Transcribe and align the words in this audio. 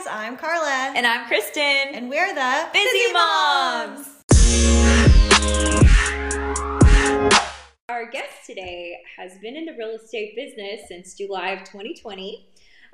guys, 0.00 0.06
I'm 0.10 0.36
Carla. 0.36 0.92
And 0.96 1.06
I'm 1.06 1.26
Kristen. 1.26 1.62
And 1.62 2.08
we're 2.08 2.34
the 2.34 2.68
Bizzy 2.72 3.12
Moms. 3.12 4.06
Our 7.88 8.10
guest 8.10 8.46
today 8.46 8.98
has 9.16 9.36
been 9.38 9.56
in 9.56 9.64
the 9.66 9.72
real 9.72 9.90
estate 9.90 10.36
business 10.36 10.82
since 10.88 11.14
July 11.14 11.50
of 11.50 11.60
2020. 11.60 12.46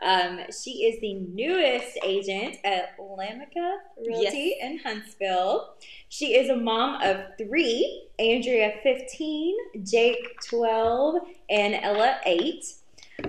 Um, 0.03 0.41
she 0.63 0.85
is 0.85 1.01
the 1.01 1.15
newest 1.15 1.99
agent 2.05 2.57
at 2.65 2.99
Lamica 2.99 3.77
Realty 4.07 4.57
in 4.61 4.79
Huntsville. 4.79 5.75
She 6.09 6.35
is 6.35 6.51
a 6.51 6.57
mom 6.57 7.01
of 7.03 7.19
three 7.39 8.09
Andrea, 8.19 8.73
15, 8.83 9.57
Jake, 9.85 10.41
12, 10.49 11.17
and 11.51 11.75
Ella, 11.75 12.19
8. 12.25 12.65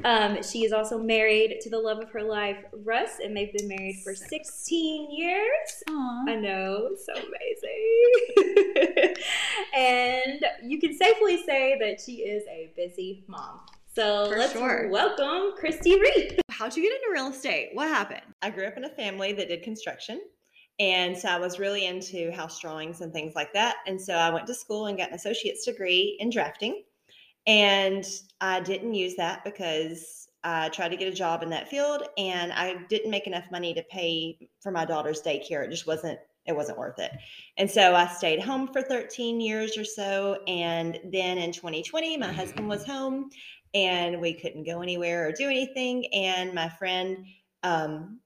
Um, 0.08 0.42
she 0.42 0.64
is 0.64 0.72
also 0.72 0.98
married 0.98 1.60
to 1.60 1.70
the 1.70 1.78
love 1.78 2.00
of 2.00 2.10
her 2.12 2.24
life, 2.24 2.64
Russ, 2.86 3.20
and 3.22 3.36
they've 3.36 3.52
been 3.52 3.68
married 3.68 4.00
for 4.06 4.16
16 4.16 5.12
years. 5.12 5.84
Aww. 5.90 6.30
I 6.30 6.36
know, 6.36 6.92
so 6.96 7.12
amazing. 7.12 9.16
and 9.76 10.46
you 10.64 10.80
can 10.80 10.98
safely 10.98 11.44
say 11.46 11.78
that 11.82 12.00
she 12.00 12.20
is 12.20 12.44
a 12.50 12.72
busy 12.78 13.26
mom. 13.28 13.60
So 13.94 14.32
For 14.32 14.38
let's 14.38 14.54
sure. 14.54 14.88
welcome 14.88 15.58
Kristy 15.62 16.00
Reith. 16.00 16.40
How'd 16.52 16.78
you 16.78 16.84
get 16.84 16.94
into 16.94 17.12
real 17.12 17.28
estate? 17.28 17.72
What 17.74 17.90
happened? 17.90 18.22
I 18.42 18.50
grew 18.50 18.66
up 18.66 18.78
in 18.78 18.86
a 18.86 18.90
family 18.90 19.34
that 19.34 19.50
did 19.50 19.62
construction. 19.62 20.22
And 20.80 21.18
so 21.18 21.28
I 21.28 21.38
was 21.38 21.60
really 21.60 21.86
into 21.86 22.32
house 22.32 22.62
drawings 22.62 23.02
and 23.02 23.12
things 23.12 23.36
like 23.36 23.52
that. 23.52 23.76
And 23.88 24.02
so 24.02 24.14
I 24.14 24.30
went 24.30 24.48
to 24.48 24.54
school 24.54 24.86
and 24.86 24.98
got 24.98 25.10
an 25.10 25.16
associate's 25.16 25.66
degree 25.66 26.16
in 26.22 26.30
drafting. 26.30 26.84
And 27.48 28.06
I 28.42 28.60
didn't 28.60 28.94
use 28.94 29.16
that 29.16 29.44
because 29.44 30.28
I 30.44 30.70
tried 30.70 30.90
to 30.90 30.98
get 30.98 31.12
a 31.12 31.16
job 31.16 31.44
in 31.44 31.50
that 31.50 31.70
field 31.70 32.04
and 32.18 32.54
I 32.54 32.76
didn't 32.90 33.10
make 33.10 33.26
enough 33.26 33.50
money 33.52 33.74
to 33.74 33.84
pay 33.84 34.50
for 34.62 34.72
my 34.72 34.86
daughter's 34.86 35.22
daycare. 35.22 35.66
It 35.66 35.72
just 35.72 35.88
wasn't 35.88 36.20
it 36.46 36.56
wasn't 36.56 36.78
worth 36.78 36.98
it. 37.00 37.12
And 37.58 37.70
so 37.70 37.94
I 37.94 38.08
stayed 38.08 38.42
home 38.42 38.70
for 38.72 38.82
13 38.82 39.42
years 39.42 39.78
or 39.78 39.84
so 39.84 40.40
and 40.48 40.98
then 41.12 41.38
in 41.38 41.52
2020 41.52 42.16
my 42.18 42.32
husband 42.32 42.70
was 42.70 42.86
home 42.86 43.30
and 43.74 44.22
we 44.22 44.34
couldn't 44.34 44.64
go 44.64 44.82
anywhere 44.82 45.28
or 45.28 45.34
do 45.34 45.50
anything 45.50 46.06
and 46.14 46.54
my 46.54 46.70
friend 46.70 47.26
um, 47.64 48.20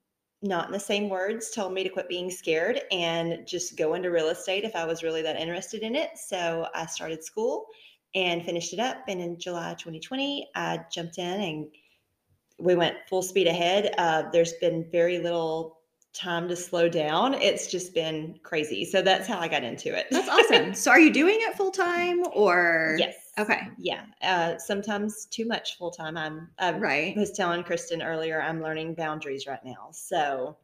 not 0.44 0.68
in 0.68 0.72
the 0.72 0.80
same 0.80 1.10
words, 1.10 1.52
told 1.52 1.74
me 1.74 1.84
to 1.84 1.90
quit 1.90 2.10
being 2.10 2.32
scared 2.32 2.82
and 2.92 3.46
just 3.48 3.78
go 3.78 3.94
into 3.94 4.10
real 4.10 4.30
estate 4.30 4.64
if 4.64 4.76
I 4.76 4.86
was 4.86 5.04
really 5.04 5.22
that 5.22 5.40
interested 5.40 5.84
in 5.84 5.96
it. 5.96 6.18
So 6.18 6.68
I 6.74 6.88
started 6.88 7.24
school 7.24 7.68
and 8.16 8.44
finished 8.44 8.74
it 8.74 8.80
up. 8.80 8.98
And 9.08 9.22
in 9.22 9.38
July 9.40 9.74
2020, 9.78 10.50
I 10.56 10.80
jumped 10.92 11.18
in 11.18 11.42
and 11.42 11.68
we 12.60 12.76
went 12.76 12.98
full 13.10 13.22
speed 13.22 13.48
ahead. 13.48 13.94
Uh, 13.98 14.24
there's 14.32 14.54
been 14.54 14.86
very 14.92 15.20
little 15.20 15.78
time 16.14 16.50
to 16.50 16.56
slow 16.58 16.90
down. 16.90 17.34
It's 17.36 17.68
just 17.72 17.94
been 17.94 18.38
crazy. 18.44 18.84
So 18.84 19.02
that's 19.02 19.28
how 19.28 19.40
I 19.40 19.48
got 19.48 19.64
into 19.64 19.98
it. 19.98 20.08
That's 20.12 20.28
awesome. 20.28 20.74
so, 20.76 20.92
are 20.92 21.00
you 21.00 21.12
doing 21.12 21.38
it 21.40 21.56
full 21.56 21.72
time 21.72 22.22
or? 22.34 22.96
yes. 23.00 23.16
Okay. 23.40 23.62
Yeah. 23.78 24.04
Uh, 24.22 24.58
sometimes 24.58 25.26
too 25.28 25.46
much 25.46 25.78
full 25.78 25.90
time. 25.90 26.18
I'm. 26.18 26.50
I 26.60 26.74
Right. 26.74 27.16
was 27.16 27.32
telling 27.32 27.64
Kristen 27.64 28.02
earlier. 28.02 28.42
I'm 28.42 28.62
learning 28.62 28.96
boundaries 28.96 29.48
right 29.48 29.64
now. 29.64 29.88
So 29.94 30.58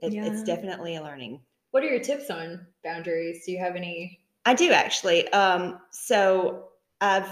it, 0.00 0.12
Yeah. 0.12 0.26
it's 0.26 0.42
definitely 0.42 0.96
a 0.96 1.02
learning. 1.02 1.40
What 1.70 1.82
are 1.82 1.88
your 1.88 2.00
tips 2.00 2.28
on 2.30 2.66
boundaries? 2.84 3.44
Do 3.46 3.52
you 3.52 3.58
have 3.58 3.76
any? 3.76 4.19
I 4.44 4.54
do 4.54 4.70
actually. 4.72 5.28
Um, 5.32 5.78
so 5.90 6.68
I've 7.00 7.28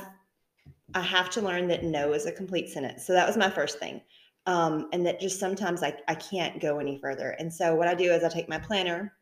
I 0.95 1.03
have 1.03 1.31
to 1.31 1.42
learn 1.42 1.69
that 1.69 1.84
no 1.84 2.12
is 2.12 2.27
a 2.27 2.33
complete 2.33 2.69
sentence. 2.69 3.06
So 3.06 3.12
that 3.12 3.27
was 3.27 3.37
my 3.37 3.51
first 3.51 3.78
thing. 3.78 4.01
Um, 4.47 4.89
and 4.92 5.05
that 5.05 5.20
just 5.20 5.39
sometimes 5.39 5.83
I, 5.83 5.95
I 6.09 6.14
can't 6.14 6.61
go 6.61 6.79
any 6.79 6.98
further. 6.98 7.31
And 7.33 7.53
so 7.53 7.75
what 7.75 7.89
I 7.89 7.95
do 7.95 8.11
is 8.11 8.25
I 8.25 8.31
take 8.31 8.48
my 8.48 8.59
planner, 8.59 9.12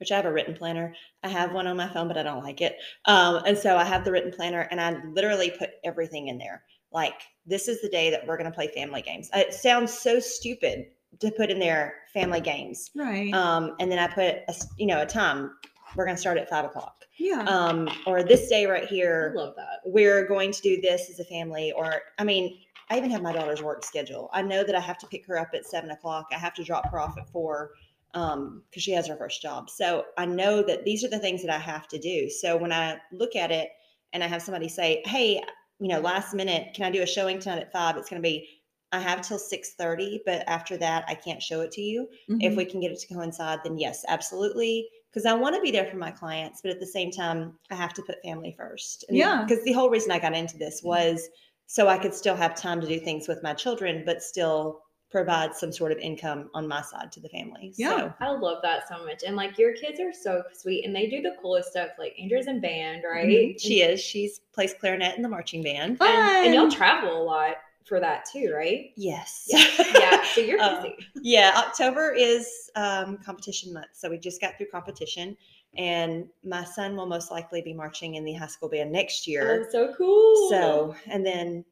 which 0.00 0.10
I 0.10 0.16
have 0.16 0.24
a 0.24 0.32
written 0.32 0.54
planner. 0.54 0.94
I 1.22 1.28
have 1.28 1.52
one 1.52 1.66
on 1.66 1.76
my 1.76 1.92
phone, 1.92 2.08
but 2.08 2.16
I 2.16 2.22
don't 2.22 2.42
like 2.42 2.62
it. 2.62 2.76
Um, 3.04 3.42
and 3.44 3.58
so 3.58 3.76
I 3.76 3.84
have 3.84 4.04
the 4.04 4.12
written 4.12 4.32
planner 4.32 4.66
and 4.70 4.80
I 4.80 5.02
literally 5.12 5.50
put 5.50 5.70
everything 5.84 6.28
in 6.28 6.38
there. 6.38 6.62
Like 6.90 7.20
this 7.44 7.68
is 7.68 7.82
the 7.82 7.90
day 7.90 8.10
that 8.10 8.26
we're 8.26 8.38
going 8.38 8.50
to 8.50 8.54
play 8.54 8.68
family 8.68 9.02
games. 9.02 9.28
It 9.34 9.52
sounds 9.52 9.92
so 9.92 10.18
stupid 10.18 10.86
to 11.20 11.30
put 11.32 11.50
in 11.50 11.58
there 11.58 11.96
family 12.14 12.40
games. 12.40 12.90
Right. 12.96 13.32
Um, 13.34 13.74
and 13.80 13.92
then 13.92 13.98
I 13.98 14.06
put 14.06 14.36
a, 14.48 14.54
you 14.78 14.86
know, 14.86 15.02
a 15.02 15.06
time. 15.06 15.50
We're 15.96 16.04
going 16.04 16.16
to 16.16 16.20
start 16.20 16.38
at 16.38 16.48
five 16.48 16.64
o'clock 16.64 17.04
yeah. 17.18 17.40
um, 17.42 17.88
or 18.06 18.22
this 18.22 18.48
day 18.48 18.66
right 18.66 18.84
I 18.84 18.86
here, 18.86 19.32
love 19.36 19.54
that. 19.56 19.80
we're 19.84 20.26
going 20.26 20.52
to 20.52 20.60
do 20.62 20.80
this 20.80 21.08
as 21.10 21.18
a 21.18 21.24
family. 21.24 21.72
Or, 21.72 22.02
I 22.18 22.24
mean, 22.24 22.58
I 22.90 22.96
even 22.98 23.10
have 23.10 23.22
my 23.22 23.32
daughter's 23.32 23.62
work 23.62 23.84
schedule. 23.84 24.30
I 24.32 24.42
know 24.42 24.64
that 24.64 24.74
I 24.74 24.80
have 24.80 24.98
to 24.98 25.06
pick 25.06 25.26
her 25.26 25.38
up 25.38 25.50
at 25.54 25.66
seven 25.66 25.90
o'clock. 25.90 26.26
I 26.32 26.38
have 26.38 26.54
to 26.54 26.64
drop 26.64 26.90
her 26.90 27.00
off 27.00 27.18
at 27.18 27.28
four 27.30 27.72
um, 28.14 28.62
because 28.70 28.82
she 28.82 28.92
has 28.92 29.06
her 29.08 29.16
first 29.16 29.42
job. 29.42 29.68
So 29.70 30.06
I 30.16 30.24
know 30.24 30.62
that 30.62 30.84
these 30.84 31.04
are 31.04 31.08
the 31.08 31.18
things 31.18 31.42
that 31.42 31.54
I 31.54 31.58
have 31.58 31.88
to 31.88 31.98
do. 31.98 32.30
So 32.30 32.56
when 32.56 32.72
I 32.72 32.98
look 33.12 33.36
at 33.36 33.50
it 33.50 33.70
and 34.12 34.24
I 34.24 34.26
have 34.26 34.40
somebody 34.42 34.68
say, 34.68 35.02
"Hey, 35.04 35.42
you 35.80 35.88
know, 35.88 36.00
last 36.00 36.32
minute, 36.34 36.72
can 36.74 36.86
I 36.86 36.90
do 36.90 37.02
a 37.02 37.06
showing 37.06 37.38
tonight 37.38 37.60
at 37.60 37.72
five? 37.72 37.96
It's 37.96 38.08
going 38.08 38.22
to 38.22 38.26
be." 38.26 38.48
I 38.90 39.00
have 39.00 39.20
till 39.20 39.38
6:30, 39.38 40.20
but 40.24 40.48
after 40.48 40.78
that 40.78 41.04
I 41.08 41.14
can't 41.14 41.42
show 41.42 41.60
it 41.60 41.70
to 41.72 41.82
you 41.82 42.08
if 42.28 42.54
Mhm. 42.54 42.56
we 42.56 42.64
can 42.64 42.80
get 42.80 42.90
it 42.90 42.98
to 43.00 43.14
coincide 43.14 43.58
then 43.62 43.76
yes 43.78 44.02
absolutely 44.08 44.88
because 45.18 45.26
i 45.26 45.34
want 45.34 45.54
to 45.54 45.60
be 45.60 45.70
there 45.70 45.86
for 45.86 45.96
my 45.96 46.10
clients 46.10 46.60
but 46.62 46.70
at 46.70 46.78
the 46.80 46.86
same 46.86 47.10
time 47.10 47.52
i 47.70 47.74
have 47.74 47.92
to 47.94 48.02
put 48.02 48.16
family 48.22 48.54
first 48.56 49.04
Yeah. 49.10 49.44
because 49.46 49.64
the 49.64 49.72
whole 49.72 49.90
reason 49.90 50.10
i 50.12 50.18
got 50.18 50.34
into 50.34 50.56
this 50.56 50.80
was 50.82 51.28
so 51.66 51.88
i 51.88 51.98
could 51.98 52.14
still 52.14 52.36
have 52.36 52.54
time 52.54 52.80
to 52.80 52.86
do 52.86 52.98
things 53.00 53.26
with 53.28 53.42
my 53.42 53.52
children 53.54 54.02
but 54.06 54.22
still 54.22 54.80
provide 55.10 55.54
some 55.54 55.72
sort 55.72 55.90
of 55.90 55.96
income 55.98 56.50
on 56.54 56.68
my 56.68 56.82
side 56.82 57.10
to 57.12 57.18
the 57.20 57.30
family 57.30 57.72
Yeah. 57.76 57.96
so 57.96 58.14
I 58.20 58.30
love 58.30 58.58
that 58.62 58.86
so 58.90 59.02
much. 59.06 59.22
And 59.26 59.36
like 59.36 59.56
your 59.56 59.72
kids 59.72 59.98
are 60.00 60.12
so 60.12 60.42
sweet 60.52 60.84
and 60.84 60.94
they 60.94 61.06
do 61.08 61.22
the 61.22 61.34
coolest 61.40 61.70
stuff. 61.70 61.92
Like 61.98 62.14
Andrea's 62.20 62.46
in 62.46 62.60
band, 62.60 63.04
right? 63.10 63.26
Mhm. 63.26 63.58
she 63.58 63.80
is 63.80 64.00
she's 64.02 64.40
plays 64.52 64.74
clarinet 64.74 65.16
in 65.16 65.22
the 65.22 65.28
marching 65.30 65.62
band 65.62 65.96
Fun. 65.96 66.10
And, 66.10 66.46
and 66.48 66.54
y'all 66.54 66.70
travel 66.70 67.22
a 67.22 67.24
lot 67.24 67.56
for 67.88 68.00
that 68.00 68.24
too, 68.30 68.52
right? 68.54 68.90
yes 68.96 69.46
Yeah. 69.48 69.64
yeah. 69.98 70.22
So 70.34 70.40
you're 70.40 70.60
Uh, 70.60 70.82
busy. 70.82 70.96
yeah 71.22 71.52
october 71.56 72.12
is 72.12 72.70
um, 72.76 73.18
competition 73.24 73.72
month 73.72 73.86
so 73.92 74.10
we 74.10 74.18
just 74.18 74.40
got 74.40 74.56
through 74.56 74.66
competition 74.70 75.36
and 75.76 76.26
my 76.44 76.64
son 76.64 76.96
will 76.96 77.06
most 77.06 77.30
likely 77.30 77.60
be 77.62 77.72
marching 77.72 78.14
in 78.16 78.24
the 78.24 78.32
high 78.34 78.46
school 78.46 78.68
band 78.68 78.90
next 78.92 79.26
year 79.26 79.66
Oh, 79.66 79.70
so 79.70 79.94
cool. 79.96 80.48
So, 80.50 80.94
and 81.10 81.24
then 81.24 81.64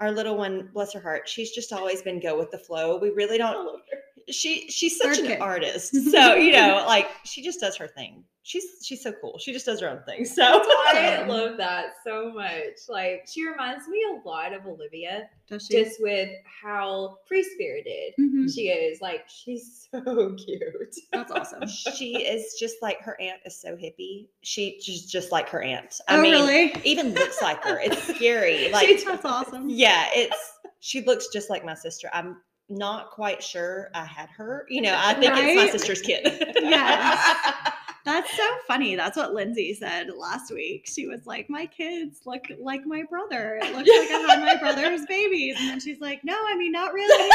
our 0.00 0.10
little 0.10 0.36
one, 0.36 0.70
bless 0.74 0.92
her 0.92 1.00
heart, 1.00 1.28
she's 1.28 1.52
just 1.52 1.72
always 1.72 2.02
been 2.02 2.18
go 2.20 2.36
with 2.36 2.50
the 2.50 2.58
flow. 2.58 2.98
We 2.98 3.10
really 3.10 3.38
don't. 3.38 3.80
Love 4.26 4.26
her. 4.26 4.32
She 4.32 4.70
she's 4.70 4.96
such 4.98 5.18
Okay. 5.18 5.36
an 5.36 5.42
artist, 5.42 5.94
so 6.10 6.34
you 6.34 6.52
know, 6.52 6.84
like 6.86 7.08
she 7.24 7.42
just 7.42 7.60
does 7.60 7.76
her 7.76 7.88
thing. 7.88 8.24
She's 8.46 8.64
she's 8.84 9.02
so 9.02 9.10
cool. 9.22 9.38
She 9.38 9.54
just 9.54 9.64
does 9.64 9.80
her 9.80 9.88
own 9.88 10.02
thing. 10.04 10.26
So 10.26 10.42
I 10.44 11.24
love 11.28 11.56
that 11.56 11.94
so 12.06 12.30
much. 12.30 12.76
Like 12.90 13.26
she 13.26 13.46
reminds 13.48 13.88
me 13.88 14.04
a 14.12 14.28
lot 14.28 14.52
of 14.52 14.66
Olivia, 14.66 15.30
Does 15.48 15.64
she? 15.66 15.82
just 15.82 15.98
with 16.02 16.28
how 16.44 17.16
free 17.26 17.42
spirited 17.42 18.12
Mhm. 18.20 18.54
she 18.54 18.68
is. 18.68 19.00
Like 19.00 19.22
she's 19.28 19.88
so 19.94 20.34
cute. 20.34 20.94
That's 21.10 21.32
awesome. 21.32 21.66
she 21.66 22.16
is 22.22 22.56
just 22.60 22.76
like 22.82 23.00
her 23.00 23.18
aunt 23.18 23.40
is 23.46 23.56
so 23.58 23.76
hippie. 23.76 24.28
She 24.42 24.78
just 24.78 25.10
just 25.10 25.32
like 25.32 25.48
her 25.48 25.62
aunt. 25.62 25.98
I 26.06 26.18
oh, 26.18 26.20
mean, 26.20 26.34
really? 26.34 26.74
even 26.84 27.14
looks 27.14 27.40
like 27.40 27.64
her. 27.64 27.80
It's 27.80 28.02
scary. 28.14 28.70
Like 28.70 28.88
She 28.88 29.02
That's 29.06 29.24
awesome. 29.24 29.70
yeah, 29.70 30.08
it's 30.12 30.36
she 30.80 31.00
looks 31.00 31.28
just 31.32 31.48
like 31.48 31.64
my 31.64 31.72
sister. 31.74 32.10
I'm 32.12 32.42
not 32.74 33.10
quite 33.10 33.42
sure 33.42 33.90
I 33.94 34.04
had 34.04 34.28
her. 34.30 34.66
You 34.68 34.82
know, 34.82 34.94
I 34.96 35.14
think 35.14 35.32
it's 35.36 35.56
my 35.56 35.68
sister's 35.70 36.00
kid. 36.00 36.24
Yes. 36.62 37.72
That's 38.04 38.36
so 38.36 38.44
funny. 38.66 38.96
That's 38.96 39.16
what 39.16 39.32
Lindsay 39.32 39.72
said 39.72 40.08
last 40.14 40.52
week. 40.52 40.86
She 40.86 41.06
was 41.06 41.26
like, 41.26 41.48
My 41.48 41.64
kids 41.64 42.20
look 42.26 42.44
like 42.60 42.84
my 42.84 43.02
brother. 43.08 43.58
It 43.62 43.74
looks 43.74 43.88
like 43.88 44.10
I 44.10 44.26
had 44.28 44.40
my 44.44 44.56
brother's 44.56 45.06
babies. 45.08 45.56
And 45.58 45.70
then 45.70 45.80
she's 45.80 46.00
like, 46.00 46.22
No, 46.22 46.34
I 46.34 46.54
mean, 46.56 46.72
not 46.72 46.92
really. 46.92 47.28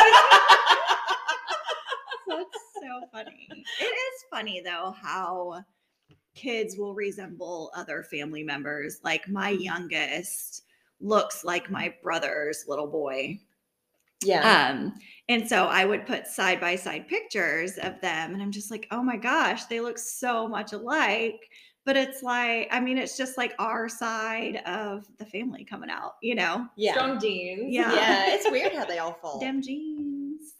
That's 2.27 2.59
so 2.75 3.07
funny. 3.11 3.49
It 3.81 3.83
is 3.83 4.23
funny, 4.29 4.61
though, 4.63 4.93
how 5.01 5.63
kids 6.35 6.77
will 6.77 6.93
resemble 6.93 7.71
other 7.75 8.03
family 8.03 8.43
members. 8.43 8.99
Like, 9.03 9.27
my 9.27 9.53
mm-hmm. 9.53 9.63
youngest 9.63 10.63
looks 11.01 11.43
like 11.43 11.71
my 11.71 11.95
brother's 12.03 12.65
little 12.67 12.87
boy. 12.87 13.39
Yeah. 14.23 14.69
Um, 14.69 14.93
and 15.27 15.47
so 15.47 15.65
I 15.65 15.85
would 15.85 16.05
put 16.05 16.27
side 16.27 16.59
by 16.59 16.75
side 16.75 17.07
pictures 17.07 17.77
of 17.77 18.01
them, 18.01 18.33
and 18.33 18.41
I'm 18.41 18.51
just 18.51 18.71
like, 18.71 18.87
oh 18.91 19.03
my 19.03 19.17
gosh, 19.17 19.65
they 19.65 19.79
look 19.79 19.97
so 19.97 20.47
much 20.47 20.73
alike. 20.73 21.39
But 21.85 21.95
it's 21.97 22.21
like, 22.21 22.67
I 22.71 22.79
mean, 22.79 22.97
it's 22.97 23.17
just 23.17 23.37
like 23.37 23.53
our 23.57 23.89
side 23.89 24.57
of 24.65 25.07
the 25.17 25.25
family 25.25 25.63
coming 25.63 25.89
out, 25.89 26.15
you 26.21 26.35
know? 26.35 26.67
yeah. 26.75 26.93
Strong 26.93 27.19
jeans. 27.19 27.73
Yeah. 27.73 27.93
Yeah, 27.93 28.23
it's 28.35 28.49
weird 28.51 28.73
how 28.73 28.85
they 28.85 28.99
all 28.99 29.13
fall. 29.13 29.39
Dem 29.39 29.61
jeans. 29.61 30.53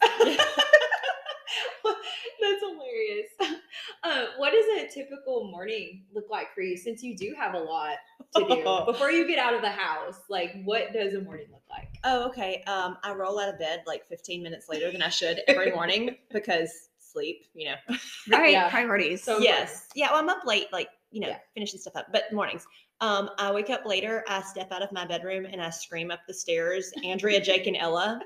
That's 2.40 2.60
hilarious. 2.60 3.59
Uh, 4.02 4.24
what 4.38 4.52
does 4.52 4.64
a 4.82 4.88
typical 4.92 5.50
morning 5.50 6.04
look 6.14 6.24
like 6.30 6.54
for 6.54 6.62
you 6.62 6.76
since 6.76 7.02
you 7.02 7.14
do 7.16 7.34
have 7.38 7.54
a 7.54 7.58
lot 7.58 7.96
to 8.34 8.46
do 8.48 8.64
before 8.92 9.10
you 9.10 9.26
get 9.26 9.38
out 9.38 9.52
of 9.54 9.60
the 9.60 9.68
house? 9.70 10.20
Like, 10.30 10.54
what 10.64 10.92
does 10.94 11.12
a 11.14 11.20
morning 11.20 11.46
look 11.52 11.62
like? 11.70 11.88
oh, 12.04 12.26
okay. 12.28 12.62
Um, 12.66 12.96
I 13.02 13.12
roll 13.12 13.38
out 13.38 13.50
of 13.52 13.58
bed 13.58 13.82
like 13.86 14.06
15 14.08 14.42
minutes 14.42 14.68
later 14.70 14.90
than 14.90 15.02
I 15.02 15.10
should 15.10 15.40
every 15.48 15.70
morning 15.72 16.16
because 16.32 16.70
sleep, 16.98 17.44
you 17.54 17.66
know. 17.70 17.74
Right. 18.30 18.52
Yeah. 18.52 18.70
Priorities. 18.70 19.22
So- 19.22 19.38
yes. 19.38 19.88
Yeah. 19.94 20.10
Well, 20.10 20.20
I'm 20.20 20.28
up 20.30 20.44
late, 20.46 20.68
like, 20.72 20.88
you 21.10 21.20
know, 21.20 21.28
Yeah. 21.28 21.38
finishing 21.54 21.78
stuff 21.80 21.96
up, 21.96 22.06
but 22.12 22.32
mornings. 22.32 22.66
Um, 23.02 23.30
I 23.38 23.50
wake 23.52 23.68
up 23.70 23.84
later, 23.86 24.24
I 24.28 24.42
step 24.42 24.72
out 24.72 24.82
of 24.82 24.92
my 24.92 25.06
bedroom 25.06 25.46
and 25.46 25.60
I 25.60 25.70
scream 25.70 26.10
up 26.10 26.20
the 26.28 26.34
stairs, 26.34 26.92
Andrea, 27.04 27.40
Jake, 27.40 27.66
and 27.66 27.76
Ella. 27.76 28.20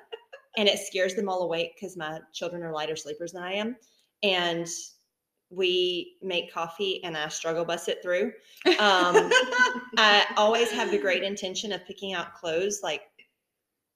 And 0.57 0.69
it 0.69 0.79
scares 0.79 1.15
them 1.15 1.29
all 1.29 1.43
awake 1.43 1.73
because 1.75 1.97
my 1.97 2.21
children 2.33 2.63
are 2.63 2.73
lighter 2.73 2.95
sleepers 2.97 3.33
than 3.33 3.43
I 3.43 3.55
am. 3.55 3.77
And 4.23 4.69
we 5.55 6.17
make 6.23 6.53
coffee 6.53 7.03
and 7.05 7.17
I 7.17 7.29
struggle 7.29 7.65
bus 7.65 7.89
it 7.89 7.99
through. 8.03 8.33
Um, 8.67 8.73
I 9.99 10.25
always 10.37 10.71
have 10.73 10.91
the 10.91 10.99
great 10.99 11.23
intention 11.23 11.73
of 11.73 11.85
picking 11.87 12.13
out 12.15 12.35
clothes 12.35 12.81
like 12.83 13.03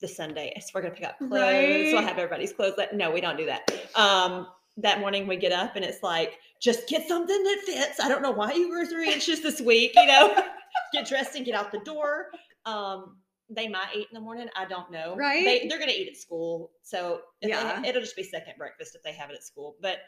the 0.00 0.08
Sunday. 0.08 0.52
So 0.60 0.70
we're 0.75 0.82
gonna 0.82 0.94
pick 0.94 1.05
up 1.06 1.19
clothes. 1.19 1.31
So 1.31 1.37
I 1.38 1.94
Right. 1.94 2.05
have 2.05 2.19
everybody's 2.19 2.52
clothes. 2.52 2.75
Like, 2.78 2.93
no, 2.93 3.10
we 3.10 3.20
don't 3.20 3.37
do 3.37 3.46
that. 3.46 3.69
Um, 3.96 4.46
that 4.76 5.00
morning 5.00 5.26
we 5.26 5.37
get 5.37 5.50
up 5.52 5.75
and 5.75 5.84
it's 5.84 6.02
like, 6.02 6.38
just 6.60 6.88
get 6.88 7.06
something 7.08 7.43
that 7.43 7.62
fits. 7.66 7.99
I 8.00 8.08
don't 8.08 8.22
know 8.22 8.31
why 8.31 8.52
you 8.52 8.69
were 8.70 8.87
three 8.87 9.12
inches 9.12 9.43
this 9.43 9.61
week, 9.61 9.93
you 9.96 10.06
know. 10.06 10.40
get 10.93 11.08
dressed 11.08 11.34
and 11.34 11.44
get 11.44 11.54
out 11.56 11.72
the 11.72 11.81
door. 11.81 12.26
Um, 12.64 13.16
they 13.50 13.66
might 13.66 13.88
eat 13.96 14.06
in 14.11 14.14
the 14.14 14.20
morning. 14.20 14.46
I 14.54 14.66
don't 14.66 14.90
know. 14.93 15.16
Right. 15.16 15.43
They, 15.44 15.66
they're 15.69 15.78
gonna 15.78 15.90
eat 15.93 16.08
at 16.08 16.16
school. 16.16 16.70
So 16.82 17.22
if 17.40 17.49
they- 17.50 17.56
Yeah. 17.56 17.82
it'll 17.84 18.02
just 18.02 18.14
be 18.14 18.22
second 18.22 18.54
breakfast 18.58 18.94
if 18.94 19.02
they 19.02 19.12
have 19.12 19.31
it 19.31 19.34
at 19.34 19.43
school. 19.43 19.76
But 19.81 19.99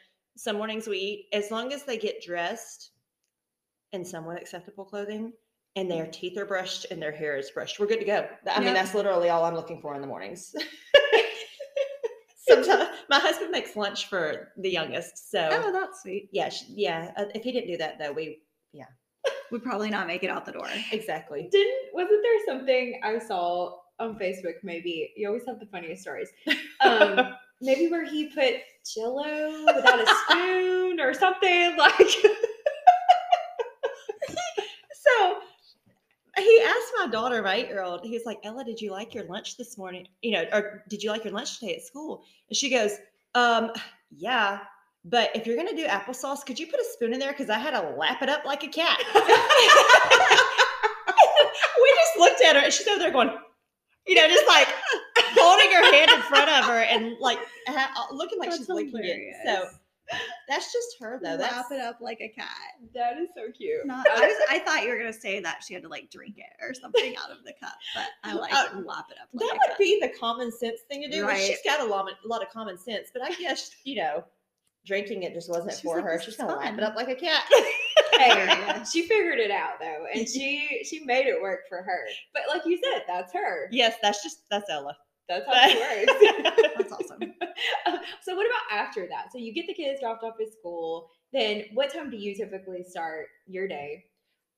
some 0.43 0.57
mornings 0.57 0.89
we 0.89 0.97
eat 0.97 1.27
as 1.35 1.51
long 1.51 1.71
as 1.71 1.83
they 1.83 1.99
get 1.99 2.23
dressed 2.23 2.93
in 3.93 4.03
somewhat 4.03 4.41
acceptable 4.41 4.87
clothing 4.87 5.35
and 5.77 5.91
their 5.91 6.07
teeth 6.07 6.39
are 6.39 6.47
brushed 6.47 6.87
and 6.91 7.01
their 7.03 7.13
hair 7.13 7.37
is 7.37 7.51
brushed. 7.51 7.79
We're 7.79 7.87
good 7.87 7.99
to 8.01 8.07
go. 8.07 8.27
I 8.51 8.59
mean, 8.59 8.69
Yep. 8.69 8.75
that's 8.75 8.95
literally 8.95 9.29
all 9.29 9.45
I'm 9.45 9.55
looking 9.55 9.83
for 9.83 9.95
in 9.95 10.01
the 10.01 10.07
mornings. 10.07 10.55
Sometimes 12.49 12.89
my 13.11 13.19
husband 13.19 13.51
makes 13.51 13.77
lunch 13.77 14.07
for 14.09 14.53
the 14.57 14.71
youngest. 14.71 15.31
So 15.31 15.47
oh, 15.53 15.73
that's 15.73 16.01
sweet. 16.03 16.31
yeah, 16.33 16.49
sh- 16.49 16.65
yeah. 16.69 17.13
uh, 17.19 17.27
If 17.35 17.43
he 17.45 17.53
didn't 17.53 17.69
do 17.69 17.77
that 17.77 17.99
though, 17.99 18.13
we 18.13 18.39
yeah, 18.73 18.87
Would 19.53 19.63
probably 19.63 19.91
not 19.91 20.07
make 20.07 20.25
it 20.25 20.31
out 20.31 20.47
the 20.47 20.53
door. 20.53 20.69
exactly. 20.91 21.49
Didn't 21.53 21.91
wasn't 21.93 22.23
there 22.23 22.39
something 22.47 22.99
I 23.05 23.19
saw 23.19 23.77
on 23.99 24.19
Facebook? 24.19 24.55
Maybe 24.63 25.13
you 25.17 25.29
always 25.29 25.43
have 25.47 25.61
the 25.61 25.67
funniest 25.67 26.01
stories. 26.03 26.31
Um, 26.81 27.35
maybe 27.61 27.89
where 27.91 28.05
he 28.05 28.27
put 28.27 28.55
Jello 28.95 29.65
without 29.67 30.01
a 30.01 30.07
spoon 30.29 31.01
or 31.01 31.15
something 31.15 31.77
like. 31.77 32.15
So 35.19 35.39
he 36.37 36.63
asked 36.67 36.93
my 36.99 37.07
daughter, 37.11 37.43
my 37.43 37.57
eight 37.57 37.69
year 37.69 37.83
old, 37.83 38.05
he 38.05 38.13
was 38.13 38.25
like, 38.25 38.39
Ella, 38.45 38.65
did 38.65 38.81
you 38.81 38.91
like 38.91 39.15
your 39.15 39.25
lunch 39.25 39.57
this 39.57 39.77
morning? 39.77 40.07
You 40.23 40.33
know, 40.33 40.45
or 40.53 40.85
did 40.89 41.03
you 41.03 41.11
like 41.11 41.25
your 41.25 41.33
lunch 41.33 41.59
today 41.59 41.77
at 41.77 41.83
school? 41.83 42.23
And 42.49 42.57
she 42.57 42.71
goes, 42.71 42.93
um, 43.35 43.73
yeah. 44.17 44.61
But 45.05 45.31
if 45.35 45.47
you're 45.47 45.57
gonna 45.57 45.77
do 45.77 45.87
applesauce, 45.87 46.45
could 46.45 46.59
you 46.59 46.67
put 46.67 46.81
a 46.81 46.85
spoon 46.93 47.13
in 47.15 47.19
there? 47.19 47.33
Because 47.33 47.49
I 47.51 47.59
had 47.59 47.71
to 47.71 47.81
lap 47.97 48.23
it 48.23 48.29
up 48.29 48.45
like 48.45 48.63
a 48.63 48.69
cat. 48.69 48.99
we 49.15 49.23
just 51.97 52.19
looked 52.19 52.43
at 52.45 52.57
her 52.57 52.63
and 52.63 52.73
she's 52.73 52.87
over 52.87 52.99
there 52.99 53.11
going, 53.11 53.31
you 54.07 54.15
know, 54.15 54.29
just 54.29 54.47
like 54.47 54.69
holding 55.51 55.71
her 55.73 55.93
hand 55.95 56.11
in 56.11 56.21
front 56.23 56.49
of 56.51 56.65
her 56.65 56.81
and 56.81 57.17
like 57.21 57.39
ha- 57.67 58.09
looking 58.13 58.39
like 58.39 58.51
she's 58.51 58.67
That's 58.67 58.71
licking 58.71 59.01
it. 59.05 59.35
So 59.45 59.65
that's 60.49 60.73
just 60.73 60.97
her 60.99 61.21
though. 61.23 61.37
That's 61.37 61.53
Wrap 61.53 61.67
it 61.73 61.81
up 61.81 61.99
like 62.01 62.21
a 62.21 62.29
cat. 62.29 62.49
that 62.95 63.17
is 63.19 63.29
so 63.35 63.51
cute. 63.57 63.87
Not, 63.87 64.05
I, 64.11 64.27
was, 64.27 64.37
I 64.51 64.59
thought 64.59 64.83
you 64.83 64.89
were 64.91 64.99
gonna 64.99 65.13
say 65.13 65.39
that 65.41 65.63
she 65.67 65.73
had 65.75 65.85
to 65.85 65.89
like 65.89 66.11
drink 66.11 66.37
it 66.39 66.47
or 66.61 66.75
something 66.75 67.15
out 67.17 67.31
of 67.31 67.45
the 67.45 67.53
cup, 67.61 67.75
but 67.95 68.07
I 68.25 68.33
like 68.35 68.53
Uh, 68.53 68.81
lap 68.85 69.07
it 69.11 69.19
up. 69.23 69.29
Like 69.33 69.41
that 69.49 69.55
a 69.55 69.55
would 69.55 69.69
cup. 69.71 69.79
be 69.79 69.99
the 70.01 70.09
common 70.19 70.51
sense 70.51 70.81
thing 70.89 71.03
to 71.03 71.09
do. 71.11 71.23
Right. 71.25 71.35
Right. 71.35 71.43
She's 71.43 71.59
got 71.65 71.81
a 71.81 71.85
lot, 71.85 72.07
a 72.25 72.29
lot 72.29 72.43
of 72.43 72.51
common 72.51 72.77
sense, 72.77 73.11
but 73.13 73.23
I 73.23 73.31
guess 73.35 73.71
you 73.85 73.97
know, 73.97 74.25
drinking 74.85 75.23
it 75.23 75.33
just 75.33 75.49
wasn't 75.49 75.73
She's 75.73 75.81
for 75.83 75.97
like, 75.97 76.05
her. 76.05 76.19
She's 76.21 76.31
is 76.35 76.37
gonna 76.39 76.57
lap 76.57 76.77
it 76.77 76.83
up 76.83 76.97
like 76.97 77.09
a 77.09 77.15
cat. 77.17 77.45
Hey, 78.13 78.83
she 78.93 79.07
figured 79.07 79.39
it 79.39 79.51
out 79.51 79.79
though, 79.81 80.05
and 80.13 80.29
she 80.29 80.83
she 80.85 81.01
made 81.05 81.27
it 81.27 81.41
work 81.41 81.61
for 81.71 81.79
her. 81.81 82.01
But 82.35 82.43
like 82.53 82.67
you 82.67 82.77
said, 82.83 83.05
that's 83.07 83.33
her. 83.33 83.69
yes, 83.71 83.95
that's 84.03 84.23
just 84.23 84.41
that's 84.51 84.69
Ella. 84.69 84.95
That's 85.31 85.47
how 85.47 85.53
it 85.55 86.09
works. 86.09 86.73
That's 86.77 86.93
awesome. 86.93 87.35
so 88.21 88.35
what 88.35 88.47
about 88.47 88.79
after 88.79 89.07
that? 89.09 89.31
So 89.33 89.39
you 89.39 89.55
get 89.55 89.69
the 89.69 89.75
kids 89.75 90.01
dropped 90.01 90.25
off 90.25 90.35
at 90.41 90.53
school. 90.53 91.11
Then 91.33 91.67
what 91.73 91.93
time 91.93 92.11
do 92.11 92.17
you 92.17 92.35
typically 92.35 92.83
start 92.83 93.27
your 93.47 93.69
day? 93.69 94.07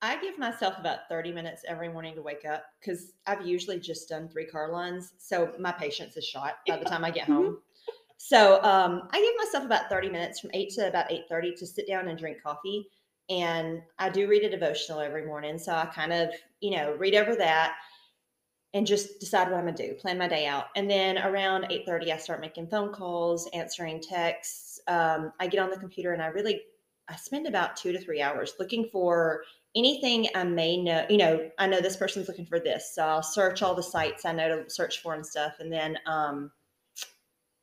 I 0.01 0.21
give 0.21 0.39
myself 0.39 0.79
about 0.79 1.01
30 1.11 1.31
minutes 1.31 1.63
every 1.69 1.91
morning 1.91 2.15
to 2.15 2.23
wake 2.23 2.47
up 2.51 2.65
because 2.81 3.13
I've 3.27 3.47
usually 3.47 3.79
just 3.79 4.09
done 4.09 4.29
three 4.29 4.47
car 4.47 4.73
lines. 4.73 5.13
So 5.19 5.53
my 5.61 5.73
patience 5.73 6.17
is 6.17 6.25
shot 6.25 6.55
by 6.67 6.79
the 6.79 6.87
time 6.87 7.05
I 7.05 7.11
get 7.11 7.27
home. 7.29 7.59
So 8.17 8.63
um, 8.63 9.09
I 9.13 9.21
give 9.21 9.47
myself 9.47 9.65
about 9.65 9.91
30 9.91 10.09
minutes 10.09 10.41
from 10.41 10.51
8 10.55 10.71
to 10.71 10.89
about 10.89 11.11
8.30 11.11 11.59
to 11.59 11.67
sit 11.67 11.87
down 11.87 12.09
and 12.09 12.19
drink 12.19 12.43
coffee. 12.43 12.89
And 13.29 13.83
I 13.99 14.09
do 14.09 14.27
read 14.27 14.43
a 14.43 14.51
devotional 14.51 15.01
every 15.01 15.27
morning. 15.27 15.59
So 15.59 15.73
I 15.73 15.87
kind 15.87 16.13
of, 16.13 16.31
you 16.61 16.77
know, 16.77 16.95
read 16.95 17.15
over 17.15 17.37
that 17.37 17.75
and 18.75 18.87
just 18.87 19.21
decide 19.21 19.51
what 19.51 19.59
I'm 19.59 19.75
to 19.75 19.89
do, 19.89 19.95
plan 19.95 20.17
my 20.19 20.29
day 20.29 20.47
out. 20.47 20.67
And 20.77 20.91
then 20.91 21.19
around 21.19 21.65
8.30, 21.65 22.11
I 22.11 22.17
start 22.17 22.41
making 22.41 22.69
phone 22.69 22.93
calls, 22.93 23.49
answering 23.53 24.01
texts. 24.01 24.81
Um, 24.89 25.33
I 25.41 25.47
get 25.47 25.61
on 25.61 25.71
the 25.71 25.77
computer 25.77 26.13
and 26.13 26.23
I 26.23 26.27
really, 26.27 26.63
I 27.09 27.17
spend 27.17 27.47
about 27.47 27.77
two 27.77 27.93
to 27.93 28.01
three 28.01 28.23
hours 28.23 28.55
looking 28.59 28.89
for 28.91 29.43
anything 29.75 30.29
I 30.35 30.45
may 30.45 30.77
know, 30.77 31.07
you 31.09 31.17
know, 31.17 31.51
I 31.59 31.67
know 31.67 31.81
this 31.81 31.97
person's 31.97 32.29
looking 32.29 32.47
for 32.47 32.61
this. 32.61 32.95
So 32.95 33.05
I'll 33.05 33.23
search 33.23 33.63
all 33.63 33.75
the 33.75 33.83
sites 33.83 34.25
I 34.25 34.33
know 34.33 34.63
to 34.63 34.71
search 34.71 35.01
for 35.01 35.15
and 35.15 35.25
stuff. 35.25 35.55
And 35.61 35.73
then 35.73 35.99
um 36.07 36.51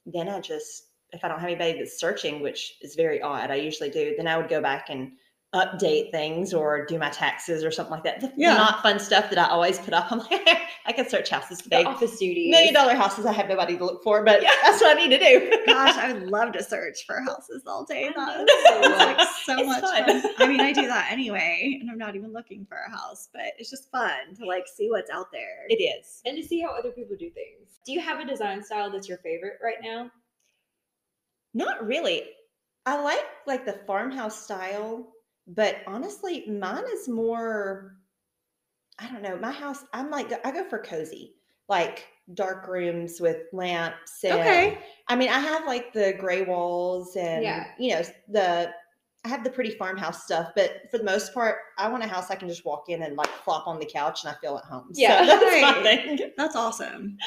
then 0.05 0.27
I 0.27 0.39
just 0.39 0.85
if 1.11 1.23
I 1.23 1.27
don't 1.27 1.39
have 1.39 1.49
anybody 1.49 1.77
that's 1.77 1.99
searching, 1.99 2.41
which 2.41 2.77
is 2.81 2.95
very 2.95 3.21
odd, 3.21 3.49
I 3.49 3.55
usually 3.55 3.89
do, 3.89 4.13
then 4.15 4.27
I 4.27 4.37
would 4.37 4.49
go 4.49 4.61
back 4.61 4.89
and 4.89 5.13
update 5.55 6.11
things 6.11 6.53
or 6.53 6.85
do 6.85 6.99
my 6.99 7.09
taxes 7.09 7.63
or 7.63 7.71
something 7.71 7.91
like 7.91 8.03
that. 8.03 8.19
The 8.21 8.31
Yeah. 8.37 8.53
not 8.53 8.83
fun 8.83 8.99
stuff 8.99 9.31
that 9.31 9.39
I 9.39 9.49
always 9.49 9.79
put 9.79 9.95
up. 9.95 10.07
I'm 10.11 10.19
like, 10.19 10.29
I 10.85 10.91
can 10.91 11.09
search 11.09 11.29
houses 11.29 11.57
today. 11.57 11.81
The 11.83 11.89
office 11.89 12.19
duties. 12.19 12.51
Million 12.51 12.73
dollar 12.73 12.93
houses 12.93 13.25
I 13.25 13.31
have 13.33 13.47
nobody 13.49 13.75
to 13.77 13.83
look 13.83 14.03
for, 14.03 14.23
but 14.23 14.43
Yeah. 14.43 14.51
that's 14.63 14.79
what 14.79 14.95
I 14.95 15.01
need 15.01 15.09
to 15.09 15.17
do. 15.19 15.63
Gosh, 15.65 15.97
I 15.97 16.13
would 16.13 16.29
love 16.29 16.51
to 16.53 16.63
search 16.63 17.03
for 17.07 17.19
houses 17.21 17.63
all 17.65 17.83
day. 17.83 18.09
I 18.09 18.11
That 18.11 18.45
know. 18.45 18.89
sounds 18.91 18.97
like 18.99 19.27
so 19.43 19.57
It's 19.57 19.67
much 19.67 19.81
fun. 19.81 20.21
fun. 20.21 20.31
I 20.37 20.47
mean, 20.47 20.61
I 20.61 20.71
do 20.71 20.85
that 20.85 21.07
anyway, 21.11 21.79
and 21.81 21.89
I'm 21.89 21.97
not 21.97 22.15
even 22.15 22.31
looking 22.31 22.65
for 22.67 22.77
a 22.87 22.91
house, 22.91 23.27
but 23.33 23.41
it's 23.57 23.71
just 23.71 23.89
fun 23.89 24.35
to 24.39 24.45
like 24.45 24.67
see 24.67 24.89
what's 24.91 25.09
out 25.09 25.31
there. 25.31 25.65
It 25.69 25.81
is. 25.81 26.21
and 26.25 26.37
to 26.37 26.43
see 26.47 26.61
how 26.61 26.69
other 26.77 26.91
people 26.91 27.15
do 27.17 27.29
things. 27.31 27.79
Do 27.85 27.91
you 27.91 28.01
have 28.01 28.19
a 28.19 28.25
design 28.25 28.63
style 28.63 28.91
that's 28.91 29.09
your 29.09 29.17
favorite 29.19 29.57
right 29.63 29.77
now? 29.81 30.11
Not 31.55 31.85
really. 31.87 32.23
I 32.85 33.01
like 33.01 33.25
like 33.47 33.65
the 33.65 33.73
farmhouse 33.87 34.43
style, 34.43 35.07
but 35.49 35.77
honestly, 35.87 36.45
mine 36.47 36.85
is 36.93 37.07
more 37.07 37.95
I 39.01 39.07
don't 39.09 39.21
know. 39.21 39.37
My 39.37 39.51
house, 39.51 39.83
I'm 39.93 40.09
like 40.11 40.31
I 40.45 40.51
go 40.51 40.63
for 40.67 40.79
cozy. 40.79 41.35
Like 41.69 42.07
dark 42.33 42.67
rooms 42.67 43.19
with 43.21 43.37
lamps 43.53 44.23
and 44.23 44.33
Okay. 44.39 44.77
I 45.07 45.15
mean, 45.15 45.29
I 45.29 45.39
have 45.39 45.65
like 45.65 45.93
the 45.93 46.13
gray 46.19 46.41
walls 46.43 47.15
and 47.15 47.43
Yeah. 47.43 47.65
you 47.77 47.93
know, 47.95 48.01
the 48.27 48.71
I 49.25 49.27
have 49.27 49.43
the 49.43 49.49
pretty 49.49 49.71
farmhouse 49.71 50.23
stuff, 50.23 50.51
but 50.55 50.83
for 50.91 50.97
the 50.97 51.03
most 51.03 51.33
part, 51.33 51.57
I 51.77 51.89
want 51.89 52.03
a 52.03 52.07
house 52.07 52.31
I 52.31 52.35
can 52.35 52.47
just 52.47 52.65
walk 52.65 52.85
in 52.89 53.03
and 53.03 53.15
like 53.17 53.27
flop 53.43 53.67
on 53.67 53.77
the 53.79 53.85
couch 53.85 54.23
and 54.23 54.33
I 54.33 54.39
feel 54.39 54.57
at 54.57 54.63
home. 54.63 54.89
Yeah. 54.93 55.19
so 55.21 55.25
that's 55.39 55.61
my 55.61 55.73
Right. 55.73 55.83
thing. 55.83 56.31
That's 56.37 56.55
awesome. 56.55 57.17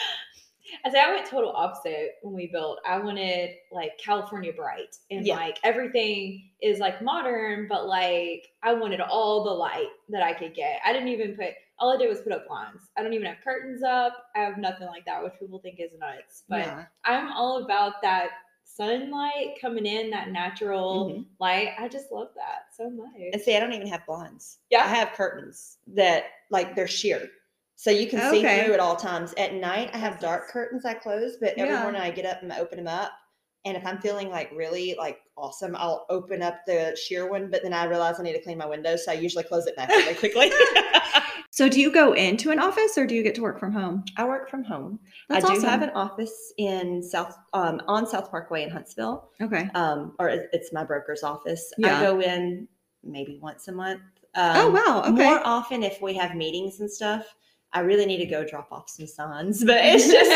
I 0.85 0.91
say 0.91 1.01
I 1.01 1.11
went 1.13 1.27
total 1.27 1.53
opposite 1.53 2.17
when 2.23 2.35
we 2.35 2.47
built. 2.47 2.79
I 2.87 2.99
wanted 2.99 3.51
like 3.71 3.99
California 3.99 4.53
bright 4.53 4.97
and 5.11 5.27
Yeah. 5.27 5.37
like 5.37 5.59
everything 5.65 6.51
is 6.61 6.79
like 6.79 7.03
modern, 7.03 7.67
but 7.69 7.87
like 7.87 8.49
I 8.63 8.73
wanted 8.73 9.01
all 9.01 9.45
the 9.45 9.51
light 9.51 9.89
that 10.11 10.23
I 10.23 10.33
could 10.35 10.55
get. 10.55 10.81
I 10.85 10.93
didn't 10.93 11.09
even 11.09 11.35
put 11.37 11.55
all 11.79 11.93
I 11.93 11.97
did 11.97 12.09
was 12.09 12.21
put 12.21 12.33
up 12.33 12.47
blinds. 12.47 12.83
I 12.97 13.03
don't 13.03 13.13
even 13.13 13.27
have 13.27 13.39
curtains 13.43 13.83
up. 13.83 14.27
I 14.37 14.41
have 14.41 14.57
nothing 14.57 14.87
like 14.87 15.05
that, 15.07 15.23
which 15.23 15.33
people 15.41 15.59
think 15.59 15.81
is 15.81 15.91
nuts. 15.99 16.45
But 16.49 16.61
Yeah. 16.67 16.85
I'm 17.05 17.33
all 17.33 17.65
about 17.65 18.01
that 18.03 18.31
sunlight 18.65 19.59
coming 19.61 19.85
in, 19.85 20.09
that 20.11 20.31
natural 20.31 21.11
Mhm. 21.11 21.27
light. 21.41 21.75
I 21.79 21.89
just 21.89 22.11
love 22.13 22.33
that 22.37 22.67
so 22.75 22.89
much. 22.89 23.13
And 23.33 23.41
see, 23.43 23.57
I 23.57 23.61
don't 23.61 23.73
even 23.73 23.89
have 23.89 24.07
blinds. 24.07 24.59
Yeah. 24.71 24.85
I 24.85 24.89
have 24.89 25.13
curtains 25.13 25.79
that 25.89 26.25
like 26.51 26.75
they're 26.77 26.87
sheer. 26.87 27.29
So 27.83 27.91
you 27.91 28.07
can 28.07 28.21
see 28.31 28.43
through 28.43 28.75
at 28.75 28.79
all 28.79 28.95
times. 28.95 29.35
At 29.37 29.55
night, 29.55 29.91
I 29.93 29.99
have 29.99 30.21
dark 30.21 30.47
curtains 30.47 30.85
I 30.85 30.95
close, 30.95 31.37
but 31.41 31.55
every 31.59 31.75
Yeah. 31.75 31.83
morning 31.83 32.01
I 32.01 32.13
get 32.13 32.25
up 32.25 32.41
and 32.41 32.53
I 32.53 32.61
open 32.61 32.77
them 32.79 32.87
up. 32.87 33.11
And 33.65 33.77
if 33.77 33.85
I'm 33.85 33.99
feeling 33.99 34.31
like 34.31 34.53
really 34.55 34.95
like 34.97 35.19
awesome, 35.37 35.75
I'll 35.75 36.07
open 36.09 36.43
up 36.43 36.61
the 36.65 36.97
sheer 36.97 37.29
one, 37.29 37.51
but 37.51 37.65
then 37.65 37.73
I 37.73 37.87
realize 37.87 38.21
I 38.21 38.23
need 38.23 38.35
to 38.35 38.41
clean 38.43 38.57
my 38.59 38.67
windows. 38.67 39.05
So 39.05 39.11
I 39.11 39.17
usually 39.17 39.43
close 39.43 39.67
it 39.67 39.75
back 39.75 39.89
really 39.89 40.15
quickly. 40.15 40.53
So, 41.55 41.69
do 41.69 41.79
you 41.83 41.93
go 41.93 42.15
into 42.15 42.51
an 42.51 42.59
office 42.59 42.97
or 42.97 43.07
do 43.07 43.15
you 43.15 43.23
get 43.23 43.35
to 43.35 43.43
work 43.43 43.61
from 43.61 43.73
home? 43.73 44.05
I 44.17 44.25
work 44.25 44.49
from 44.49 44.65
home. 44.65 44.99
That's 45.29 45.45
I 45.45 45.49
do 45.49 45.55
awesome. 45.57 45.69
have 45.69 45.83
an 45.83 45.91
office 45.91 46.51
in 46.57 47.03
South 47.03 47.37
um, 47.53 47.83
on 47.87 48.07
South 48.07 48.31
Parkway 48.31 48.63
in 48.63 48.71
Huntsville. 48.71 49.29
Okay. 49.39 49.69
Um, 49.75 50.15
or 50.19 50.31
it's 50.31 50.73
my 50.73 50.83
broker's 50.83 51.23
office. 51.23 51.71
Yeah. 51.77 51.99
I 51.99 52.03
go 52.05 52.21
in 52.23 52.69
maybe 53.05 53.39
once 53.43 53.69
a 53.69 53.73
month. 53.73 54.01
oh 54.35 54.69
Um, 54.69 54.73
wow. 54.73 55.03
Okay. 55.13 55.25
More 55.29 55.43
often 55.47 55.83
if 55.83 56.01
we 56.01 56.15
have 56.15 56.35
meetings 56.35 56.81
and 56.81 56.91
stuff, 56.91 57.27
I 57.75 57.81
really 57.81 58.07
need 58.07 58.19
to 58.19 58.27
go 58.27 58.45
drop 58.45 58.71
off 58.71 58.89
some 58.89 59.07
signs, 59.07 59.65
but 59.65 59.79
it's 59.81 60.09
just 60.09 60.31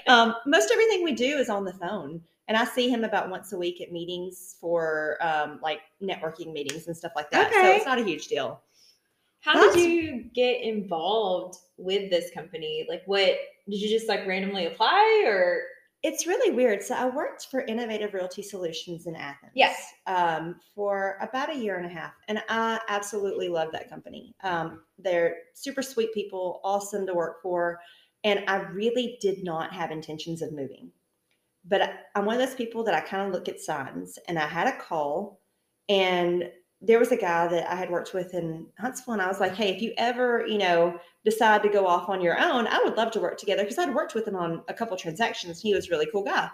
um, 0.08 0.34
most 0.46 0.70
everything 0.72 1.04
we 1.04 1.12
do 1.12 1.38
is 1.38 1.48
on 1.48 1.64
the 1.64 1.72
phone. 1.74 2.20
And 2.48 2.56
I 2.56 2.64
see 2.64 2.88
him 2.88 3.04
about 3.04 3.30
once 3.30 3.52
a 3.52 3.58
week 3.58 3.80
at 3.80 3.92
meetings 3.92 4.56
for 4.60 5.18
um, 5.20 5.60
like 5.62 5.82
networking 6.02 6.52
meetings 6.52 6.88
and 6.88 6.96
stuff 6.96 7.12
like 7.14 7.30
that. 7.30 7.52
So 7.52 7.62
it's 7.64 7.86
not 7.86 8.00
a 8.00 8.04
huge 8.04 8.26
deal. 8.26 8.60
How 9.40 9.54
That's- 9.54 9.76
did 9.76 9.88
you 9.90 10.24
get 10.34 10.60
involved 10.60 11.58
with 11.76 12.10
this 12.10 12.30
company? 12.32 12.86
Like, 12.88 13.02
what 13.06 13.36
did 13.68 13.80
you 13.80 13.88
just 13.88 14.08
like 14.08 14.26
randomly 14.26 14.66
apply 14.66 15.24
or? 15.26 15.62
It's 16.02 16.26
really 16.26 16.54
weird. 16.54 16.82
So 16.82 16.94
I 16.94 17.06
worked 17.06 17.48
for 17.50 17.60
Innovative 17.60 18.14
Realty 18.14 18.42
Solutions 18.42 19.06
in 19.06 19.14
Athens. 19.14 19.52
Yes. 19.54 19.92
Um, 20.06 20.58
for 20.74 21.18
about 21.20 21.50
a 21.50 21.56
year 21.56 21.76
and 21.76 21.84
a 21.84 21.90
half, 21.90 22.14
and 22.28 22.42
I 22.48 22.80
absolutely 22.88 23.48
love 23.48 23.70
that 23.72 23.90
company. 23.90 24.34
Um, 24.42 24.82
they're 24.98 25.36
super 25.54 25.82
sweet 25.82 26.14
people, 26.14 26.60
awesome 26.64 27.06
to 27.06 27.12
work 27.14 27.42
for, 27.42 27.80
and 28.24 28.44
I 28.48 28.56
really 28.56 29.18
did 29.20 29.44
not 29.44 29.72
have 29.74 29.90
intentions 29.90 30.40
of 30.40 30.52
moving. 30.52 30.90
But 31.66 31.82
I- 31.82 31.98
I'm 32.14 32.24
one 32.24 32.40
of 32.40 32.46
those 32.46 32.56
people 32.56 32.82
that 32.84 32.94
I 32.94 33.00
kind 33.00 33.26
of 33.26 33.34
look 33.34 33.48
at 33.48 33.60
signs, 33.60 34.18
and 34.26 34.38
I 34.38 34.46
had 34.46 34.68
a 34.68 34.78
call, 34.78 35.42
and 35.88 36.50
there 36.82 36.98
was 36.98 37.12
a 37.12 37.16
guy 37.16 37.46
that 37.46 37.70
I 37.70 37.74
had 37.76 37.90
worked 37.90 38.14
with 38.14 38.32
in 38.34 38.66
Huntsville, 38.78 39.12
and 39.14 39.22
I 39.22 39.28
was 39.28 39.38
like, 39.40 39.54
"Hey, 39.54 39.68
if 39.74 39.82
you 39.82 39.92
ever, 39.98 40.46
you 40.46 40.56
know, 40.58 40.98
decide 41.24 41.62
to 41.62 41.68
go 41.68 41.86
off 41.86 42.08
on 42.08 42.20
your 42.22 42.38
own, 42.40 42.66
I 42.66 42.80
would 42.82 42.96
love 42.96 43.10
to 43.12 43.20
work 43.20 43.36
together 43.38 43.62
because 43.62 43.78
I'd 43.78 43.94
worked 43.94 44.14
with 44.14 44.26
him 44.26 44.36
on 44.36 44.62
a 44.68 44.74
couple 44.74 44.96
transactions. 44.96 45.60
He 45.60 45.74
was 45.74 45.88
a 45.88 45.90
really 45.90 46.08
cool 46.10 46.22
guy. 46.24 46.48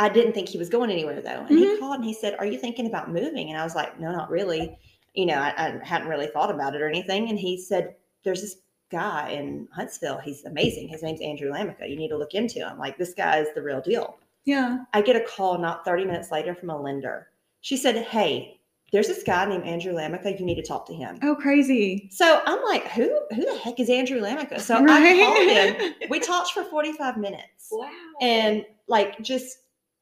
I 0.00 0.08
didn't 0.08 0.32
think 0.32 0.48
he 0.48 0.58
was 0.58 0.68
going 0.68 0.90
anywhere 0.90 1.20
though. 1.20 1.44
And 1.48 1.58
he 1.58 1.64
Mhm. 1.66 1.78
called 1.78 1.96
and 1.96 2.04
he 2.04 2.14
said, 2.14 2.34
Are 2.38 2.46
you 2.46 2.58
thinking 2.58 2.86
about 2.86 3.10
moving? 3.12 3.50
And 3.50 3.58
I 3.60 3.64
was 3.64 3.74
like, 3.74 4.00
No, 4.00 4.10
not 4.12 4.30
really. 4.30 4.76
You 5.14 5.26
know, 5.26 5.34
I, 5.34 5.50
I 5.56 5.80
hadn't 5.84 6.08
really 6.08 6.26
thought 6.28 6.50
about 6.50 6.74
it 6.74 6.80
or 6.82 6.88
anything. 6.88 7.28
And 7.28 7.38
he 7.38 7.58
said, 7.58 7.94
There's 8.24 8.40
this 8.40 8.56
guy 8.90 9.28
in 9.30 9.68
Huntsville. 9.72 10.18
He's 10.18 10.44
amazing. 10.44 10.88
His 10.88 11.02
name's 11.02 11.20
Andrew 11.20 11.52
Lamica. 11.52 11.88
You 11.88 11.96
need 11.96 12.08
to 12.08 12.16
look 12.18 12.34
into 12.34 12.58
him. 12.66 12.78
Like, 12.78 12.96
this 12.98 13.14
guy 13.14 13.38
is 13.40 13.48
the 13.54 13.62
real 13.62 13.80
deal. 13.80 14.18
Yeah. 14.46 14.78
I 14.94 15.02
get 15.02 15.16
a 15.16 15.20
call 15.20 15.58
not 15.58 15.84
30 15.84 16.06
minutes 16.06 16.30
later 16.32 16.54
from 16.54 16.70
a 16.70 16.80
lender. 16.80 17.28
She 17.60 17.76
said, 17.76 17.96
Hey, 17.96 18.59
there's 18.92 19.06
this 19.06 19.22
guy 19.22 19.44
named 19.46 19.64
Andrew 19.64 19.92
Lamica. 19.92 20.38
You 20.38 20.44
need 20.44 20.56
to 20.56 20.62
talk 20.62 20.86
to 20.86 20.94
him. 20.94 21.18
Oh, 21.22 21.34
crazy. 21.36 22.08
So 22.12 22.42
I'm 22.46 22.62
like, 22.64 22.88
who 22.88 23.08
who 23.34 23.44
the 23.44 23.58
heck 23.58 23.78
is 23.80 23.88
Andrew 23.90 24.20
Lamica? 24.20 24.60
So 24.60 24.76
I 24.76 24.82
Right? 24.82 25.20
called 25.20 25.48
him. 25.48 25.94
We 26.10 26.18
talked 26.20 26.50
for 26.52 26.64
45 26.64 27.16
minutes. 27.16 27.68
Wow. 27.70 27.90
And 28.20 28.64
like 28.88 29.20
just 29.22 29.56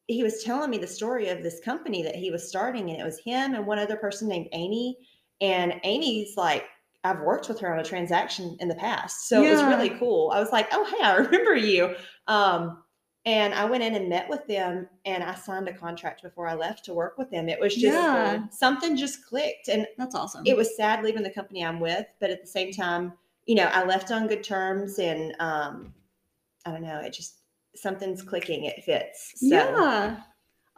he 0.07 0.23
was 0.23 0.42
telling 0.42 0.71
me 0.71 0.78
the 0.78 0.87
story 0.87 1.28
of 1.28 1.42
this 1.42 1.61
company 1.61 2.02
that 2.02 2.16
he 2.16 2.30
was 2.30 2.49
starting, 2.49 2.90
and 2.90 2.99
it 3.00 3.04
was 3.04 3.18
him 3.18 3.54
and 3.54 3.66
one 3.66 3.78
other 3.78 3.97
person 3.97 4.26
named 4.28 4.49
Amy. 4.52 4.97
And 5.40 5.75
Amy's 5.85 6.37
like, 6.37 6.64
I've 7.04 7.21
worked 7.21 7.49
with 7.49 7.61
her 7.61 7.73
on 7.73 7.78
a 7.78 7.85
transaction 7.85 8.57
in 8.61 8.68
the 8.68 8.75
past. 8.75 9.28
So 9.28 9.42
it 9.45 9.50
was 9.50 9.62
really 9.64 9.90
cool. 9.90 10.30
I 10.35 10.40
was 10.40 10.50
like, 10.50 10.68
oh 10.73 10.85
hey, 10.85 11.04
I 11.04 11.16
remember 11.16 11.54
you. 11.54 11.95
Um, 12.26 12.83
and 13.25 13.52
I 13.54 13.64
went 13.64 13.82
in 13.82 13.94
and 13.94 14.08
met 14.08 14.28
with 14.28 14.46
them 14.46 14.88
and 15.04 15.22
I 15.22 15.34
signed 15.34 15.68
a 15.68 15.72
contract 15.72 16.22
before 16.22 16.48
I 16.48 16.54
left 16.54 16.84
to 16.87 16.94
work 16.94 17.18
with 17.18 17.30
them. 17.30 17.48
It 17.48 17.60
was 17.60 17.75
just 17.75 17.84
Yeah. 17.96 18.48
something 18.50 18.96
just 18.96 19.25
clicked. 19.26 19.68
And 19.68 19.87
That's 19.98 20.14
awesome. 20.14 20.44
it 20.46 20.56
was 20.56 20.76
sad 20.76 21.04
leaving 21.04 21.22
the 21.22 21.30
company 21.30 21.64
I'm 21.64 21.80
with, 21.80 22.06
but 22.20 22.30
at 22.30 22.40
the 22.40 22.46
same 22.48 22.72
time, 22.72 23.12
you 23.46 23.54
know, 23.54 23.66
I 23.72 23.84
left 23.84 24.10
on 24.10 24.28
good 24.28 24.44
terms 24.44 24.98
and 24.98 25.34
um 25.40 25.92
I 26.64 26.70
don't 26.72 26.82
know, 26.82 27.00
it 27.00 27.12
just 27.12 27.37
something's 27.75 28.22
clicking, 28.22 28.64
it 28.64 28.84
fits. 28.84 29.32
So 29.37 29.46
Yeah. 29.54 30.20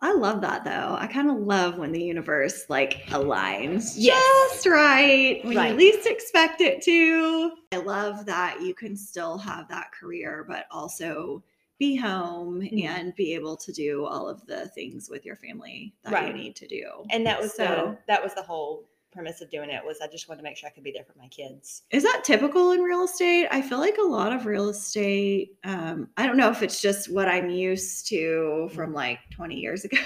I 0.03 0.13
love 0.15 0.41
that 0.41 0.65
though. 0.65 0.97
I 0.99 1.07
kind 1.07 1.29
of 1.31 1.37
love 1.37 1.77
when 1.77 1.93
the 1.93 2.03
universe 2.03 2.65
like 2.71 3.05
aligns 3.09 3.93
Yes. 3.97 4.53
just 4.55 4.67
right 4.67 5.45
when 5.45 5.57
Right. 5.57 5.71
you 5.73 5.77
least 5.77 6.07
expect 6.07 6.63
it 6.63 6.81
to. 6.83 7.53
I 7.73 7.77
love 7.77 8.25
that 8.27 8.61
you 8.63 8.75
can 8.75 8.97
still 8.97 9.37
have 9.39 9.69
that 9.69 9.93
career, 9.93 10.45
but 10.49 10.65
also 10.71 11.43
be 11.81 11.97
home 11.97 12.61
Mhm. 12.61 12.85
and 12.85 13.15
be 13.17 13.35
able 13.35 13.57
to 13.57 13.73
do 13.73 14.05
all 14.05 14.29
of 14.29 14.47
the 14.47 14.69
things 14.69 15.09
with 15.11 15.25
your 15.27 15.35
family 15.37 15.93
that 16.05 16.27
you 16.29 16.33
need 16.35 16.55
to 16.57 16.69
do. 16.69 16.85
and 17.11 17.27
that 17.27 17.41
was 17.41 17.55
So- 17.55 17.65
the 17.65 17.99
that 18.07 18.23
was 18.23 18.35
the 18.35 18.43
whole 18.43 18.85
premise 19.11 19.41
of 19.41 19.51
doing 19.51 19.71
it 19.71 19.85
was 19.85 20.01
I 20.01 20.07
just 20.07 20.29
wanted 20.29 20.43
to 20.43 20.45
make 20.45 20.57
sure 20.57 20.69
I 20.69 20.73
could 20.73 20.85
be 20.85 20.93
there 20.93 21.03
for 21.05 21.19
my 21.19 21.27
kids. 21.29 21.83
Is 21.91 22.05
that 22.05 22.23
typical 22.23 22.71
in 22.71 22.81
real 22.83 23.03
estate? 23.03 23.49
I 23.51 23.61
feel 23.61 23.79
like 23.79 23.99
a 23.99 24.03
lot 24.07 24.33
of 24.33 24.47
real 24.47 24.69
estate, 24.69 25.57
um, 25.65 26.09
I 26.17 26.27
don't 26.27 26.37
know 26.37 26.49
if 26.51 26.63
it's 26.63 26.81
just 26.81 27.11
what 27.13 27.27
I'm 27.27 27.51
used 27.51 28.07
to 28.11 28.71
from 28.73 28.93
like 28.95 29.19
20 29.33 29.57
years 29.59 29.85
ago. 29.85 29.99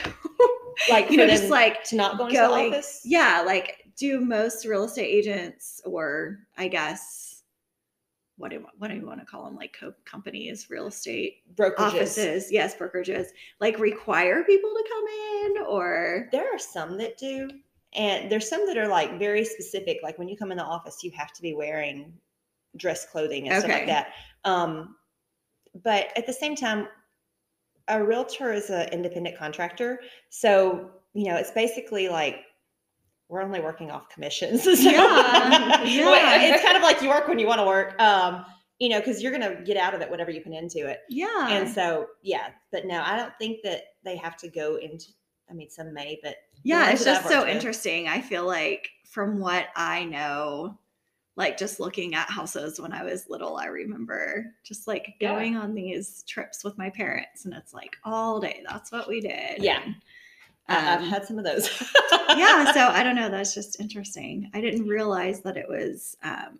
Like 0.88 1.11
you 1.11 1.19
know, 1.19 1.26
just 1.26 1.50
like 1.50 1.85
to 1.85 1.97
not 1.97 2.16
go 2.16 2.25
into 2.26 2.37
going- 2.37 2.71
the 2.71 2.78
office. 2.78 3.02
yeah, 3.04 3.43
like 3.45 3.81
do 3.97 4.21
most 4.21 4.64
real 4.64 4.85
estate 4.85 5.07
agents, 5.07 5.83
or 5.85 6.38
I 6.57 6.69
guess 6.69 7.34
what 8.37 8.50
do 8.50 8.57
you, 8.57 8.67
what 8.79 8.88
do 8.88 8.97
you 8.97 9.07
want 9.07 9.21
to 9.21 9.26
call 9.26 9.45
them? 9.45 9.57
Like 9.57 9.76
co- 9.79 9.95
companies, 10.05 10.67
real 10.69 10.87
estate 10.87 11.43
Brokerages. 11.55 11.79
offices, 11.79 12.50
yes, 12.50 12.75
brokerages, 12.75 13.26
like 13.61 13.79
require 13.79 14.43
people 14.45 14.71
to 14.71 14.85
come 14.88 15.05
in, 15.07 15.67
or 15.69 16.29
There 16.33 16.53
are 16.55 16.59
some 16.59 16.99
that 16.99 17.17
do. 17.17 17.49
And 17.95 18.31
there's 18.31 18.49
some 18.49 18.67
that 18.67 18.76
are 18.76 18.88
like 18.88 19.19
very 19.21 19.45
specific. 19.45 19.99
Like 20.03 20.19
when 20.19 20.29
you 20.29 20.37
come 20.37 20.50
in 20.50 20.59
the 20.59 20.64
office, 20.64 21.05
you 21.05 21.12
have 21.17 21.33
to 21.33 21.43
be 21.43 21.55
wearing 21.55 22.12
dress 22.76 23.07
clothing 23.07 23.49
and 23.49 23.61
stuff 23.61 23.71
like 23.71 23.87
that. 23.87 24.09
Um, 24.45 24.97
but 25.83 26.09
at 26.17 26.26
the 26.26 26.33
same 26.33 26.57
time, 26.57 26.88
a 27.88 28.03
realtor 28.03 28.53
is 28.53 28.71
an 28.71 28.88
independent 28.88 29.38
contractor. 29.38 30.00
So, 30.31 30.91
you 31.12 31.26
know, 31.29 31.37
it's 31.37 31.50
basically 31.53 32.09
like 32.09 32.41
we're 33.28 33.43
only 33.43 33.61
working 33.61 33.90
off 33.90 34.09
commissions. 34.09 34.62
So, 34.64 34.71
Yeah, 34.73 35.83
yeah. 35.85 36.54
it's 36.54 36.62
kind 36.64 36.76
of 36.76 36.83
like 36.83 37.00
you 37.02 37.09
work 37.09 37.26
when 37.28 37.38
you 37.38 37.47
want 37.47 37.61
to 37.61 37.66
work. 37.66 38.00
Um, 38.00 38.45
you 38.78 38.88
know, 38.88 38.99
because 38.99 39.23
you're 39.23 39.37
going 39.37 39.57
to 39.57 39.62
get 39.62 39.76
out 39.76 39.95
of 39.95 40.00
it 40.00 40.11
whatever 40.11 40.31
you 40.31 40.40
put 40.40 40.52
into 40.52 40.87
it. 40.87 41.00
yeah, 41.09 41.49
And 41.50 41.69
so, 41.69 42.07
yeah, 42.23 42.49
but 42.73 42.87
no, 42.87 43.00
I 43.02 43.16
don't 43.16 43.33
think 43.38 43.61
that 43.62 43.83
they 44.04 44.16
have 44.16 44.37
to 44.38 44.49
go 44.49 44.76
into. 44.76 45.07
I 45.49 45.52
mean, 45.52 45.71
some 45.71 45.93
may, 45.95 46.19
but 46.23 46.37
yeah, 46.64 46.90
it's 46.90 47.04
just 47.04 47.28
so 47.28 47.40
with- 47.45 47.54
interesting. 47.54 48.09
I 48.09 48.21
feel 48.21 48.47
like 48.47 48.88
from 49.07 49.38
what 49.38 49.66
I 49.76 50.04
know, 50.04 50.78
like 51.37 51.57
just 51.59 51.78
looking 51.81 52.14
at 52.14 52.31
houses 52.31 52.81
when 52.81 52.93
I 52.93 53.04
was 53.04 53.28
little, 53.28 53.57
I 53.59 53.66
remember 53.66 54.47
just 54.64 54.87
like 54.88 55.14
Yeah. 55.21 55.33
going 55.35 55.57
on 55.57 55.75
these 55.75 56.25
trips 56.26 56.64
with 56.64 56.76
my 56.78 56.90
parents, 56.90 57.45
and 57.45 57.54
it's 57.54 57.73
like 57.75 57.95
all 58.04 58.40
day. 58.40 58.62
That's 58.69 58.90
what 58.90 59.07
we 59.09 59.21
did. 59.21 59.62
Yeah. 59.62 59.83
and, 59.85 59.95
I- 60.68 60.94
I've 60.94 61.00
um, 61.02 61.09
had 61.09 61.25
some 61.26 61.38
of 61.38 61.44
those. 61.44 61.68
yeah 62.37 62.73
so 62.73 62.88
i 62.92 63.02
don't 63.02 63.16
know 63.16 63.28
that's 63.28 63.54
just 63.54 63.78
interesting 63.80 64.50
i 64.54 64.61
didn't 64.61 64.87
realize 64.88 65.40
that 65.42 65.56
it 65.56 65.68
was 65.68 66.16
um, 66.23 66.59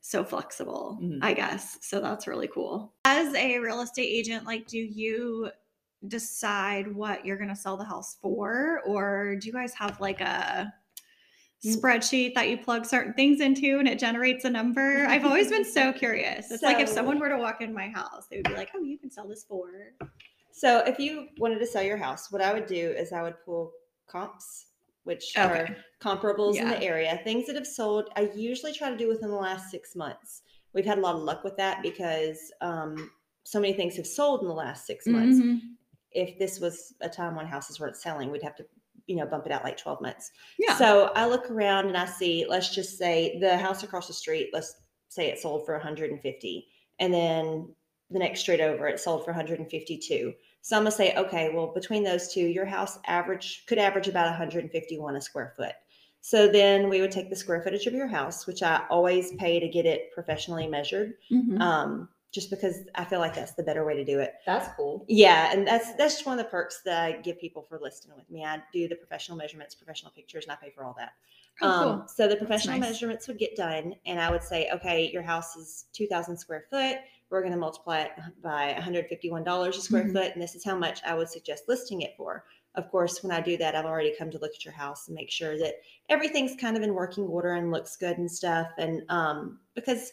so 0.00 0.24
flexible 0.24 0.98
Mhm. 1.02 1.18
i 1.22 1.32
guess 1.34 1.78
so 1.82 2.00
that's 2.00 2.26
really 2.26 2.48
cool 2.48 2.92
as 3.04 3.34
a 3.34 3.58
real 3.58 3.80
estate 3.82 4.02
agent 4.08 4.46
like 4.46 4.66
do 4.66 4.78
you 4.78 5.50
decide 6.08 6.94
what 6.94 7.26
you're 7.26 7.36
going 7.36 7.50
to 7.50 7.56
sell 7.56 7.76
the 7.76 7.84
house 7.84 8.16
for 8.22 8.80
or 8.86 9.36
do 9.36 9.46
you 9.46 9.52
guys 9.52 9.74
have 9.74 10.00
like 10.00 10.20
a 10.20 10.72
Mm. 11.62 11.76
spreadsheet 11.78 12.32
that 12.36 12.48
you 12.48 12.56
plug 12.56 12.86
certain 12.86 13.12
things 13.12 13.38
into 13.42 13.78
and 13.78 13.86
it 13.86 13.98
generates 13.98 14.46
a 14.46 14.50
number 14.50 15.04
i've 15.10 15.26
always 15.26 15.50
been 15.50 15.62
so 15.78 15.92
curious 15.92 16.50
it's 16.50 16.62
like 16.62 16.80
if 16.80 16.88
someone 16.88 17.18
were 17.18 17.28
to 17.28 17.36
walk 17.36 17.60
in 17.60 17.74
my 17.74 17.88
house 17.88 18.26
they 18.30 18.36
would 18.38 18.46
be 18.48 18.54
like 18.54 18.70
oh 18.74 18.80
you 18.80 18.96
can 18.96 19.10
sell 19.10 19.28
this 19.28 19.44
for 19.44 19.68
So 20.52 20.78
if 20.86 20.98
you 20.98 21.28
wanted 21.38 21.58
to 21.60 21.66
sell 21.66 21.82
your 21.82 21.96
house, 21.96 22.30
what 22.30 22.42
I 22.42 22.52
would 22.52 22.66
do 22.66 22.90
is 22.90 23.12
I 23.12 23.22
would 23.22 23.40
pull 23.44 23.72
comps, 24.06 24.66
which 25.04 25.38
are 25.42 25.64
Okay. 25.64 25.76
comparables 26.00 26.60
in 26.60 26.68
the 26.68 26.80
area, 26.82 27.20
things 27.24 27.46
that 27.46 27.56
have 27.56 27.66
sold. 27.66 28.10
I 28.16 28.30
usually 28.34 28.72
try 28.72 28.90
to 28.90 28.96
do 28.96 29.08
within 29.08 29.30
the 29.30 29.36
last 29.36 29.70
six 29.70 29.94
months. 29.94 30.42
We've 30.72 30.84
had 30.86 30.98
a 30.98 31.00
lot 31.00 31.16
of 31.16 31.22
luck 31.22 31.44
with 31.44 31.56
that 31.56 31.82
because 31.82 32.52
um, 32.60 33.10
so 33.44 33.60
many 33.60 33.72
things 33.72 33.96
have 33.96 34.06
sold 34.06 34.42
in 34.42 34.48
the 34.48 34.54
last 34.54 34.86
six 34.86 35.08
months. 35.08 35.40
Mhm. 35.40 35.76
If 36.12 36.38
this 36.38 36.58
was 36.60 36.94
a 37.00 37.08
time 37.08 37.36
when 37.36 37.46
houses 37.46 37.78
weren't 37.78 37.96
selling, 37.96 38.30
we'd 38.30 38.42
have 38.42 38.56
to, 38.56 38.66
you 39.06 39.16
know, 39.16 39.26
bump 39.26 39.46
it 39.46 39.52
out 39.52 39.64
like 39.64 39.76
12 39.76 40.00
months. 40.00 40.32
yeah 40.58 40.76
So 40.76 41.12
I 41.14 41.26
look 41.26 41.50
around 41.50 41.86
and 41.86 41.96
I 41.96 42.06
see, 42.06 42.46
let's 42.48 42.74
just 42.74 42.98
say 42.98 43.38
the 43.38 43.56
house 43.58 43.82
across 43.82 44.06
the 44.08 44.12
street, 44.12 44.50
let's 44.52 44.74
say 45.08 45.28
it 45.28 45.38
sold 45.38 45.64
for 45.66 45.74
150. 45.74 46.68
And 46.98 47.14
then 47.14 47.74
the 48.10 48.18
next 48.18 48.40
street 48.40 48.60
over, 48.60 48.86
it 48.88 48.98
sold 49.00 49.24
for 49.24 49.30
152. 49.32 50.34
So 50.62 50.76
I'm 50.76 50.82
gonna 50.82 50.90
say, 50.90 51.14
okay, 51.14 51.50
well, 51.54 51.68
between 51.68 52.02
those 52.04 52.32
two, 52.32 52.40
your 52.46 52.66
house 52.66 52.98
average 53.06 53.64
could 53.66 53.78
average 53.78 54.08
about 54.08 54.26
151 54.26 55.16
a 55.16 55.20
square 55.20 55.52
foot. 55.56 55.72
So 56.20 56.48
then 56.48 56.88
we 56.90 57.00
would 57.00 57.10
take 57.12 57.30
the 57.30 57.36
square 57.36 57.62
footage 57.62 57.86
of 57.86 57.94
your 57.94 58.06
house, 58.08 58.46
which 58.46 58.62
I 58.62 58.84
always 58.90 59.32
pay 59.34 59.58
to 59.58 59.68
get 59.68 59.86
it 59.86 60.12
professionally 60.12 60.66
measured, 60.66 61.14
Mhm. 61.30 61.58
um, 61.60 62.08
just 62.30 62.50
because 62.50 62.80
I 62.94 63.04
feel 63.04 63.20
like 63.20 63.34
that's 63.34 63.54
the 63.54 63.62
better 63.62 63.84
way 63.86 63.94
to 63.94 64.04
do 64.04 64.20
it. 64.20 64.34
That's 64.44 64.68
cool. 64.76 65.04
Yeah, 65.08 65.50
and 65.52 65.66
that's 65.66 65.94
that's 65.94 66.14
just 66.14 66.26
one 66.26 66.38
of 66.38 66.44
the 66.44 66.50
perks 66.50 66.82
that 66.82 67.02
I 67.02 67.12
give 67.20 67.40
people 67.40 67.62
for 67.62 67.78
listing 67.78 68.12
with 68.14 68.28
me. 68.30 68.44
I 68.44 68.62
do 68.72 68.86
the 68.86 68.96
professional 68.96 69.38
measurements, 69.38 69.74
professional 69.74 70.12
pictures, 70.12 70.44
and 70.44 70.52
I 70.52 70.56
pay 70.56 70.70
for 70.70 70.84
all 70.84 70.94
that. 70.98 71.12
Oh, 71.62 71.68
um, 71.68 71.98
cool. 72.00 72.08
So 72.08 72.28
the 72.28 72.36
professional 72.36 72.78
nice. 72.78 72.90
measurements 72.90 73.26
would 73.26 73.38
get 73.38 73.56
done, 73.56 73.94
and 74.04 74.20
I 74.20 74.30
would 74.30 74.42
say, 74.42 74.68
okay, 74.72 75.10
your 75.10 75.22
house 75.22 75.56
is 75.56 75.86
two 75.92 76.06
thousand 76.06 76.36
square 76.36 76.66
foot. 76.70 76.98
We're 77.30 77.40
going 77.40 77.52
to 77.52 77.58
multiply 77.58 78.00
it 78.02 78.10
by 78.42 78.74
$151 78.78 79.68
a 79.76 79.80
square 79.80 80.04
Mhm. 80.04 80.12
foot, 80.12 80.32
and 80.32 80.42
this 80.42 80.54
is 80.54 80.64
how 80.64 80.76
much 80.76 81.00
I 81.04 81.14
would 81.14 81.28
suggest 81.28 81.64
listing 81.68 82.02
it 82.02 82.14
for. 82.16 82.44
Of 82.74 82.90
course, 82.90 83.22
when 83.22 83.32
I 83.32 83.40
do 83.40 83.56
that, 83.58 83.74
I've 83.74 83.84
already 83.86 84.14
come 84.16 84.30
to 84.30 84.38
look 84.38 84.54
at 84.54 84.64
your 84.64 84.74
house 84.74 85.08
and 85.08 85.14
make 85.14 85.30
sure 85.30 85.56
that 85.58 85.74
everything's 86.08 86.56
kind 86.56 86.76
of 86.76 86.82
in 86.82 86.94
working 86.94 87.24
order 87.24 87.54
and 87.54 87.70
looks 87.72 87.96
good 87.96 88.18
and 88.18 88.30
stuff. 88.30 88.68
And 88.78 89.02
um, 89.10 89.60
because 89.74 90.12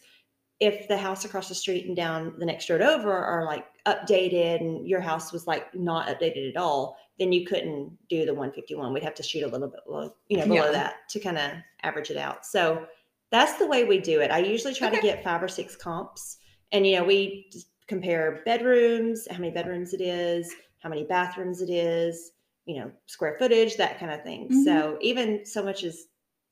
if 0.60 0.88
the 0.88 0.96
house 0.98 1.24
across 1.24 1.48
the 1.48 1.54
street 1.54 1.86
and 1.86 1.94
down 1.96 2.34
the 2.38 2.46
next 2.46 2.68
road 2.68 2.82
over 2.82 3.12
are 3.12 3.44
like 3.44 3.64
updated 3.86 4.60
and 4.60 4.88
your 4.88 5.00
house 5.00 5.32
was 5.32 5.46
like 5.46 5.72
not 5.72 6.08
updated 6.08 6.50
at 6.50 6.56
all, 6.56 6.96
then 7.20 7.30
you 7.32 7.46
couldn't 7.46 7.96
do 8.08 8.24
the 8.26 8.34
151. 8.34 8.92
We'd 8.92 9.04
have 9.04 9.14
to 9.14 9.22
shoot 9.22 9.44
a 9.44 9.48
little 9.48 9.68
bit 9.68 9.84
below, 9.86 10.12
you 10.28 10.38
know, 10.38 10.46
below 10.46 10.66
Yeah. 10.66 10.72
that 10.72 10.94
to 11.10 11.20
kind 11.20 11.38
of 11.38 11.52
average 11.84 12.10
it 12.10 12.16
out. 12.16 12.44
So 12.44 12.86
that's 13.30 13.56
the 13.58 13.66
way 13.68 13.84
we 13.84 13.98
do 13.98 14.20
it. 14.20 14.32
I 14.32 14.38
usually 14.38 14.74
try 14.74 14.90
to 14.90 15.00
get 15.00 15.22
five 15.22 15.42
or 15.42 15.48
six 15.48 15.76
comps, 15.76 16.38
and 16.72 16.86
you 16.86 16.96
know, 16.96 17.04
we 17.04 17.50
compare 17.86 18.42
bedrooms, 18.44 19.26
how 19.30 19.38
many 19.38 19.50
bedrooms 19.50 19.94
it 19.94 20.00
is, 20.00 20.52
how 20.80 20.88
many 20.88 21.04
bathrooms 21.04 21.62
it 21.62 21.70
is, 21.70 22.32
you 22.66 22.78
know, 22.78 22.90
square 23.06 23.36
footage, 23.38 23.76
that 23.76 23.98
kind 23.98 24.12
of 24.12 24.22
thing. 24.22 24.48
Mhm. 24.50 24.64
So 24.64 24.98
even 25.00 25.44
so 25.46 25.62
much 25.62 25.84
as 25.84 26.06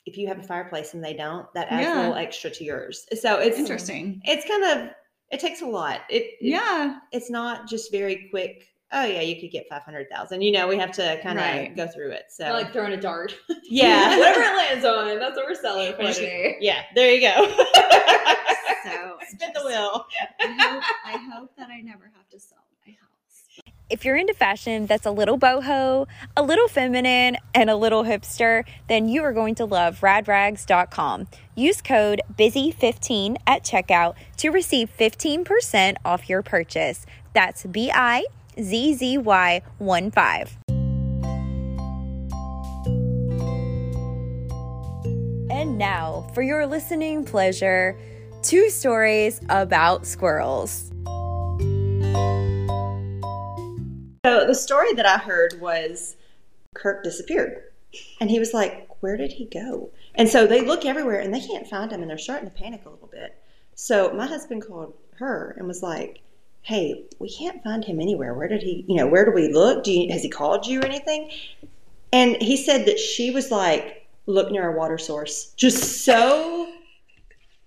if 0.06 0.16
you 0.16 0.26
have 0.28 0.38
a 0.38 0.42
fireplace 0.42 0.94
and 0.94 1.04
they 1.04 1.12
don't, 1.14 1.52
that 1.54 1.66
adds 1.70 1.88
a 1.88 1.94
little 2.00 2.14
extra 2.14 2.48
to 2.50 2.64
yours. 2.64 3.06
So 3.20 3.38
it's 3.38 3.58
Interesting. 3.58 4.22
It's 4.24 4.46
kind 4.46 4.64
of 4.64 4.90
it 5.30 5.40
takes 5.40 5.60
a 5.62 5.66
lot. 5.66 6.02
It, 6.08 6.22
it 6.22 6.36
Yeah. 6.40 6.98
it's 7.12 7.28
not 7.30 7.68
just 7.68 7.90
very 7.90 8.28
quick. 8.30 8.68
Oh 8.92 9.04
yeah, 9.04 9.20
you 9.20 9.40
could 9.40 9.50
get 9.50 9.68
five 9.68 9.82
hundred 9.82 10.08
thousand. 10.08 10.42
You 10.42 10.52
know, 10.52 10.68
we 10.68 10.78
have 10.78 10.92
to 10.92 11.20
kind 11.22 11.38
of 11.38 11.44
Right. 11.44 11.76
go 11.76 11.88
through 11.88 12.12
it. 12.12 12.26
So 12.30 12.44
I 12.44 12.52
like 12.52 12.72
throwing 12.72 12.92
a 12.92 12.96
dart. 13.00 13.34
yeah, 13.64 14.16
Whatever 14.18 14.40
it 14.42 14.56
lands 14.56 14.84
on, 14.84 15.18
that's 15.18 15.36
what 15.36 15.44
we're 15.46 15.54
selling 15.56 15.92
for 15.94 16.04
today. 16.12 16.56
yeah. 16.60 16.82
There 16.94 17.10
you 17.10 17.20
go. 17.20 17.34
So 19.30 19.36
Spin 19.36 19.50
the 19.54 19.66
wheel. 19.66 20.06
I 20.40 20.46
hope, 20.46 20.82
I 21.04 21.16
hope 21.34 21.56
that 21.56 21.68
I 21.68 21.80
never 21.80 22.10
have 22.14 22.28
to 22.30 22.38
sell 22.38 22.58
my 22.86 22.92
house. 22.92 23.62
If 23.88 24.04
you're 24.04 24.16
into 24.16 24.34
fashion 24.34 24.86
that's 24.86 25.06
a 25.06 25.10
little 25.10 25.38
boho, 25.38 26.06
a 26.36 26.42
little 26.42 26.68
feminine, 26.68 27.36
and 27.54 27.70
a 27.70 27.76
little 27.76 28.04
hipster, 28.04 28.64
then 28.88 29.08
you 29.08 29.22
are 29.22 29.32
going 29.32 29.54
to 29.56 29.64
love 29.64 30.00
radrags.com. 30.00 31.28
Use 31.54 31.82
code 31.82 32.20
BIZZY15 32.36 33.36
at 33.46 33.64
checkout 33.64 34.14
to 34.38 34.50
receive 34.50 34.90
15% 34.96 35.96
off 36.04 36.28
your 36.28 36.42
purchase. 36.42 37.06
That's 37.32 37.64
B 37.64 37.90
I 37.92 38.24
Z 38.60 38.94
Z 38.94 39.18
Y 39.18 39.62
1 39.78 40.10
5. 40.10 40.56
And 45.48 45.78
now, 45.78 46.28
for 46.34 46.42
your 46.42 46.66
listening 46.66 47.24
pleasure, 47.24 47.96
two 48.46 48.70
stories 48.70 49.40
about 49.48 50.06
squirrels. 50.06 50.92
So 54.24 54.46
the 54.46 54.54
story 54.54 54.92
that 54.94 55.06
I 55.06 55.18
heard 55.18 55.60
was 55.60 56.16
Kirk 56.74 57.02
disappeared. 57.02 57.62
And 58.20 58.30
he 58.30 58.38
was 58.38 58.52
like, 58.54 58.88
Where 59.00 59.16
did 59.16 59.32
he 59.32 59.46
go? 59.46 59.90
And 60.14 60.28
so 60.28 60.46
they 60.46 60.60
look 60.64 60.84
everywhere 60.84 61.20
and 61.20 61.34
they 61.34 61.40
can't 61.40 61.66
find 61.66 61.90
him 61.90 62.02
and 62.02 62.10
they're 62.10 62.18
starting 62.18 62.48
to 62.48 62.54
panic 62.54 62.84
a 62.86 62.90
little 62.90 63.08
bit. 63.08 63.36
So 63.74 64.12
my 64.12 64.26
husband 64.26 64.66
called 64.66 64.94
her 65.18 65.54
and 65.58 65.66
was 65.66 65.82
like, 65.82 66.20
Hey, 66.62 67.04
we 67.18 67.28
can't 67.30 67.62
find 67.64 67.84
him 67.84 68.00
anywhere. 68.00 68.34
Where 68.34 68.48
did 68.48 68.62
he, 68.62 68.84
you 68.88 68.96
know, 68.96 69.06
where 69.06 69.24
do 69.24 69.32
we 69.32 69.52
look? 69.52 69.84
Do 69.84 69.92
you, 69.92 70.12
has 70.12 70.22
he 70.22 70.28
called 70.28 70.66
you 70.66 70.80
or 70.80 70.86
anything? 70.86 71.30
And 72.12 72.36
he 72.40 72.56
said 72.56 72.86
that 72.86 72.98
she 72.98 73.30
was 73.30 73.50
like, 73.50 74.06
Look 74.26 74.50
near 74.50 74.68
a 74.68 74.76
water 74.76 74.98
source. 74.98 75.52
Just 75.56 76.04
so, 76.04 76.72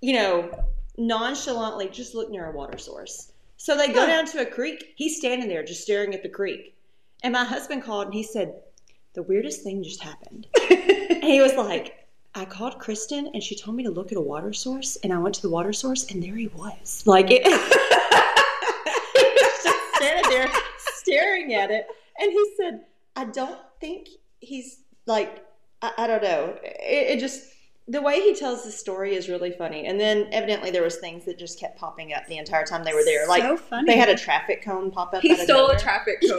you 0.01 0.13
know, 0.13 0.68
nonchalantly, 0.99 1.89
just 1.89 2.13
look 2.13 2.29
near 2.29 2.47
a 2.47 2.51
water 2.51 2.77
source. 2.77 3.31
So 3.57 3.75
they 3.75 3.91
go 3.91 4.05
down 4.05 4.25
to 4.27 4.41
a 4.41 4.45
creek. 4.45 4.93
He's 4.95 5.17
standing 5.17 5.47
there 5.47 5.63
just 5.63 5.81
staring 5.81 6.13
at 6.13 6.23
the 6.23 6.29
creek. 6.29 6.75
And 7.23 7.33
my 7.33 7.43
husband 7.43 7.83
called 7.83 8.05
and 8.05 8.13
he 8.13 8.23
said, 8.23 8.53
The 9.13 9.23
weirdest 9.23 9.63
thing 9.63 9.83
just 9.83 10.01
happened. 10.01 10.47
and 10.69 10.73
he 11.23 11.41
was 11.41 11.55
like, 11.55 12.07
I 12.35 12.45
called 12.45 12.79
Kristen 12.79 13.31
and 13.33 13.43
she 13.43 13.57
told 13.57 13.75
me 13.75 13.83
to 13.83 13.89
look 13.89 14.11
at 14.11 14.17
a 14.17 14.21
water 14.21 14.53
source. 14.53 14.97
And 15.03 15.11
I 15.11 15.17
went 15.17 15.35
to 15.35 15.41
the 15.41 15.49
water 15.49 15.73
source 15.73 16.09
and 16.11 16.21
there 16.21 16.35
he 16.35 16.47
was. 16.47 17.03
Like 17.05 17.27
it. 17.29 17.43
he 17.43 17.51
was 17.51 17.59
just 19.63 19.95
standing 19.95 20.29
there 20.29 20.49
staring 20.77 21.53
at 21.53 21.71
it. 21.71 21.87
And 22.19 22.31
he 22.31 22.53
said, 22.55 22.85
I 23.15 23.25
don't 23.25 23.59
think 23.81 24.07
he's 24.39 24.79
like, 25.05 25.43
I, 25.81 25.91
I 25.97 26.07
don't 26.07 26.23
know. 26.23 26.57
It, 26.63 27.17
it 27.17 27.19
just, 27.19 27.51
the 27.89 28.01
way 28.03 28.21
he 28.21 28.35
tells 28.35 28.63
the 28.63 28.71
story 28.71 29.15
is 29.15 29.27
really 29.27 29.49
funny. 29.49 29.87
And 29.87 29.99
then 29.99 30.29
evidently 30.31 30.69
there 30.69 30.83
was 30.83 30.97
things 30.97 31.25
that 31.25 31.39
just 31.39 31.59
kept 31.59 31.79
popping 31.79 32.13
up 32.13 32.27
the 32.27 32.37
entire 32.37 32.63
time 32.63 32.83
they 32.83 32.93
were 32.93 33.03
there. 33.03 33.27
Like 33.27 33.41
so 33.41 33.57
funny. 33.57 33.91
they 33.91 33.97
had 33.97 34.09
a 34.09 34.15
traffic 34.15 34.63
cone 34.63 34.91
pop 34.91 35.13
up. 35.15 35.23
He 35.23 35.35
stole 35.35 35.69
a 35.69 35.79
traffic 35.79 36.21
cone, 36.27 36.37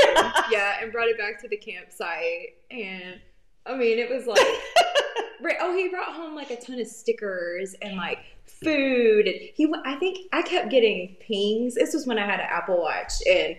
yeah. 0.53 0.77
and 0.81 0.93
brought 0.93 1.09
it 1.09 1.19
back 1.19 1.41
to 1.43 1.49
the 1.49 1.57
campsite. 1.57 2.57
And 2.71 3.21
I 3.67 3.77
mean, 3.77 3.99
it 3.99 4.09
was 4.09 4.27
like, 4.27 4.39
oh, 5.61 5.77
he 5.77 5.89
brought 5.89 6.15
home 6.15 6.37
like 6.37 6.51
a 6.51 6.57
ton 6.57 6.81
of 6.81 6.87
stickers 6.87 7.75
and 7.83 7.97
like 7.97 8.19
food, 8.47 9.27
and 9.27 9.37
he, 9.37 9.73
I 9.85 9.97
think 9.97 10.29
I 10.33 10.43
kept 10.43 10.71
getting 10.71 11.17
pings. 11.21 11.75
This 11.75 11.93
was 11.93 12.07
when 12.07 12.19
I 12.19 12.27
had 12.27 12.41
an 12.41 12.47
Apple 12.49 12.81
Watch, 12.81 13.15
and 13.29 13.57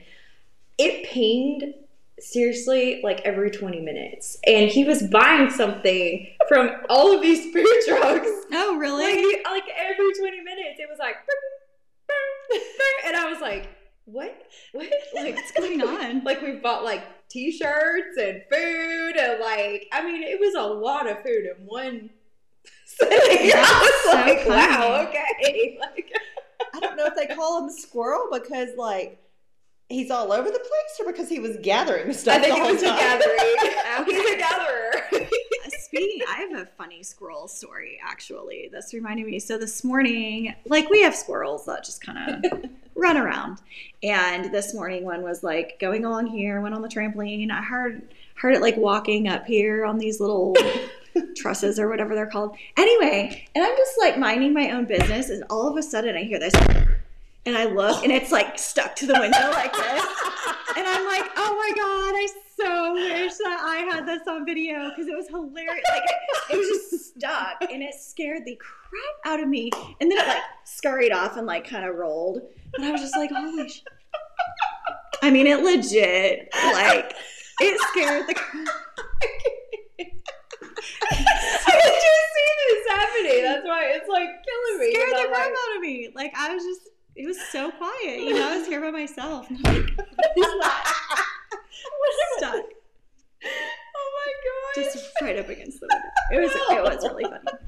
it 0.77 1.05
pinged 1.07 1.73
seriously 2.21 3.01
like 3.03 3.21
every 3.21 3.51
20 3.51 3.79
minutes. 3.81 4.37
And 4.45 4.69
he 4.69 4.83
was 4.83 5.03
buying 5.03 5.49
something 5.49 6.27
from 6.47 6.71
all 6.89 7.15
of 7.15 7.21
these 7.21 7.51
food 7.53 7.67
trucks. 7.87 8.29
Oh, 8.53 8.77
really? 8.77 9.25
like, 9.35 9.45
like 9.45 9.63
every 9.77 10.13
20 10.13 10.41
minutes 10.41 10.79
it 10.79 10.87
was 10.89 10.99
like 10.99 11.15
and 13.05 13.15
i 13.15 13.31
was 13.31 13.39
like 13.41 13.69
what? 14.05 14.35
What? 14.73 14.91
Like 15.13 15.35
What's 15.35 15.51
going 15.51 15.81
on? 15.81 16.23
like 16.25 16.41
we 16.41 16.53
bought 16.53 16.83
like 16.83 17.03
t-shirts 17.29 18.17
and 18.19 18.41
food 18.51 19.15
and 19.17 19.39
like 19.39 19.87
i 19.93 20.03
mean 20.03 20.21
it 20.21 20.37
was 20.39 20.53
a 20.55 20.61
lot 20.61 21.09
of 21.09 21.21
food 21.23 21.45
in 21.45 21.65
one 21.65 22.09
sitting. 22.85 23.51
I 23.55 24.01
was 24.05 24.11
so 24.11 24.11
like 24.11 24.47
wow 24.47 25.07
okay. 25.07 25.77
Like 25.79 26.11
I 26.73 26.79
don't 26.79 26.97
know 26.97 27.05
if 27.05 27.15
they 27.15 27.33
call 27.33 27.59
him 27.59 27.67
the 27.67 27.73
squirrel 27.73 28.27
because 28.31 28.69
like 28.77 29.17
he's 29.91 30.09
all 30.11 30.31
over 30.31 30.49
the 30.49 30.59
place 30.59 30.99
or 30.99 31.11
because 31.11 31.29
he 31.29 31.39
was 31.39 31.57
gathering 31.61 32.11
stuff. 32.13 32.37
i 32.37 32.39
think 32.41 32.53
the 32.55 32.59
it 32.59 32.63
whole 32.63 32.71
was 32.73 32.83
a 32.83 32.87
time. 32.87 32.97
gathering 32.99 34.05
he's 34.05 34.33
a 34.33 34.37
gatherer 34.37 35.03
uh, 35.65 35.69
Speaking, 35.79 36.21
I 36.29 36.35
have 36.49 36.53
a 36.61 36.65
funny 36.77 37.03
squirrel 37.03 37.49
story 37.49 37.99
actually. 38.01 38.69
This 38.71 38.93
reminded 38.93 39.25
me. 39.25 39.39
So 39.39 39.57
this 39.57 39.83
morning, 39.83 40.55
like 40.65 40.89
we 40.89 41.01
have 41.01 41.13
squirrels 41.13 41.65
that 41.65 41.83
just 41.83 42.01
kind 42.01 42.45
of 42.45 42.69
run 42.95 43.17
around, 43.17 43.59
and 44.01 44.53
this 44.53 44.73
morning 44.73 45.03
one 45.03 45.21
was 45.21 45.43
like 45.43 45.77
going 45.81 46.05
along 46.05 46.27
here, 46.27 46.61
went 46.61 46.75
on 46.75 46.81
the 46.81 46.87
trampoline. 46.87 47.51
I 47.51 47.61
heard 47.61 48.01
heard 48.35 48.53
it 48.55 48.61
like 48.61 48.77
walking 48.77 49.27
up 49.27 49.45
here 49.45 49.83
on 49.85 49.97
these 49.97 50.21
little 50.21 50.55
trusses 51.35 51.77
or 51.77 51.89
whatever 51.89 52.15
they're 52.15 52.25
called. 52.25 52.55
Anyway, 52.77 53.45
and 53.53 53.63
I'm 53.63 53.75
just 53.75 53.97
like 53.99 54.17
minding 54.17 54.53
my 54.53 54.71
own 54.71 54.85
business, 54.85 55.29
and 55.29 55.43
all 55.49 55.67
of 55.67 55.75
a 55.75 55.83
sudden 55.83 56.15
I 56.15 56.23
hear 56.23 56.39
this, 56.39 56.53
and 57.45 57.57
I 57.57 57.65
look, 57.65 58.03
and 58.03 58.11
it's 58.11 58.31
like 58.31 58.59
stuck 58.59 58.95
to 58.97 59.07
the 59.07 59.13
window 59.13 59.49
like 59.51 59.73
this. 59.73 60.05
And 60.77 60.87
I'm 60.87 61.05
like, 61.05 61.29
oh 61.37 61.55
my 61.55 61.71
God, 61.75 62.13
I 62.15 62.27
so 62.55 62.93
wish 62.93 63.33
that 63.37 63.59
I 63.61 63.77
had 63.91 64.05
this 64.05 64.27
on 64.27 64.45
video 64.45 64.89
because 64.89 65.07
it 65.07 65.15
was 65.15 65.27
hilarious. 65.27 65.83
Like, 65.89 66.03
it, 66.03 66.53
it 66.53 66.57
was 66.57 66.89
just 66.91 67.15
stuck 67.15 67.71
and 67.71 67.81
it 67.81 67.93
scared 67.95 68.45
the 68.45 68.55
crap 68.55 69.15
out 69.25 69.39
of 69.41 69.49
me. 69.49 69.71
And 69.99 70.11
then 70.11 70.19
it 70.19 70.27
like 70.27 70.43
scurried 70.63 71.11
off 71.11 71.37
and 71.37 71.47
like 71.47 71.67
kind 71.67 71.85
of 71.85 71.95
rolled. 71.95 72.41
And 72.75 72.85
I 72.85 72.91
was 72.91 73.01
just 73.01 73.17
like, 73.17 73.31
holy 73.31 73.69
sh 73.69 73.81
I 75.23 75.29
mean, 75.29 75.45
it 75.45 75.63
legit, 75.63 76.49
like, 76.53 77.13
it 77.59 77.79
scared 77.91 78.27
the 78.27 78.33
crap. 78.33 78.67
I 79.99 81.23
just 81.67 82.27
see 82.33 82.51
this 82.69 82.87
happening. 82.89 83.43
That's 83.43 83.65
why 83.65 83.91
it's 83.93 84.09
like 84.09 84.29
killing 84.43 84.79
me. 84.79 84.93
scared 84.93 85.09
the 85.11 85.27
crap 85.27 85.45
like, 85.45 85.51
out 85.51 85.75
of 85.75 85.81
me. 85.81 86.09
Like, 86.15 86.33
I 86.35 86.53
was 86.55 86.63
just, 86.63 86.89
it 87.21 87.27
was 87.27 87.39
so 87.51 87.69
quiet. 87.71 88.19
You 88.19 88.33
know, 88.33 88.49
I 88.49 88.57
was 88.57 88.67
here 88.67 88.81
by 88.81 88.89
myself. 88.89 89.47
And 89.47 89.59
I'm 89.63 89.73
like, 89.75 89.97
what 89.97 90.39
is 90.39 90.47
that? 90.59 91.03
Stuck. 92.37 92.65
oh 93.95 94.11
my 94.15 94.33
god. 94.43 94.91
Just 94.91 95.11
right 95.21 95.37
up 95.37 95.47
against 95.47 95.79
the 95.79 95.87
window. 95.91 96.07
It 96.31 96.41
was, 96.41 96.51
it 96.55 96.83
was 96.83 97.09
really 97.09 97.23
funny. 97.25 97.59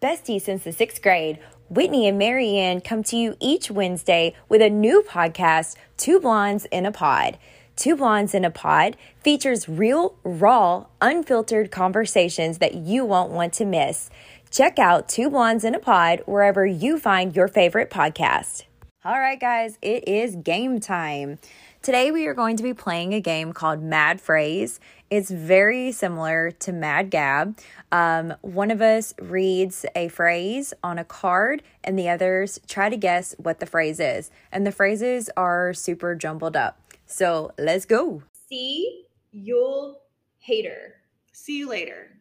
Besties 0.00 0.42
since 0.42 0.64
the 0.64 0.72
sixth 0.72 1.02
grade, 1.02 1.38
Whitney 1.68 2.08
and 2.08 2.18
Marianne 2.18 2.80
come 2.80 3.02
to 3.04 3.16
you 3.16 3.36
each 3.40 3.70
Wednesday 3.70 4.34
with 4.48 4.62
a 4.62 4.70
new 4.70 5.04
podcast, 5.06 5.76
Two 5.98 6.18
Blondes 6.18 6.64
in 6.66 6.86
a 6.86 6.92
Pod. 6.92 7.38
Two 7.76 7.96
Blondes 7.96 8.34
in 8.34 8.44
a 8.44 8.50
Pod 8.50 8.96
features 9.22 9.68
real, 9.68 10.16
raw, 10.22 10.86
unfiltered 11.02 11.70
conversations 11.70 12.58
that 12.58 12.74
you 12.74 13.04
won't 13.04 13.32
want 13.32 13.52
to 13.54 13.64
miss. 13.64 14.08
Check 14.54 14.78
out 14.78 15.08
Two 15.08 15.30
Blondes 15.30 15.64
in 15.64 15.74
a 15.74 15.80
Pod 15.80 16.22
wherever 16.26 16.64
you 16.64 16.96
find 16.96 17.34
your 17.34 17.48
favorite 17.48 17.90
podcast. 17.90 18.66
All 19.04 19.18
right, 19.18 19.40
guys, 19.40 19.78
it 19.82 20.06
is 20.06 20.36
game 20.36 20.78
time. 20.78 21.40
Today, 21.82 22.12
we 22.12 22.28
are 22.28 22.34
going 22.34 22.56
to 22.58 22.62
be 22.62 22.72
playing 22.72 23.14
a 23.14 23.20
game 23.20 23.52
called 23.52 23.82
Mad 23.82 24.20
Phrase. 24.20 24.78
It's 25.10 25.28
very 25.28 25.90
similar 25.90 26.52
to 26.52 26.70
Mad 26.70 27.10
Gab. 27.10 27.58
Um, 27.90 28.34
one 28.42 28.70
of 28.70 28.80
us 28.80 29.12
reads 29.20 29.86
a 29.96 30.06
phrase 30.06 30.72
on 30.84 30.98
a 31.00 31.04
card, 31.04 31.64
and 31.82 31.98
the 31.98 32.08
others 32.08 32.60
try 32.68 32.88
to 32.88 32.96
guess 32.96 33.34
what 33.38 33.58
the 33.58 33.66
phrase 33.66 33.98
is. 33.98 34.30
And 34.52 34.64
the 34.64 34.70
phrases 34.70 35.30
are 35.36 35.74
super 35.74 36.14
jumbled 36.14 36.56
up. 36.56 36.78
So 37.06 37.50
let's 37.58 37.86
go. 37.86 38.22
See, 38.48 39.06
you'll 39.32 40.00
hater. 40.38 40.94
See 41.32 41.58
you 41.58 41.68
later. 41.68 42.13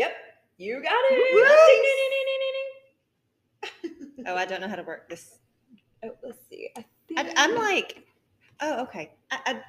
Yep, 0.00 0.12
you 0.56 0.82
got 0.82 0.92
it. 0.92 1.10
Ding, 1.10 1.42
ding, 1.84 1.96
ding, 2.10 2.26
ding, 2.26 2.40
ding, 2.40 2.54
ding. 4.16 4.24
Oh, 4.26 4.34
I 4.36 4.44
don't 4.46 4.60
know 4.62 4.68
how 4.68 4.76
to 4.76 4.82
work 4.82 5.08
this. 5.10 5.38
Oh, 6.02 6.10
let's 6.22 6.38
see. 6.48 6.70
I 6.76 6.84
I, 7.18 7.22
think- 7.22 7.38
I'm 7.38 7.54
like, 7.54 8.04
oh, 8.60 8.82
okay. 8.84 9.12
I, 9.30 9.38
I, 9.46 9.60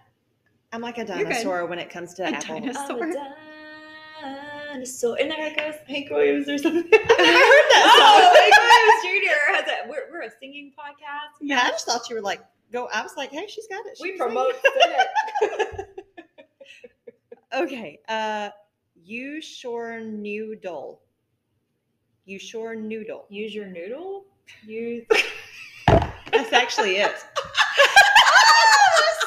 I'm 0.74 0.80
like 0.82 0.98
a 0.98 1.06
dinosaur 1.06 1.66
when 1.66 1.80
it 1.80 1.90
comes 1.90 2.14
to 2.16 2.24
A 2.24 2.28
Apple. 2.28 2.60
dinosaur. 2.60 3.04
I'm 3.04 3.12
a 3.12 3.14
dinosaur. 4.74 5.18
And 5.20 5.30
there 5.32 5.54
goes 5.56 5.76
Hank 5.88 6.10
Williams 6.10 6.48
or 6.48 6.58
something. 6.58 6.84
I 6.94 6.98
heard 6.98 7.68
that 7.72 7.84
Oh. 8.02 8.32
Hank 8.40 8.54
Williams 9.04 9.26
Jr. 9.26 9.54
has 9.54 9.66
a. 9.86 9.90
We're, 9.90 10.12
we're 10.12 10.22
a 10.28 10.32
singing 10.40 10.72
podcast. 10.78 11.36
Yeah, 11.42 11.62
I 11.66 11.70
just 11.72 11.86
thought 11.86 12.10
you 12.10 12.16
were 12.16 12.22
like, 12.22 12.42
go. 12.72 12.88
I 12.94 13.02
was 13.04 13.14
like, 13.18 13.32
hey, 13.32 13.48
she's 13.50 13.68
got 13.68 13.86
it. 13.86 13.98
We 14.02 14.12
She 14.12 14.18
can 14.18 14.28
sing. 14.30 14.36
promote 14.36 14.56
it. 14.64 15.88
Okay. 17.54 18.00
Uh, 18.08 18.50
you 19.04 19.42
sure 19.42 20.00
noodle. 20.02 21.02
You 22.26 22.40
sure 22.40 22.76
noodle. 22.76 23.26
Use 23.30 23.54
your 23.54 23.68
noodle. 23.68 24.26
Use. 24.66 25.06
That's 25.88 26.54
actually 26.54 26.98
it. 26.98 27.16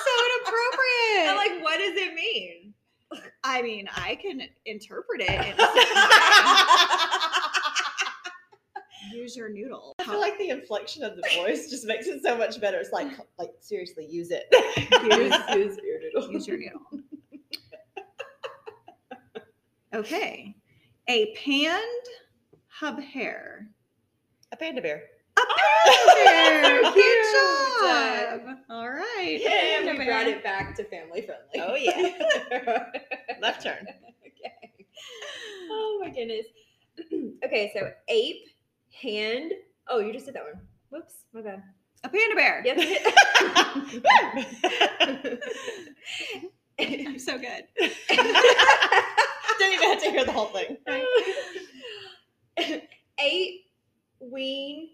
So 0.05 0.11
inappropriate. 0.37 1.29
I'm 1.29 1.37
like, 1.37 1.63
what 1.63 1.79
does 1.79 1.97
it 1.97 2.15
mean? 2.15 2.75
I 3.43 3.63
mean, 3.63 3.89
I 3.95 4.17
can 4.17 4.43
interpret 4.65 5.21
it. 5.21 5.31
In 5.31 5.37
a 5.37 5.57
certain 5.57 5.95
way. 5.95 6.15
Use 9.13 9.37
your 9.37 9.49
noodle. 9.49 9.95
I 10.01 10.05
feel 10.05 10.21
like 10.21 10.39
the 10.39 10.49
inflection 10.51 11.05
of 11.05 11.17
the 11.17 11.23
voice 11.37 11.71
just 11.71 11.87
makes 11.87 12.07
it 12.07 12.23
so 12.23 12.37
much 12.37 12.61
better. 12.61 12.79
It's 12.79 12.93
like, 12.93 13.09
like 13.39 13.51
seriously, 13.61 14.07
use 14.07 14.31
it. 14.31 14.47
use, 14.51 15.35
use 15.57 15.79
your 15.85 16.01
noodle. 16.01 16.33
Use 16.33 16.47
your 16.49 16.59
noodle. 16.59 17.04
Okay. 19.95 20.57
A 21.09 21.33
panned 21.37 21.83
hub 22.67 23.01
hair. 23.01 23.69
A 24.51 24.57
panda 24.57 24.83
bear. 24.83 25.05
A 25.37 25.41
oh! 25.41 26.25
panda 26.25 26.69
bear. 26.69 26.83
Good 26.95 26.95
cute. 26.95 27.25
job. 27.33 28.59
All 28.71 28.91
right. 28.91 29.39
Yeah, 29.41 29.51
Panda 29.51 29.93
we 29.93 29.99
bear. 29.99 30.07
brought 30.07 30.27
it 30.27 30.43
back 30.43 30.75
to 30.77 30.85
family 30.85 31.23
friendly. 31.23 31.61
Oh, 31.61 31.77
yeah. 31.77 32.89
Left 33.41 33.63
turn. 33.63 33.87
okay. 34.21 34.87
Oh 35.71 36.01
my 36.03 36.11
goodness. 36.11 36.47
okay, 37.45 37.71
so 37.73 37.93
ape, 38.09 38.47
hand. 39.01 39.53
Oh, 39.89 40.01
you 40.01 40.13
just 40.13 40.27
did 40.27 40.35
that 40.35 40.43
one. 40.43 40.61
Whoops, 40.91 41.25
my 41.33 41.43
bad. 41.43 41.63
A 42.03 42.09
panda 42.09 42.35
bear. 42.35 42.63
Yep. 42.65 42.79
I'm 47.07 47.19
so 47.21 47.39
good. 47.39 47.65
Didn't 49.59 49.75
even 49.75 49.89
have 49.91 50.03
to 50.03 50.11
hear 50.11 50.25
the 50.25 50.33
whole 50.33 50.47
thing. 50.47 50.77
Eight 53.21 53.61
ween 54.21 54.91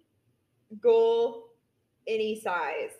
goal 0.80 1.50
any 2.06 2.40
size. 2.40 2.92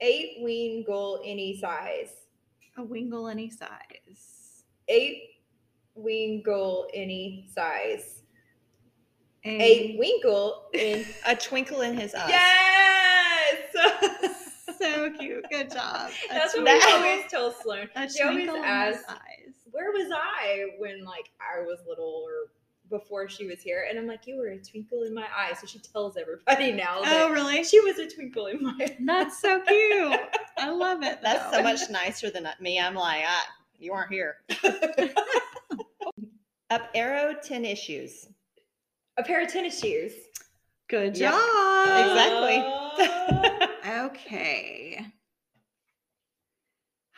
Eight 0.00 0.38
ween 0.42 0.84
goal 0.84 1.20
any 1.24 1.58
size. 1.58 2.12
A 2.76 2.82
wingle 2.82 3.28
any 3.28 3.50
size. 3.50 4.64
Eight 4.88 5.22
ween 5.94 6.42
goal 6.42 6.88
any 6.92 7.48
size. 7.54 8.22
A, 9.46 9.96
winkle 9.96 10.64
in 10.72 11.04
A 11.26 11.36
twinkle 11.36 11.82
in 11.82 11.96
his 11.96 12.14
eye. 12.14 12.28
Yes. 12.28 13.56
so 14.78 15.10
cute. 15.10 15.44
Good 15.50 15.70
job. 15.70 16.10
A 16.30 16.34
That's 16.34 16.56
what 16.56 16.64
we 16.64 16.92
always 16.92 17.30
tell 17.30 17.52
Sloan. 17.52 17.88
A 17.94 18.10
She 18.10 18.22
always 18.22 18.38
twinkle 18.38 18.56
in 18.56 18.64
asks, 18.64 18.98
his 18.98 19.06
eyes. 19.08 19.35
"Where 19.76 19.90
was 19.92 20.10
I 20.10 20.66
when 20.78 21.04
like 21.04 21.30
I 21.40 21.60
was 21.60 21.78
little 21.86 22.24
or 22.26 22.50
before 22.88 23.28
she 23.28 23.46
was 23.46 23.60
here?" 23.60 23.86
And 23.88 23.98
I'm 23.98 24.06
like, 24.06 24.26
"You 24.26 24.36
were 24.38 24.48
a 24.48 24.58
twinkle 24.58 25.02
in 25.02 25.12
my 25.14 25.26
eye." 25.36 25.52
So 25.60 25.66
she 25.66 25.78
tells 25.80 26.16
everybody 26.16 26.72
now 26.72 27.02
Oh, 27.04 27.30
really? 27.30 27.62
she 27.64 27.78
was 27.80 27.98
a 27.98 28.06
twinkle 28.08 28.46
in 28.46 28.62
my 28.62 28.74
eye. 28.80 28.96
That's 29.04 29.38
so 29.40 29.60
cute. 29.60 30.20
I 30.58 30.70
love 30.70 31.02
it. 31.02 31.18
That's 31.22 31.44
though. 31.50 31.58
so 31.58 31.62
much 31.62 31.80
nicer 31.90 32.30
than 32.30 32.48
me. 32.60 32.80
I'm 32.80 32.94
like, 32.94 33.24
ah, 33.26 33.46
you 33.78 33.92
aren't 33.92 34.10
here. 34.12 34.36
Up 36.70 36.88
arrow, 36.94 37.34
10 37.34 37.64
issues. 37.64 38.26
a 39.18 39.22
pair 39.22 39.42
of 39.44 39.52
tennis 39.52 39.78
shoes. 39.80 40.12
Good 40.88 41.16
Yep. 41.16 41.32
job. 41.32 42.08
Exactly. 42.08 43.68
Okay. 43.86 45.06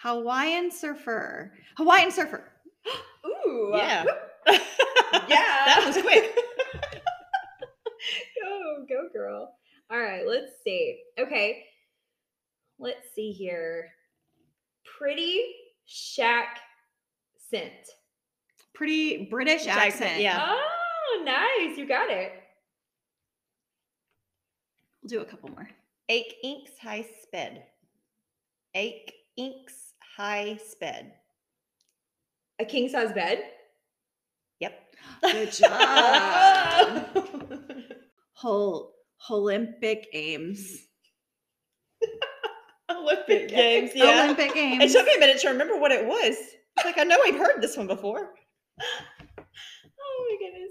Hawaiian 0.03 0.71
surfer. 0.71 1.53
Hawaiian 1.77 2.11
surfer. 2.11 2.45
Ooh. 3.27 3.73
Uh, 3.75 3.79
yeah. 3.79 4.05
Yeah. 5.29 5.65
that 5.67 5.83
was 5.87 5.97
quick. 6.03 6.35
go, 8.43 8.85
go, 8.89 9.09
girl. 9.13 9.55
All 9.91 9.99
right, 9.99 10.27
let's 10.27 10.53
see. 10.63 10.99
Okay. 11.19 11.65
Let's 12.79 13.07
see 13.15 13.33
here. 13.33 13.89
Pretty 14.99 15.45
shack 15.87 16.59
scent. 17.51 17.73
Pretty 18.75 19.27
British 19.31 19.65
Jackson, 19.65 20.03
accent. 20.05 20.23
yeah. 20.23 20.39
Oh, 20.47 21.23
nice. 21.25 21.77
You 21.79 21.89
got 21.89 22.11
it. 22.11 22.33
We'll 25.03 25.09
do 25.09 25.21
a 25.21 25.25
couple 25.25 25.49
more. 25.51 25.69
Ake 26.09 26.35
inks 26.45 26.73
high 26.81 27.07
sped. 27.23 27.65
Ake 28.75 29.13
inks 29.37 29.88
high 30.19 30.59
sped. 30.69 31.13
A 32.59 32.65
king 32.65 32.89
size 32.89 33.13
bed. 33.13 33.41
Yep. 34.59 34.75
Good 35.23 35.53
job. 35.53 37.07
Whole 38.33 38.95
Olympic 39.31 40.13
Games. 40.13 40.89
Olympic 42.91 43.49
Games, 43.49 43.93
yeah. 43.95 44.25
Olympic 44.25 44.55
games. 44.55 44.83
It 44.83 44.93
took 44.93 45.07
me 45.07 45.15
a 45.17 45.21
minute 45.21 45.41
to 45.43 45.49
remember 45.51 45.79
what 45.79 45.93
it 45.93 46.05
was. 46.05 46.37
It's 46.37 46.85
like, 46.85 46.99
I 46.99 47.05
know 47.05 47.19
I've 47.25 47.37
heard 47.37 47.61
this 47.61 47.77
one 47.77 47.87
before. 47.87 48.31
Oh 50.01 50.27
my 50.31 50.47
goodness. 50.47 50.71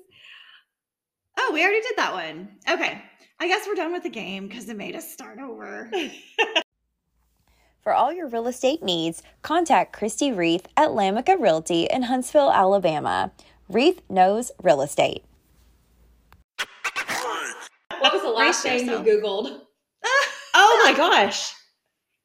Oh, 1.37 1.51
we 1.53 1.61
already 1.61 1.81
did 1.81 1.93
that 1.97 2.13
one. 2.13 2.49
Okay. 2.69 3.01
I 3.39 3.47
guess 3.47 3.65
we're 3.65 3.75
done 3.75 3.93
with 3.93 4.03
the 4.03 4.09
game 4.09 4.47
because 4.47 4.67
it 4.67 4.75
made 4.77 4.95
us 4.95 5.11
start 5.11 5.39
over. 5.39 5.89
For 7.87 7.93
all 7.93 8.11
your 8.11 8.27
real 8.27 8.47
estate 8.47 8.83
needs, 8.83 9.23
contact 9.43 9.97
Kristy 9.97 10.35
Reith 10.35 10.67
at 10.75 10.89
Lamica 10.89 11.39
Realty 11.39 11.85
in 11.85 12.03
Huntsville, 12.03 12.51
Alabama. 12.51 13.31
Reith 13.69 14.01
knows 14.09 14.51
real 14.61 14.81
estate. 14.81 15.23
What 17.99 18.11
was 18.11 18.23
the 18.23 18.27
last 18.27 18.61
Brace 18.63 18.81
thing 18.81 18.89
you. 18.89 19.21
Googled? 19.21 19.61
Oh 20.53 20.81
my 20.83 20.97
gosh. 20.97 21.53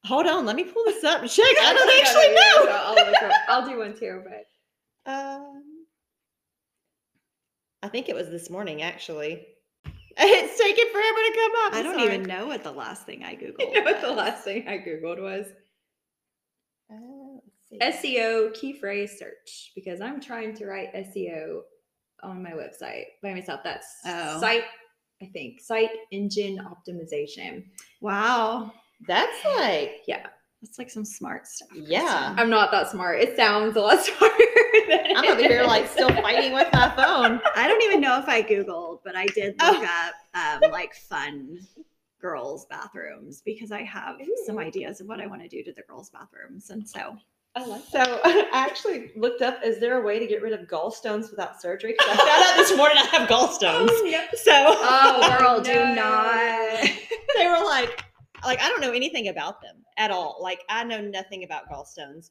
Hold 0.04 0.26
on, 0.26 0.46
let 0.46 0.56
me 0.56 0.64
pull 0.64 0.82
this 0.84 1.04
up 1.04 1.20
and 1.20 1.30
check. 1.30 1.46
I 1.46 1.72
don't 1.72 2.00
actually 2.00 2.34
know. 2.34 3.30
I'll. 3.46 3.60
I'll 3.62 3.68
do 3.68 3.78
one 3.78 3.96
too, 3.96 4.20
but 4.24 5.12
Um, 5.12 5.62
I 7.84 7.88
think 7.88 8.08
it 8.08 8.16
was 8.16 8.30
this 8.30 8.50
morning, 8.50 8.82
actually. 8.82 9.46
It's 10.18 10.58
taking 10.60 10.86
forever 10.92 11.18
to 11.18 11.32
come 11.34 11.52
up. 11.66 11.74
I 11.74 11.82
don't 11.82 11.94
sorry. 11.98 12.14
even 12.14 12.22
know 12.24 12.46
what 12.46 12.62
the 12.62 12.72
last 12.72 13.04
thing 13.06 13.24
I 13.24 13.34
Googled. 13.42 13.60
you 13.60 13.72
know 13.74 13.82
what 13.90 14.00
the 14.00 14.12
last 14.12 14.44
thing 14.44 14.68
I 14.68 14.78
Googled 14.78 15.20
was? 15.20 15.46
Uh. 16.92 17.38
SEO 17.80 18.52
key 18.52 18.74
phrase 18.74 19.18
search 19.18 19.72
because 19.74 20.02
I'm 20.02 20.20
trying 20.20 20.54
to 20.56 20.66
write 20.66 20.92
SEO 20.94 21.60
on 22.22 22.42
my 22.42 22.50
website 22.50 23.04
by 23.22 23.32
myself. 23.32 23.60
That's 23.64 23.86
Oh. 24.04 24.38
site, 24.40 24.64
I 25.22 25.26
think, 25.32 25.60
site 25.60 25.88
engine 26.10 26.58
optimization. 26.58 27.64
Wow. 28.02 28.72
That's 29.08 29.42
like, 29.56 30.02
Yeah, 30.06 30.26
That's 30.60 30.78
like 30.78 30.90
some 30.90 31.06
smart 31.06 31.46
stuff. 31.46 31.68
Yeah. 31.74 32.34
I'm 32.36 32.50
not 32.50 32.70
that 32.72 32.90
smart. 32.90 33.20
It 33.20 33.36
sounds 33.36 33.74
a 33.76 33.80
lot 33.80 34.00
smarter 34.04 34.44
than 34.88 35.16
I'm 35.16 35.24
over 35.32 35.40
here 35.42 35.62
like 35.64 35.88
still 35.88 36.08
fighting 36.10 36.52
with 36.52 36.68
my 36.72 36.88
phone. 36.90 37.40
I 37.56 37.66
don't 37.68 37.82
even 37.82 38.00
know 38.00 38.18
if 38.18 38.28
I 38.28 38.42
Googled, 38.42 39.00
but 39.04 39.16
I 39.16 39.26
did 39.26 39.54
Oh. 39.60 39.72
look 39.72 39.88
up 39.88 40.14
um, 40.64 40.70
like 40.70 40.94
fun 40.94 41.60
girls' 42.20 42.66
bathrooms 42.66 43.42
because 43.44 43.72
I 43.72 43.82
have 43.82 44.16
some 44.46 44.58
ideas 44.58 45.00
of 45.00 45.06
what 45.08 45.20
I 45.20 45.26
want 45.26 45.42
to 45.42 45.48
do 45.48 45.62
to 45.64 45.72
the 45.72 45.82
girls' 45.82 46.10
bathrooms. 46.10 46.70
And 46.70 46.88
so 46.88 47.16
I 47.56 47.64
like 47.66 47.82
So 47.90 47.98
I 48.24 48.48
actually 48.52 49.10
looked 49.16 49.42
up, 49.42 49.58
is 49.64 49.78
there 49.80 50.00
a 50.00 50.04
way 50.06 50.18
to 50.18 50.26
get 50.26 50.40
rid 50.40 50.52
of 50.52 50.66
gallstones 50.68 51.30
without 51.30 51.60
surgery? 51.60 51.94
'Cause 51.98 52.08
I 52.10 52.16
found 52.16 52.44
out 52.44 52.56
this 52.56 52.76
morning 52.76 52.98
I 52.98 53.06
have 53.16 53.28
gallstones. 53.28 53.88
Oh, 53.90 54.08
no. 54.10 54.24
So 54.36 54.52
Oh, 54.54 55.38
girl, 55.38 55.60
do 55.60 55.74
not. 55.94 56.88
they 57.36 57.46
were 57.46 57.64
like, 57.64 58.04
like 58.44 58.60
I 58.60 58.68
don't 58.68 58.80
know 58.80 58.92
anything 58.92 59.28
about 59.28 59.60
them 59.60 59.76
at 59.98 60.10
all. 60.10 60.38
Like 60.40 60.60
I 60.68 60.84
know 60.84 61.00
nothing 61.00 61.44
about 61.44 61.68
gallstones. 61.70 62.30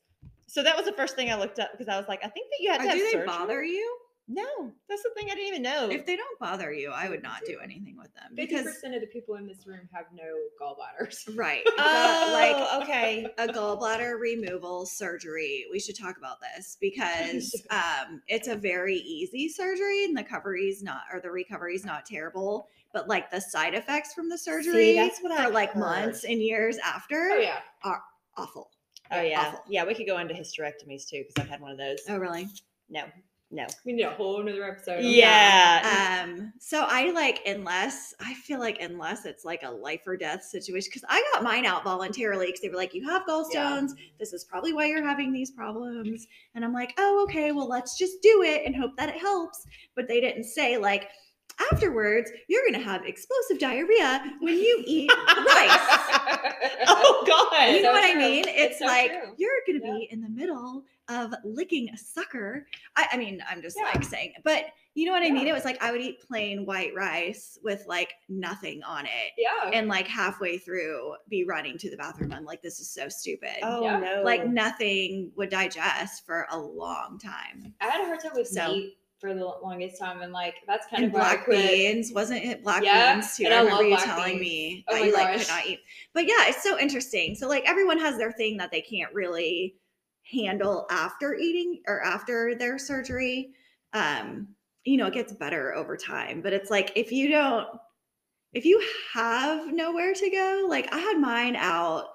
So 0.51 0.61
that 0.63 0.75
was 0.75 0.85
the 0.85 0.91
first 0.91 1.15
thing 1.15 1.31
I 1.31 1.35
looked 1.35 1.59
up 1.59 1.71
because 1.71 1.87
I 1.87 1.97
was 1.97 2.09
like, 2.09 2.19
I 2.25 2.27
think 2.27 2.49
that 2.51 2.57
you 2.59 2.69
had 2.71 2.81
Or 2.81 2.83
to 2.83 2.89
have 2.89 2.97
do 2.97 3.03
they 3.05 3.11
surgery. 3.11 3.25
bother 3.25 3.63
you? 3.63 3.97
No, 4.27 4.71
that's 4.89 5.01
the 5.01 5.09
thing 5.15 5.29
I 5.31 5.35
didn't 5.35 5.47
even 5.47 5.61
know. 5.61 5.89
If 5.89 6.05
they 6.05 6.17
don't 6.17 6.39
bother 6.39 6.73
you, 6.73 6.91
I 6.91 7.07
would 7.07 7.23
not 7.23 7.41
do 7.45 7.57
anything 7.63 7.97
with 7.97 8.13
them 8.15 8.35
Fifty 8.35 8.55
because 8.55 8.65
percent 8.65 8.93
of 8.93 8.99
the 8.99 9.07
people 9.07 9.35
in 9.35 9.47
this 9.47 9.65
room 9.65 9.87
have 9.93 10.07
no 10.13 10.23
gallbladders. 10.61 11.23
right, 11.37 11.63
oh, 11.67 12.25
the, 12.27 12.33
like 12.33 12.83
okay. 12.83 13.27
a 13.37 13.47
gallbladder 13.47 14.19
removal 14.19 14.85
surgery. 14.85 15.67
We 15.71 15.79
should 15.79 15.97
talk 15.97 16.17
about 16.17 16.37
this 16.41 16.77
because 16.81 17.55
um, 17.71 18.21
it's 18.27 18.49
a 18.49 18.55
very 18.55 18.97
easy 18.97 19.47
surgery 19.47 20.03
and 20.03 20.17
the 20.17 20.23
recovery's 20.23 20.83
not 20.83 21.03
or 21.13 21.21
the 21.21 21.31
recovery's 21.31 21.85
not 21.85 22.05
terrible. 22.05 22.67
But 22.93 23.07
like 23.07 23.31
the 23.31 23.39
side 23.39 23.73
effects 23.73 24.13
from 24.13 24.27
the 24.27 24.37
surgery 24.37 24.95
that's 24.95 25.19
what 25.21 25.33
for 25.33 25.43
I've 25.47 25.53
like 25.53 25.71
heard. 25.71 25.79
months 25.79 26.25
and 26.25 26.41
years 26.41 26.77
after, 26.77 27.29
Oh 27.31 27.37
yeah. 27.39 27.59
Are 27.83 28.01
awful. 28.35 28.69
Oh 29.12 29.21
yeah, 29.21 29.41
Awful. 29.41 29.63
yeah. 29.67 29.86
We 29.86 29.93
could 29.93 30.08
go 30.08 30.17
into 30.17 30.34
hysterectomies 30.34 31.08
too 31.08 31.24
because 31.28 31.34
I've 31.39 31.50
had 31.50 31.62
one 31.62 31.71
of 31.71 31.78
those. 31.78 32.00
Oh 32.08 32.17
really? 32.17 32.47
No, 32.89 33.04
no. 33.52 33.65
We 33.86 33.93
need 33.93 34.04
a 34.04 34.12
whole 34.12 34.39
another 34.39 34.63
episode. 34.63 35.00
on 35.00 35.04
Yeah. 35.04 36.24
Um, 36.24 36.54
so 36.60 36.86
I 36.88 37.12
like 37.12 37.41
unless 37.45 38.13
I 38.19 38.34
feel 38.34 38.60
like 38.60 38.82
unless 38.82 39.26
it's 39.26 39.43
like 39.43 39.63
a 39.63 39.69
life 39.69 40.02
or 40.08 40.15
death 40.15 40.43
situation, 40.43 40.89
because 40.93 41.06
I 41.10 41.21
got 41.34 41.43
mine 41.43 41.65
out 41.65 41.84
voluntarily 41.84 42.45
because 42.47 42.62
they 42.62 42.69
were 42.69 42.76
like, 42.76 42.93
you 42.93 43.08
have 43.10 43.24
gallstones. 43.26 43.91
This 44.19 44.32
is 44.32 44.45
probably 44.45 44.71
why 44.71 44.86
you're 44.86 45.06
having 45.06 45.34
these 45.34 45.52
problems. 45.52 46.28
And 46.56 46.63
I'm 46.63 46.74
like, 46.74 46.93
oh, 46.97 47.26
okay, 47.30 47.52
well, 47.52 47.67
let's 47.67 47.97
just 47.97 48.21
do 48.21 48.43
it 48.43 48.63
and 48.65 48.76
hope 48.76 48.91
that 48.97 49.10
it 49.10 49.19
helps. 49.19 49.65
But 49.95 50.08
they 50.08 50.21
didn't 50.21 50.45
say 50.45 50.78
like 50.78 51.10
afterwards, 51.71 52.31
you're 52.47 52.63
gonna 52.69 52.83
have 52.83 53.05
explosive 53.05 53.59
diarrhea 53.59 54.33
when 54.39 54.55
you 54.55 54.83
eat 54.85 55.11
rice. 55.11 55.79
oh 56.87 57.23
God. 57.27 57.73
You 57.73 57.81
know 57.81 57.89
so 57.89 57.91
what 57.93 58.03
I 58.03 58.15
mean? 58.15 58.45
It's 58.47 58.71
It's, 58.71 58.79
so 58.79 58.85
like 58.85 59.11
true. 59.11 59.33
you're 59.37 59.51
gonna 59.67 59.79
Yeah. 59.83 59.93
be 59.99 60.07
in 60.11 60.21
the 60.21 60.29
middle 60.29 60.83
of 61.09 61.33
licking 61.43 61.89
a 61.93 61.97
sucker. 61.97 62.65
I, 62.95 63.07
I 63.13 63.17
mean, 63.17 63.43
I'm 63.49 63.61
just 63.61 63.77
Yeah. 63.77 63.85
like 63.93 64.03
saying, 64.03 64.33
but 64.43 64.65
you 64.93 65.05
know 65.05 65.13
what 65.13 65.23
I 65.23 65.29
mean? 65.29 65.45
Yeah. 65.45 65.51
It 65.51 65.55
was 65.55 65.65
like 65.65 65.81
I 65.81 65.91
would 65.91 66.01
eat 66.01 66.19
plain 66.21 66.65
white 66.65 66.93
rice 66.95 67.57
with 67.63 67.83
like 67.87 68.13
nothing 68.29 68.83
on 68.83 69.05
it, 69.05 69.31
yeah. 69.37 69.71
and 69.73 69.87
like 69.87 70.07
halfway 70.07 70.57
through 70.57 71.15
be 71.29 71.45
running 71.45 71.77
to 71.79 71.89
the 71.89 71.97
bathroom. 71.97 72.33
I'm 72.33 72.43
like, 72.45 72.61
this 72.61 72.79
is 72.79 72.89
so 72.89 73.07
stupid. 73.09 73.57
Oh 73.63 73.83
Yeah. 73.83 73.99
no. 73.99 74.21
Like 74.23 74.47
nothing 74.47 75.31
would 75.35 75.49
digest 75.49 76.25
for 76.25 76.45
a 76.51 76.57
long 76.59 77.19
time. 77.23 77.73
I 77.81 77.85
had 77.87 78.01
a 78.01 78.05
hard 78.05 78.19
time 78.19 78.31
with 78.35 78.47
So- 78.47 78.67
meat 78.73 78.97
for 79.21 79.34
the 79.34 79.45
longest 79.45 79.99
time, 79.99 80.21
and 80.21 80.34
like 80.34 80.55
that's 80.67 80.88
kind 80.88 81.03
And 81.03 81.05
of 81.05 81.13
black 81.13 81.49
beans 81.49 82.12
wasn't 82.13 82.43
it 82.43 82.63
black 82.63 82.84
Yeah, 82.84 82.91
beans 82.91 83.38
too? 83.38 83.45
and 83.45 83.53
I 83.53 83.57
I 83.57 83.60
remember 83.60 83.84
you 83.84 83.97
telling 83.97 84.36
beans. 84.36 84.39
me 84.39 84.86
Oh 84.88 84.95
that 84.95 85.03
you 85.05 85.13
like 85.13 85.34
could 85.34 85.47
not 85.47 85.65
eat. 85.67 85.79
But 86.13 86.25
yeah, 86.27 86.47
it's 86.47 86.63
so 86.63 86.79
interesting. 86.79 87.36
So 87.36 87.47
like 87.47 87.63
everyone 87.69 87.99
has 87.99 88.17
their 88.17 88.31
thing 88.31 88.57
that 88.57 88.71
they 88.71 88.81
can't 88.81 89.13
really 89.13 89.75
handle 90.23 90.86
after 90.89 91.36
eating 91.36 91.81
or 91.88 92.01
after 92.03 92.55
their 92.55 92.77
surgery. 92.77 93.53
Um, 93.93 94.55
you 94.84 94.97
know, 94.97 95.07
it 95.07 95.13
gets 95.13 95.34
better 95.34 95.73
over 95.75 95.95
time, 95.97 96.41
but 96.41 96.53
it's 96.53 96.69
like 96.71 96.91
if 96.95 97.12
you 97.12 97.29
don't 97.29 97.67
if 98.53 98.65
you 98.65 98.81
have 99.13 99.73
nowhere 99.73 100.13
to 100.13 100.29
go, 100.29 100.65
like 100.69 100.93
I 100.93 100.99
had 100.99 101.19
mine 101.19 101.55
out 101.55 102.07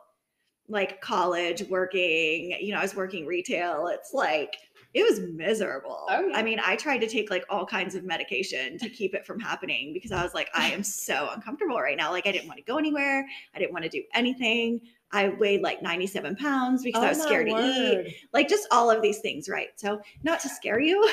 like 0.69 1.01
college 1.01 1.63
working, 1.69 2.53
you 2.61 2.73
know, 2.73 2.79
I 2.79 2.83
was 2.83 2.95
working 2.97 3.27
retail. 3.27 3.89
It's 3.89 4.13
like 4.15 4.57
it 4.97 5.03
was 5.03 5.21
miserable. 5.35 6.07
Oh, 6.09 6.27
yeah. 6.27 6.39
I 6.39 6.43
mean, 6.43 6.59
I 6.65 6.75
tried 6.75 7.03
to 7.03 7.07
take 7.07 7.29
like 7.31 7.45
all 7.51 7.67
kinds 7.67 7.95
of 7.95 8.03
medication 8.03 8.79
to 8.79 8.89
keep 8.89 9.15
it 9.15 9.27
from 9.27 9.39
happening 9.39 9.93
because 9.93 10.11
I 10.11 10.23
was 10.23 10.33
like, 10.33 10.49
I 10.55 10.71
am 10.71 10.83
so 10.83 11.29
uncomfortable 11.35 11.79
right 11.79 11.99
now. 11.99 12.11
Like, 12.11 12.27
I 12.27 12.33
didn't 12.33 12.49
want 12.49 12.57
to 12.57 12.65
go 12.65 12.79
anywhere. 12.79 13.27
I 13.55 13.59
didn't 13.59 13.75
want 13.75 13.85
to 13.85 13.91
do 13.91 14.03
anything. 14.15 14.81
I 15.13 15.29
weighed 15.29 15.61
like 15.61 15.83
97 15.83 16.37
pounds 16.37 16.83
because 16.83 17.03
I 17.03 17.07
oh 17.07 17.09
was 17.11 17.21
Oh, 17.21 17.27
scared 17.27 17.49
to 17.49 17.53
eat. 17.53 18.17
Like, 18.33 18.49
just 18.49 18.67
all 18.71 18.91
of 18.91 19.03
these 19.03 19.19
things, 19.19 19.51
right? 19.51 19.69
So, 19.77 20.01
not 20.23 20.41
to 20.41 20.49
scare 20.49 20.81
you, 20.81 21.07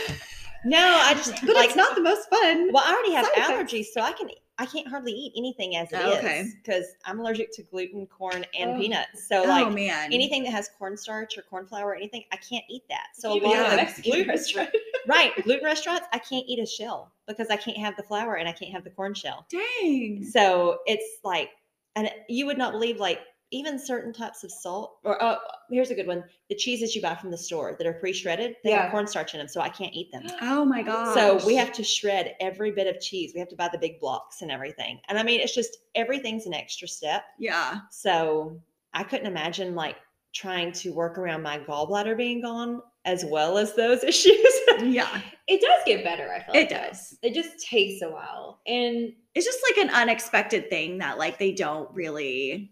No, 0.63 0.79
I 0.79 1.13
just 1.15 1.45
but 1.45 1.53
like 1.53 1.67
it's 1.67 1.75
not 1.75 1.93
the 1.95 2.01
most 2.01 2.29
fun. 2.29 2.71
Well, 2.71 2.83
I 2.85 2.93
already 2.93 3.11
have 3.11 3.25
Side 3.25 3.33
effects. 3.35 3.73
allergies, 3.73 3.85
so 3.93 3.99
I 3.99 4.13
can 4.13 4.29
I 4.59 4.65
can't 4.67 4.87
hardly 4.87 5.11
eat 5.11 5.33
anything 5.35 5.75
as 5.77 5.91
it 5.91 5.95
is 5.95 6.01
Oh, 6.05 6.17
okay. 6.19 6.45
because 6.61 6.85
I'm 7.05 7.19
allergic 7.19 7.51
to 7.53 7.63
gluten, 7.63 8.05
corn, 8.05 8.45
and 8.57 8.71
Oh. 8.71 8.79
peanuts. 8.79 9.27
So 9.27 9.43
like 9.43 9.65
oh, 9.65 9.69
like 9.69 9.73
man. 9.75 10.13
anything 10.13 10.43
that 10.43 10.51
has 10.51 10.69
cornstarch 10.77 11.37
or 11.37 11.41
corn 11.41 11.65
flour 11.65 11.87
or 11.87 11.95
anything, 11.95 12.23
I 12.31 12.37
can't 12.37 12.63
eat 12.69 12.83
that. 12.89 13.07
So 13.15 13.33
a 13.33 13.39
lot 13.41 13.55
of 13.71 13.75
Mexican 13.77 14.11
gluten, 14.11 14.29
restaurant. 14.29 14.69
right? 15.07 15.31
Gluten 15.43 15.65
restaurants, 15.65 16.05
I 16.13 16.19
can't 16.19 16.45
eat 16.47 16.59
a 16.59 16.65
shell 16.67 17.11
because 17.27 17.47
I 17.49 17.55
can't 17.55 17.77
have 17.77 17.95
the 17.97 18.03
flour 18.03 18.35
and 18.35 18.47
I 18.47 18.51
can't 18.51 18.71
have 18.71 18.83
the 18.83 18.91
corn 18.91 19.13
shell. 19.15 19.47
Dang. 19.49 20.23
So 20.23 20.79
it's 20.85 21.19
like, 21.23 21.49
and 21.95 22.09
you 22.29 22.45
would 22.45 22.57
not 22.57 22.73
believe 22.73 22.99
like 22.99 23.19
even 23.53 23.77
certain 23.79 24.11
types 24.11 24.43
of 24.43 24.51
salt 24.51 24.97
or 25.03 25.21
uh, 25.23 25.37
here's 25.69 25.91
a 25.91 25.95
good 25.95 26.07
one: 26.07 26.23
the 26.49 26.55
cheeses 26.55 26.95
you 26.95 27.01
buy 27.01 27.15
from 27.15 27.31
the 27.31 27.37
store 27.37 27.75
that 27.77 27.87
are 27.87 27.93
pre-shredded, 27.93 28.55
they 28.63 28.71
Yeah. 28.71 28.83
have 28.83 28.91
cornstarch 28.91 29.33
in 29.33 29.37
them, 29.39 29.47
so 29.47 29.61
I 29.61 29.69
can't 29.69 29.93
eat 29.93 30.11
them. 30.11 30.23
Oh 30.41 30.65
my 30.65 30.81
god. 30.81 31.13
So 31.13 31.45
we 31.45 31.55
have 31.55 31.71
to 31.73 31.83
shred 31.83 32.35
every 32.41 32.71
bit 32.71 32.87
of 32.87 32.99
cheese. 33.01 33.31
We 33.33 33.39
have 33.39 33.49
to 33.49 33.55
buy 33.55 33.69
the 33.71 33.77
big 33.77 33.99
blocks 33.99 34.41
and 34.41 34.51
everything. 34.51 34.99
And 35.07 35.17
I 35.17 35.23
mean, 35.23 35.39
it's 35.39 35.55
just 35.55 35.77
everything's 35.95 36.45
an 36.45 36.53
extra 36.53 36.87
step. 36.87 37.23
Yeah. 37.39 37.79
So 37.91 38.59
I 38.93 39.03
couldn't 39.03 39.27
imagine 39.27 39.75
like 39.75 39.97
trying 40.33 40.71
to 40.71 40.91
work 40.91 41.17
around 41.19 41.43
my 41.43 41.59
gallbladder 41.59 42.17
being 42.17 42.41
gone 42.41 42.81
as 43.05 43.23
well 43.25 43.57
as 43.57 43.75
those 43.75 44.03
issues. 44.11 44.35
Yeah. 44.81 45.21
It 45.47 45.61
does 45.61 45.81
get 45.85 46.03
better. 46.03 46.31
I 46.33 46.39
feel 46.43 46.55
It 46.55 46.71
like 46.71 46.89
does. 46.89 47.17
It 47.21 47.33
just 47.33 47.59
takes 47.67 48.01
a 48.01 48.09
while, 48.09 48.59
and 48.65 49.13
It's 49.35 49.45
just 49.45 49.59
like 49.69 49.85
an 49.85 49.93
unexpected 49.93 50.69
thing 50.69 50.99
that 50.99 51.17
like 51.17 51.37
they 51.37 51.51
don't 51.51 51.93
really 51.93 52.71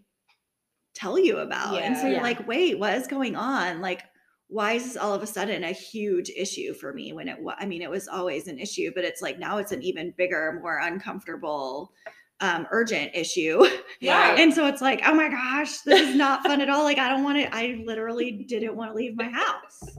tell 0.93 1.17
you 1.17 1.37
about. 1.37 1.81
And 1.81 1.95
so 1.95 2.03
you're 2.03 2.17
Yeah. 2.17 2.21
like, 2.21 2.47
wait, 2.47 2.77
what 2.79 2.93
is 2.95 3.07
going 3.07 3.35
on? 3.35 3.81
Like, 3.81 4.03
why 4.47 4.73
is 4.73 4.83
this 4.83 4.97
all 4.97 5.13
of 5.13 5.23
a 5.23 5.27
sudden 5.27 5.63
a 5.63 5.71
huge 5.71 6.29
issue 6.29 6.73
for 6.73 6.93
me 6.93 7.13
when 7.13 7.29
it 7.29 7.41
was, 7.41 7.55
I 7.57 7.65
mean, 7.65 7.81
it 7.81 7.89
was 7.89 8.07
always 8.07 8.47
an 8.47 8.59
issue, 8.59 8.91
but 8.93 9.05
it's 9.05 9.21
like 9.21 9.39
now 9.39 9.57
it's 9.57 9.71
an 9.71 9.81
even 9.81 10.13
bigger, 10.17 10.59
more 10.61 10.79
uncomfortable, 10.79 11.93
um, 12.41 12.67
urgent 12.71 13.11
issue. 13.13 13.63
Yeah. 14.01 14.35
and 14.39 14.53
so 14.53 14.67
it's 14.67 14.81
like, 14.81 15.01
oh 15.05 15.13
my 15.13 15.29
gosh, 15.29 15.79
this 15.81 16.09
is 16.09 16.15
not 16.15 16.43
fun 16.43 16.59
at 16.59 16.69
all. 16.69 16.83
Like, 16.83 16.97
I 16.97 17.07
don't 17.09 17.23
want 17.23 17.37
to, 17.37 17.55
I 17.55 17.81
literally 17.85 18.31
didn't 18.31 18.75
want 18.75 18.91
to 18.91 18.95
leave 18.95 19.15
my 19.15 19.29
house. 19.29 19.79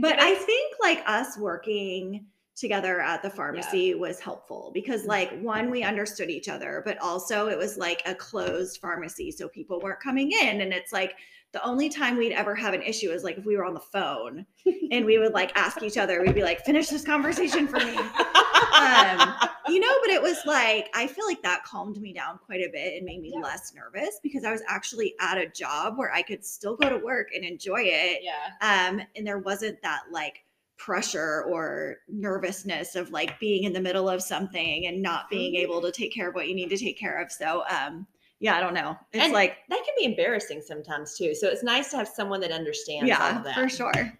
But 0.00 0.20
I 0.20 0.34
think 0.34 0.76
like 0.80 1.02
us 1.06 1.38
working 1.38 2.26
together 2.58 3.00
at 3.00 3.22
the 3.22 3.30
pharmacy 3.30 3.94
was 3.94 4.18
helpful 4.18 4.70
because 4.74 5.04
like 5.04 5.30
one 5.40 5.70
we 5.70 5.82
understood 5.82 6.28
each 6.28 6.48
other 6.48 6.82
but 6.84 6.98
also 6.98 7.46
it 7.48 7.56
was 7.56 7.76
like 7.76 8.02
a 8.06 8.14
closed 8.14 8.80
pharmacy 8.80 9.30
so 9.30 9.48
people 9.48 9.80
weren't 9.80 10.00
coming 10.00 10.32
in 10.32 10.60
and 10.60 10.72
it's 10.72 10.92
like 10.92 11.14
the 11.52 11.64
only 11.64 11.88
time 11.88 12.16
we'd 12.16 12.32
ever 12.32 12.54
have 12.54 12.74
an 12.74 12.82
issue 12.82 13.10
is 13.10 13.24
like 13.24 13.38
if 13.38 13.46
we 13.46 13.56
were 13.56 13.64
on 13.64 13.74
the 13.74 13.80
phone 13.80 14.44
and 14.90 15.04
we 15.04 15.18
would 15.18 15.32
like 15.32 15.52
ask 15.56 15.82
each 15.82 15.96
other 15.96 16.20
we'd 16.22 16.34
be 16.34 16.42
like 16.42 16.60
finish 16.60 16.88
this 16.88 17.04
conversation 17.04 17.68
for 17.68 17.78
me 17.78 17.96
um, 17.96 19.34
you 19.68 19.80
know 19.80 19.94
but 20.02 20.10
it 20.10 20.20
was 20.20 20.38
like 20.44 20.88
i 20.94 21.06
feel 21.06 21.26
like 21.26 21.42
that 21.42 21.62
calmed 21.64 22.00
me 22.00 22.12
down 22.12 22.38
quite 22.44 22.60
a 22.60 22.70
bit 22.72 22.94
and 22.96 23.04
made 23.04 23.20
me 23.22 23.32
Yeah. 23.34 23.40
less 23.40 23.72
nervous 23.74 24.18
because 24.22 24.44
i 24.44 24.50
was 24.50 24.62
actually 24.68 25.14
at 25.20 25.38
a 25.38 25.46
job 25.48 25.96
where 25.96 26.12
i 26.12 26.22
could 26.22 26.44
still 26.44 26.76
go 26.76 26.88
to 26.88 26.98
work 26.98 27.28
and 27.34 27.44
enjoy 27.44 27.82
it 27.82 28.22
yeah. 28.22 28.88
um 28.88 29.00
and 29.16 29.26
there 29.26 29.38
wasn't 29.38 29.80
that 29.82 30.02
like 30.10 30.44
pressure 30.78 31.44
or 31.48 31.96
nervousness 32.08 32.94
of 32.96 33.10
like 33.10 33.38
being 33.40 33.64
in 33.64 33.72
the 33.72 33.80
middle 33.80 34.08
of 34.08 34.22
something 34.22 34.86
and 34.86 35.02
not 35.02 35.28
being 35.28 35.54
Mhm. 35.54 35.58
able 35.64 35.80
to 35.82 35.90
take 35.92 36.12
care 36.14 36.28
of 36.28 36.34
what 36.34 36.48
you 36.48 36.54
need 36.54 36.70
to 36.70 36.76
take 36.76 36.96
care 36.98 37.20
of 37.20 37.30
so 37.32 37.64
um 37.68 38.06
yeah 38.38 38.56
i 38.56 38.60
don't 38.60 38.74
know 38.74 38.96
it's 39.12 39.24
And 39.24 39.32
like 39.32 39.56
that 39.68 39.82
can 39.84 39.94
be 39.98 40.04
embarrassing 40.04 40.62
sometimes 40.62 41.18
too. 41.18 41.34
So 41.34 41.48
it's 41.48 41.62
nice 41.64 41.90
to 41.90 41.96
have 41.96 42.08
someone 42.08 42.40
that 42.40 42.52
understands 42.52 43.02
all 43.02 43.18
yeah 43.28 43.38
of 43.38 43.44
that. 43.44 43.54
for 43.54 43.68
sure 43.68 44.18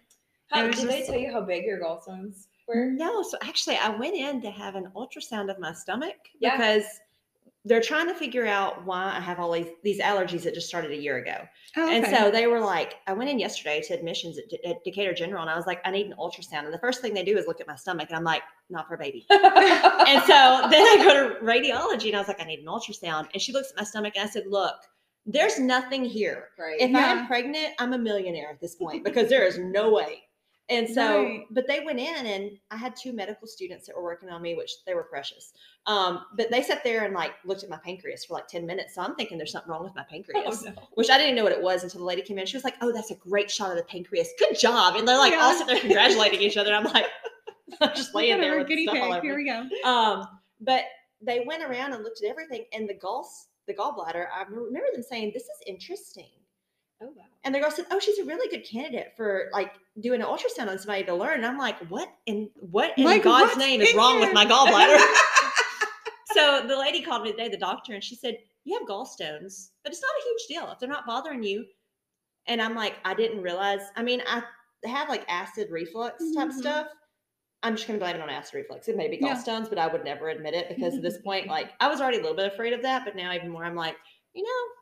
How, 0.51 0.63
It 0.63 0.67
was 0.67 0.79
did 0.81 0.89
they 0.89 1.03
tell 1.03 1.15
you 1.17 1.31
how 1.31 1.41
big 1.41 1.63
your 1.63 1.79
gallstones 1.79 2.47
were? 2.67 2.87
No, 2.87 3.21
so 3.23 3.37
actually, 3.41 3.77
I 3.77 3.89
went 3.89 4.15
in 4.15 4.41
to 4.41 4.49
have 4.51 4.75
an 4.75 4.91
ultrasound 4.95 5.49
of 5.51 5.59
my 5.59 5.73
stomach 5.73 6.17
Yeah. 6.39 6.57
because 6.57 6.85
they're 7.65 7.81
trying 7.81 8.07
to 8.07 8.13
figure 8.13 8.45
out 8.47 8.85
why 8.85 9.13
I 9.15 9.19
have 9.19 9.39
all 9.39 9.51
these 9.51 9.67
these 9.83 9.99
allergies 9.99 10.43
that 10.43 10.53
just 10.53 10.67
started 10.69 10.91
a 10.91 10.95
year 10.95 11.17
ago. 11.17 11.35
oh, 11.77 11.89
And 11.89 12.05
so 12.05 12.31
they 12.31 12.47
were 12.47 12.61
like, 12.61 12.95
I 13.05 13.13
went 13.13 13.29
in 13.29 13.37
yesterday 13.37 13.81
to 13.87 13.93
admissions 13.93 14.37
at, 14.37 14.49
D- 14.49 14.59
at 14.65 14.83
Decatur 14.85 15.13
General, 15.13 15.41
and 15.41 15.49
I 15.51 15.55
was 15.55 15.65
like, 15.67 15.81
I 15.85 15.91
need 15.91 16.05
an 16.07 16.13
ultrasound. 16.17 16.63
And 16.65 16.73
the 16.73 16.79
first 16.79 17.01
thing 17.01 17.13
they 17.13 17.23
do 17.23 17.37
is 17.37 17.47
look 17.47 17.59
at 17.59 17.67
my 17.67 17.75
stomach, 17.75 18.07
and 18.09 18.17
I'm 18.17 18.23
like, 18.23 18.43
not 18.69 18.87
for 18.87 18.95
a 18.95 18.97
baby. 18.97 19.25
and 19.29 19.39
so 20.23 20.67
then 20.69 20.81
I 20.81 21.01
go 21.03 21.29
to 21.29 21.45
radiology, 21.45 22.07
and 22.07 22.15
I 22.15 22.19
was 22.19 22.27
like, 22.27 22.41
I 22.41 22.45
need 22.45 22.59
an 22.59 22.65
ultrasound. 22.67 23.27
And 23.33 23.41
she 23.41 23.51
looks 23.51 23.71
at 23.71 23.77
my 23.77 23.83
stomach, 23.83 24.13
and 24.15 24.27
I 24.27 24.31
said, 24.31 24.43
Look, 24.47 24.75
there's 25.25 25.59
nothing 25.59 26.05
here. 26.05 26.47
right. 26.57 26.79
If 26.79 26.95
I'm 26.95 27.27
pregnant, 27.27 27.73
I'm 27.77 27.93
a 27.93 27.97
millionaire 27.99 28.49
at 28.49 28.61
this 28.61 28.75
point 28.75 29.03
because 29.03 29.29
there 29.29 29.45
is 29.45 29.59
no 29.59 29.91
way. 29.91 30.23
And 30.69 30.87
so, 30.87 31.23
Right. 31.23 31.45
but 31.49 31.67
they 31.67 31.79
went 31.79 31.99
in 31.99 32.25
and 32.27 32.51
I 32.69 32.77
had 32.77 32.95
two 32.95 33.11
medical 33.11 33.47
students 33.47 33.87
that 33.87 33.95
were 33.95 34.03
working 34.03 34.29
on 34.29 34.41
me, 34.41 34.53
which 34.53 34.71
they 34.85 34.93
were 34.93 35.03
precious. 35.03 35.51
Um, 35.87 36.25
but 36.37 36.51
they 36.51 36.61
sat 36.61 36.83
there 36.83 37.05
and 37.05 37.13
like 37.15 37.31
looked 37.43 37.63
at 37.63 37.69
my 37.69 37.77
pancreas 37.77 38.25
for 38.25 38.35
like 38.35 38.47
10 38.47 38.65
minutes. 38.67 38.93
So 38.93 39.01
I'm 39.01 39.15
thinking 39.15 39.37
there's 39.39 39.51
something 39.51 39.71
wrong 39.71 39.83
with 39.83 39.95
my 39.95 40.03
pancreas, 40.09 40.63
oh, 40.67 40.69
no. 40.69 40.87
which 40.93 41.09
I 41.09 41.17
didn't 41.17 41.35
know 41.35 41.43
what 41.43 41.51
it 41.53 41.61
was 41.61 41.83
until 41.83 42.01
the 42.01 42.05
lady 42.05 42.21
came 42.21 42.37
in. 42.37 42.45
She 42.45 42.55
was 42.57 42.63
like, 42.63 42.75
Oh, 42.81 42.91
that's 42.91 43.09
a 43.11 43.15
great 43.15 43.49
shot 43.49 43.71
of 43.71 43.77
the 43.77 43.83
pancreas. 43.83 44.29
Good 44.37 44.59
job. 44.59 44.95
And 44.95 45.07
they're 45.07 45.17
like 45.17 45.33
all 45.33 45.51
Yeah. 45.53 45.57
sitting 45.57 45.73
there 45.73 45.81
congratulating 45.81 46.41
each 46.41 46.57
other. 46.57 46.73
I'm 46.73 46.83
like, 46.83 47.07
I'm 47.81 47.95
just 47.95 48.13
laying 48.13 48.39
there 48.39 48.57
with 48.57 48.67
stuff 48.67 48.97
all 49.01 49.13
over 49.13 49.21
here 49.21 49.35
we 49.35 49.45
go 49.45 49.67
Um, 49.89 50.27
but 50.61 50.83
they 51.21 51.43
went 51.45 51.63
around 51.63 51.93
and 51.93 52.03
looked 52.03 52.23
at 52.23 52.29
everything, 52.29 52.65
and 52.73 52.87
the 52.87 52.93
galls, 52.93 53.47
the 53.67 53.73
gallbladder, 53.73 54.27
I 54.33 54.43
remember 54.49 54.87
them 54.93 55.03
saying, 55.03 55.31
"This 55.33 55.43
is 55.43 55.61
interesting." 55.67 56.29
Oh 57.01 57.07
wow. 57.15 57.23
And 57.43 57.55
the 57.55 57.59
girl 57.59 57.71
said, 57.71 57.85
"Oh, 57.91 57.99
she's 57.99 58.19
a 58.19 58.25
really 58.25 58.49
good 58.49 58.67
candidate 58.69 59.13
for 59.15 59.49
like 59.53 59.71
doing 60.01 60.21
an 60.21 60.27
ultrasound 60.27 60.69
on 60.69 60.77
somebody 60.77 61.03
to 61.05 61.15
learn." 61.15 61.35
And 61.35 61.45
I'm 61.45 61.57
like, 61.57 61.77
"What 61.89 62.09
in 62.25 62.49
what 62.59 62.97
in 62.97 63.05
Like, 63.05 63.23
God's 63.23 63.57
name 63.57 63.81
is 63.81 63.93
wrong 63.93 64.19
with 64.19 64.33
my 64.33 64.45
gallbladder?" 64.45 64.97
so 66.33 66.65
the 66.67 66.77
lady 66.77 67.01
called 67.01 67.23
me 67.23 67.31
today, 67.31 67.47
the 67.47 67.57
doctor, 67.57 67.93
and 67.93 68.03
she 68.03 68.15
said, 68.15 68.37
"You 68.65 68.77
have 68.77 68.87
gallstones, 68.87 69.69
but 69.83 69.93
it's 69.93 70.01
not 70.01 70.11
a 70.11 70.23
huge 70.23 70.47
deal 70.47 70.71
if 70.71 70.79
they're 70.79 70.89
not 70.89 71.05
bothering 71.05 71.43
you." 71.43 71.65
And 72.47 72.61
I'm 72.61 72.75
like, 72.75 72.95
I 73.05 73.13
didn't 73.13 73.41
realize. 73.41 73.81
I 73.95 74.03
mean, 74.03 74.21
I 74.27 74.43
have 74.85 75.07
like 75.07 75.23
acid 75.29 75.69
reflux 75.71 76.23
type 76.35 76.49
Mhm. 76.49 76.53
stuff. 76.53 76.87
I'm 77.63 77.75
just 77.75 77.87
gonna 77.87 77.99
blame 77.99 78.15
it 78.15 78.21
on 78.21 78.29
acid 78.29 78.55
reflux. 78.55 78.87
It 78.87 78.95
may 78.97 79.07
be 79.07 79.17
Yeah. 79.17 79.35
gallstones, 79.35 79.69
but 79.69 79.77
I 79.77 79.87
would 79.87 80.03
never 80.03 80.29
admit 80.29 80.53
it 80.53 80.69
because 80.69 80.95
at 80.95 81.01
this 81.01 81.17
point, 81.25 81.47
like, 81.47 81.73
I 81.79 81.87
was 81.87 82.01
already 82.01 82.17
a 82.17 82.21
little 82.21 82.35
bit 82.37 82.51
afraid 82.51 82.73
of 82.73 82.81
that, 82.81 83.05
but 83.05 83.15
now 83.15 83.31
even 83.33 83.49
more, 83.49 83.65
I'm 83.65 83.75
like, 83.75 83.97
you 84.33 84.43
know, 84.43 84.73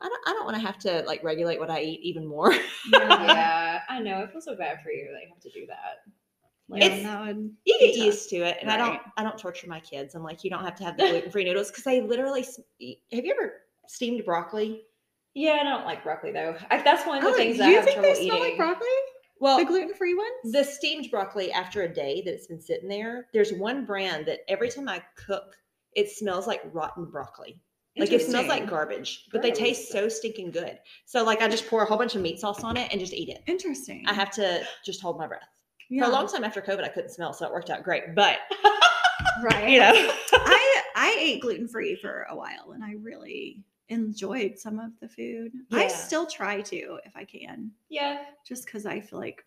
I 0.00 0.08
don't, 0.08 0.20
I 0.26 0.32
don't 0.32 0.44
want 0.44 0.56
to 0.56 0.62
have 0.62 0.78
to 0.80 1.02
like 1.06 1.22
regulate 1.24 1.58
what 1.60 1.70
I 1.70 1.80
eat 1.80 2.00
even 2.02 2.26
more. 2.26 2.52
yeah, 2.92 3.80
I 3.88 4.00
know. 4.00 4.22
I 4.22 4.26
feel 4.26 4.40
so 4.40 4.56
bad 4.56 4.82
for 4.82 4.90
you 4.90 5.08
that 5.12 5.22
you 5.22 5.28
have 5.28 5.40
to 5.42 5.50
do 5.50 5.66
that. 5.66 6.02
Like, 6.68 6.82
It's- 6.82 7.26
would 7.26 7.52
you 7.64 7.78
get 7.78 7.94
used 7.94 8.30
to 8.30 8.36
it, 8.36 8.58
and 8.60 8.70
I 8.70 8.76
don't, 8.76 9.00
I 9.16 9.22
don't 9.22 9.38
torture 9.38 9.66
my 9.68 9.80
kids. 9.80 10.14
I'm 10.14 10.22
like, 10.22 10.42
you 10.44 10.50
don't 10.50 10.64
have 10.64 10.74
to 10.76 10.84
have 10.84 10.96
the 10.96 11.06
gluten 11.10 11.30
free 11.30 11.44
noodles 11.44 11.70
because 11.70 11.84
they 11.84 12.00
literally. 12.00 12.42
Have 12.42 13.24
you 13.24 13.32
ever 13.38 13.52
steamed 13.86 14.24
broccoli? 14.24 14.82
yeah, 15.34 15.58
I 15.60 15.64
don't 15.64 15.84
like 15.84 16.02
broccoli 16.02 16.32
though. 16.32 16.56
I, 16.70 16.80
that's 16.82 17.06
one 17.06 17.18
of 17.18 17.24
the 17.24 17.30
Oh, 17.30 17.34
things 17.34 17.58
that 17.58 17.66
I 17.66 17.70
you 17.70 17.76
have 17.76 17.84
think 17.84 17.96
trouble 17.96 18.14
they 18.14 18.24
smell 18.26 18.36
eating. 18.38 18.48
like 18.50 18.56
broccoli? 18.56 18.88
Well, 19.40 19.58
the 19.58 19.64
gluten 19.64 19.92
free 19.94 20.14
ones? 20.14 20.52
the 20.52 20.62
steamed 20.64 21.10
broccoli 21.10 21.52
after 21.52 21.82
a 21.82 21.92
day 21.92 22.22
that 22.24 22.32
it's 22.32 22.46
been 22.46 22.60
sitting 22.60 22.88
there. 22.88 23.26
There's 23.34 23.52
one 23.52 23.84
brand 23.84 24.26
that 24.26 24.40
every 24.48 24.70
time 24.70 24.88
I 24.88 25.02
cook, 25.16 25.56
it 25.92 26.08
smells 26.10 26.46
like 26.46 26.62
rotten 26.72 27.04
broccoli. 27.06 27.60
Like 27.96 28.10
it 28.10 28.22
smells 28.22 28.48
like 28.48 28.68
garbage, 28.68 29.26
but 29.30 29.40
they 29.40 29.52
taste 29.52 29.92
so 29.92 30.08
stinking 30.08 30.50
good. 30.50 30.78
So 31.04 31.22
like 31.22 31.42
I 31.42 31.48
just 31.48 31.68
pour 31.68 31.82
a 31.82 31.86
whole 31.86 31.98
bunch 31.98 32.16
of 32.16 32.22
meat 32.22 32.40
sauce 32.40 32.64
on 32.64 32.76
it 32.76 32.88
and 32.90 33.00
just 33.00 33.12
eat 33.12 33.28
it. 33.28 33.42
Interesting. 33.46 34.04
I 34.06 34.12
have 34.12 34.30
to 34.32 34.64
just 34.84 35.00
hold 35.00 35.16
my 35.16 35.26
breath. 35.28 35.48
yeah. 35.90 36.02
For 36.04 36.10
a 36.10 36.12
long 36.12 36.26
time 36.26 36.42
after 36.42 36.60
COVID, 36.60 36.82
I 36.82 36.88
couldn't 36.88 37.10
smell, 37.10 37.32
so 37.32 37.46
it 37.46 37.52
worked 37.52 37.70
out 37.70 37.84
great. 37.84 38.14
But 38.16 38.38
right. 39.42 39.68
you 39.68 39.78
know, 39.78 39.92
I 40.32 40.82
I 40.96 41.16
ate 41.20 41.40
gluten 41.40 41.68
free 41.68 41.96
for 41.96 42.26
a 42.28 42.36
while 42.36 42.72
and 42.72 42.82
I 42.82 42.94
really 43.00 43.62
enjoyed 43.88 44.58
some 44.58 44.80
of 44.80 44.90
the 45.00 45.08
food. 45.08 45.52
I 45.72 45.88
still 45.88 46.26
try 46.26 46.62
to 46.62 46.98
if 47.04 47.14
I 47.14 47.24
can, 47.24 47.70
Yeah, 47.88 48.22
just 48.46 48.64
because 48.66 48.86
I 48.86 49.00
feel 49.00 49.18
like 49.18 49.44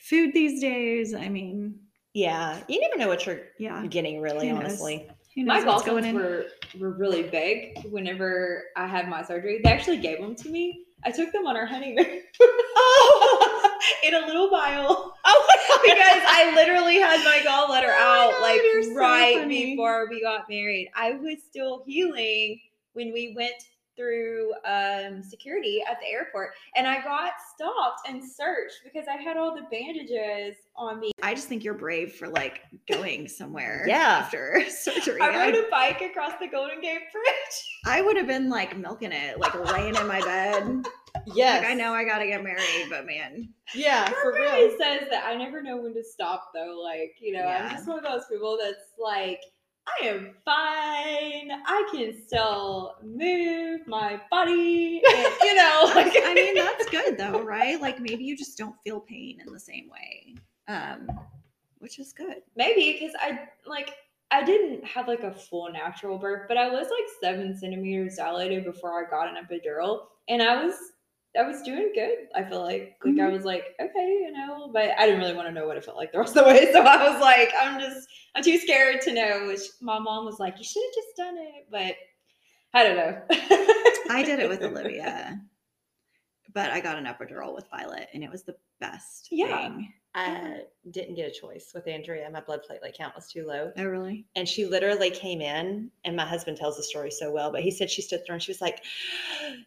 food 0.00 0.32
these 0.32 0.60
days. 0.60 1.14
I 1.14 1.28
mean, 1.28 1.78
yeah, 2.14 2.58
you 2.68 2.80
never 2.80 2.96
know 2.96 3.08
what 3.08 3.26
you're 3.26 3.40
yeah, 3.58 3.84
getting, 3.86 4.20
really, 4.20 4.50
honestly. 4.50 5.08
My 5.36 5.60
gallstones 5.62 6.12
were 6.12 6.46
were 6.78 6.90
really 6.90 7.22
big 7.22 7.84
whenever 7.90 8.64
I 8.76 8.86
had 8.86 9.08
my 9.08 9.22
surgery. 9.22 9.60
They 9.62 9.70
actually 9.70 9.98
gave 9.98 10.20
them 10.20 10.34
to 10.36 10.48
me. 10.48 10.84
I 11.04 11.10
took 11.10 11.32
them 11.32 11.46
on 11.46 11.56
our 11.56 11.66
honeymoon. 11.66 12.22
oh, 12.40 13.78
in 14.04 14.14
a 14.14 14.26
little 14.26 14.50
vial 14.50 15.14
Oh 15.24 15.46
my 15.48 15.56
God. 15.68 15.80
because 15.82 16.22
I 16.26 16.52
literally 16.54 16.96
had 16.96 17.24
my 17.24 17.38
gallbladder 17.38 17.94
Oh 17.98 18.28
out 18.28 18.32
God, 18.32 18.42
like 18.42 18.60
you're 18.62 18.82
so 18.82 18.94
right 18.94 19.48
before 19.48 20.08
we 20.10 20.20
got 20.20 20.48
married. 20.48 20.90
I 20.94 21.12
was 21.12 21.38
still 21.42 21.82
healing 21.86 22.60
when 22.92 23.12
we 23.12 23.32
went 23.36 23.54
through 24.00 24.52
um, 24.64 25.22
security 25.22 25.82
at 25.88 25.98
the 26.00 26.06
airport, 26.06 26.50
and 26.74 26.86
I 26.86 27.02
got 27.02 27.32
stopped 27.54 28.08
and 28.08 28.22
searched 28.24 28.80
because 28.84 29.06
I 29.08 29.20
had 29.20 29.36
all 29.36 29.54
the 29.54 29.62
bandages 29.70 30.56
on 30.74 31.00
me. 31.00 31.10
I 31.22 31.34
just 31.34 31.48
think 31.48 31.62
you're 31.62 31.74
brave 31.74 32.14
for 32.14 32.28
like 32.28 32.62
going 32.90 33.28
somewhere. 33.28 33.84
Yeah. 33.90 34.20
After 34.22 34.62
surgery, 34.70 35.20
I 35.20 35.28
rode 35.28 35.54
I, 35.54 35.58
a 35.66 35.70
bike 35.70 36.00
across 36.00 36.32
the 36.40 36.46
Golden 36.46 36.80
Gate 36.80 37.00
Bridge. 37.12 37.80
I 37.86 38.00
would 38.02 38.16
have 38.16 38.26
been 38.26 38.48
like 38.48 38.76
milking 38.76 39.10
it, 39.12 39.38
like 39.38 39.54
laying 39.72 39.96
in 39.96 40.06
my 40.06 40.20
bed. 40.20 40.84
yes, 41.26 41.60
Like 41.62 41.70
I 41.72 41.74
know 41.74 41.92
I 41.92 42.04
gotta 42.04 42.26
get 42.26 42.42
married, 42.44 42.86
but 42.88 43.04
man, 43.06 43.48
Yeah, 43.74 44.08
for 44.22 44.32
real. 44.34 44.70
Says 44.78 45.08
that 45.10 45.24
I 45.26 45.34
never 45.34 45.60
know 45.62 45.76
when 45.78 45.92
to 45.94 46.04
stop 46.04 46.50
though. 46.54 46.80
Like, 46.82 47.16
you 47.20 47.32
know, 47.32 47.40
Yeah. 47.40 47.64
I'm 47.70 47.76
just 47.76 47.88
one 47.88 47.98
of 47.98 48.04
those 48.04 48.24
people 48.30 48.58
that's 48.62 48.92
like, 48.98 49.40
I 50.00 50.06
am 50.06 50.34
fine. 50.44 51.50
I 51.66 51.88
can 51.92 52.14
still 52.26 52.96
move 53.02 53.86
my 53.86 54.20
body. 54.30 55.02
And, 55.06 55.34
you 55.42 55.54
know, 55.54 55.92
like 55.94 56.12
I 56.24 56.34
mean 56.34 56.54
that's 56.54 56.86
good 56.90 57.16
though, 57.18 57.42
right? 57.42 57.80
Like 57.80 58.00
maybe 58.00 58.24
you 58.24 58.36
just 58.36 58.56
don't 58.58 58.76
feel 58.84 59.00
pain 59.00 59.40
in 59.44 59.52
the 59.52 59.60
same 59.60 59.88
way, 59.90 60.36
um, 60.68 61.08
which 61.78 61.98
is 61.98 62.12
good. 62.12 62.42
maybe 62.56 62.98
because 62.98 63.14
I 63.20 63.40
like 63.66 63.94
I 64.30 64.44
didn't 64.44 64.84
have 64.84 65.08
like 65.08 65.22
a 65.22 65.32
full 65.32 65.70
natural 65.72 66.18
birth, 66.18 66.46
but 66.46 66.56
I 66.56 66.68
was 66.68 66.86
like 66.86 67.08
seven 67.20 67.56
centimeters 67.56 68.16
dilated 68.16 68.64
before 68.64 69.04
I 69.04 69.10
got 69.10 69.28
an 69.28 69.44
epidural, 69.44 70.02
and 70.28 70.42
I 70.42 70.64
was 70.64 70.74
I 71.38 71.42
was 71.42 71.62
doing 71.62 71.92
good. 71.94 72.28
I 72.34 72.42
feel 72.44 72.62
like 72.62 72.96
like 73.04 73.18
I 73.18 73.28
Mhm. 73.28 73.32
was 73.32 73.44
like 73.44 73.64
okay, 73.80 74.08
you 74.24 74.32
know, 74.32 74.70
but 74.72 74.90
I 74.98 75.06
didn't 75.06 75.20
really 75.20 75.34
want 75.34 75.48
to 75.48 75.52
know 75.54 75.66
what 75.66 75.76
it 75.76 75.84
felt 75.84 75.96
like 75.96 76.12
the 76.12 76.18
rest 76.18 76.36
of 76.36 76.44
the 76.44 76.50
way, 76.50 76.72
so 76.72 76.82
I 76.82 77.10
was 77.10 77.20
like 77.20 77.50
I'm 77.60 77.80
just 77.80 78.08
I'm 78.34 78.42
too 78.42 78.58
scared 78.58 79.00
to 79.02 79.12
know. 79.14 79.46
Which 79.48 79.62
my 79.80 79.98
mom 79.98 80.24
was 80.24 80.38
like, 80.40 80.58
you 80.58 80.64
should 80.64 80.82
have 80.82 80.94
just 80.94 81.16
done 81.16 81.36
it, 81.38 81.66
but 81.70 81.94
I 82.74 82.82
don't 82.84 82.96
know. 82.96 83.22
I 84.10 84.22
did 84.22 84.40
it 84.40 84.48
with 84.48 84.62
Olivia, 84.64 85.40
but 86.54 86.70
I 86.70 86.80
got 86.80 86.96
an 86.98 87.04
epidural 87.06 87.54
with 87.54 87.68
Violet, 87.70 88.08
and 88.14 88.22
it 88.24 88.30
was 88.30 88.42
the 88.44 88.56
best 88.80 89.28
Yeah. 89.30 89.68
thing. 89.68 89.92
I 90.12 90.62
didn't 90.90 91.14
get 91.14 91.28
a 91.28 91.40
choice 91.40 91.70
with 91.72 91.86
Andrea. 91.86 92.28
My 92.30 92.40
blood 92.40 92.62
platelet 92.68 92.96
count 92.96 93.14
was 93.14 93.30
too 93.30 93.46
low. 93.46 93.70
Oh 93.78 93.84
really? 93.84 94.26
And 94.34 94.48
she 94.48 94.66
literally 94.66 95.10
came 95.10 95.40
in, 95.40 95.88
and 96.04 96.16
my 96.16 96.24
husband 96.26 96.56
tells 96.56 96.76
the 96.76 96.82
story 96.82 97.12
so 97.12 97.30
well, 97.30 97.52
but 97.52 97.62
he 97.62 97.70
said 97.70 97.88
she 97.88 98.02
stood 98.02 98.20
there 98.26 98.34
and 98.34 98.42
she 98.42 98.50
was 98.50 98.60
like, 98.60 98.82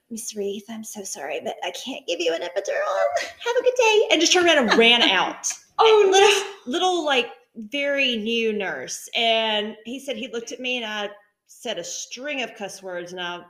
Miss 0.10 0.36
Reith, 0.36 0.65
I'm 0.69 0.84
so 0.84 1.04
sorry, 1.04 1.39
but 1.43 1.56
I 1.63 1.72
can't 1.72 2.06
give 2.08 2.19
you 2.19 2.34
an 2.34 2.41
epidural. 2.41 3.22
Have 3.22 3.56
a 3.58 3.63
good 3.63 3.74
day. 3.78 4.08
And 4.12 4.19
just 4.19 4.34
turned 4.34 4.48
around 4.48 4.69
and 4.69 4.78
ran 4.78 5.02
out. 5.19 5.48
oh 5.80 6.10
little, 6.12 6.72
little, 6.74 7.06
like, 7.06 7.28
very 7.56 8.17
new 8.17 8.52
nurse. 8.52 9.08
And 9.15 9.78
he 9.86 9.98
said 10.00 10.17
he 10.17 10.28
looked 10.28 10.52
at 10.52 10.60
me 10.60 10.78
and 10.78 10.86
I 10.86 11.10
said 11.48 11.78
a 11.78 11.84
string 11.86 12.41
of 12.41 12.54
cuss 12.56 12.84
words, 12.84 13.13
and 13.13 13.22
I, 13.22 13.43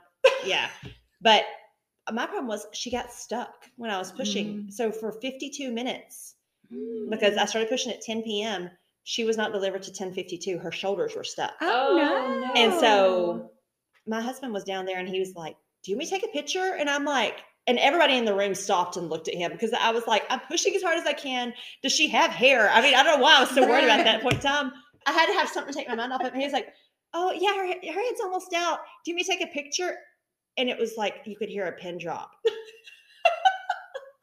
yeah. 0.44 0.68
But 1.22 1.42
my 2.12 2.26
problem 2.26 2.46
was 2.46 2.66
she 2.72 2.90
got 2.90 3.12
stuck 3.12 3.54
when 3.76 3.90
I 3.90 3.98
was 3.98 4.12
pushing. 4.12 4.64
Mm. 4.64 4.72
So 4.72 4.92
for 4.92 5.12
52 5.12 5.72
minutes, 5.72 6.34
because 7.10 7.36
I 7.36 7.44
started 7.46 7.68
pushing 7.68 7.92
at 7.92 8.02
10 8.02 8.22
p.m. 8.22 8.70
She 9.04 9.24
was 9.24 9.36
not 9.36 9.52
delivered 9.52 9.82
to 9.84 9.90
10:52. 9.90 10.60
Her 10.60 10.72
shoulders 10.72 11.14
were 11.14 11.24
stuck. 11.24 11.52
Oh, 11.60 11.96
no. 11.96 12.60
And 12.60 12.72
so 12.80 13.50
my 14.06 14.20
husband 14.20 14.52
was 14.52 14.64
down 14.64 14.86
there 14.86 14.98
and 14.98 15.08
he 15.08 15.20
was 15.20 15.34
like, 15.34 15.56
"Do 15.82 15.90
you 15.90 15.96
want 15.96 16.10
me 16.10 16.18
to 16.18 16.22
take 16.22 16.30
a 16.30 16.32
picture?" 16.32 16.76
And 16.78 16.88
I'm 16.88 17.04
like, 17.04 17.42
and 17.66 17.78
everybody 17.78 18.16
in 18.16 18.24
the 18.24 18.34
room 18.34 18.54
stopped 18.54 18.96
and 18.96 19.08
looked 19.08 19.28
at 19.28 19.34
him 19.34 19.52
because 19.52 19.72
I 19.72 19.90
was 19.90 20.06
like, 20.06 20.24
"I'm 20.30 20.40
pushing 20.40 20.74
as 20.74 20.82
hard 20.82 20.98
as 20.98 21.06
I 21.06 21.12
can." 21.12 21.52
Does 21.82 21.92
she 21.92 22.08
have 22.08 22.30
hair? 22.30 22.70
I 22.70 22.80
mean, 22.80 22.94
I 22.94 23.02
don't 23.02 23.18
know 23.18 23.22
why 23.22 23.36
I 23.36 23.40
was 23.40 23.50
so 23.50 23.66
worried 23.66 23.84
about 23.84 24.04
that 24.04 24.22
point 24.22 24.36
in 24.36 24.40
time. 24.40 24.72
I 25.06 25.12
had 25.12 25.26
to 25.26 25.34
have 25.34 25.48
something 25.48 25.72
to 25.72 25.78
take 25.78 25.88
my 25.88 25.94
mind 25.94 26.12
off 26.12 26.22
it. 26.22 26.32
And 26.32 26.36
he 26.36 26.46
was 26.46 26.54
like, 26.54 26.72
"Oh 27.12 27.32
yeah, 27.32 27.54
her, 27.54 27.66
her 27.66 28.02
head's 28.02 28.20
almost 28.22 28.54
out. 28.54 28.78
Do 29.04 29.10
you 29.10 29.16
want 29.16 29.28
me 29.28 29.34
to 29.34 29.38
take 29.38 29.48
a 29.48 29.52
picture?" 29.52 29.96
And 30.56 30.68
it 30.68 30.78
was 30.78 30.94
like 30.96 31.22
you 31.24 31.36
could 31.36 31.48
hear 31.48 31.66
a 31.66 31.72
pin 31.72 31.98
drop. 31.98 32.30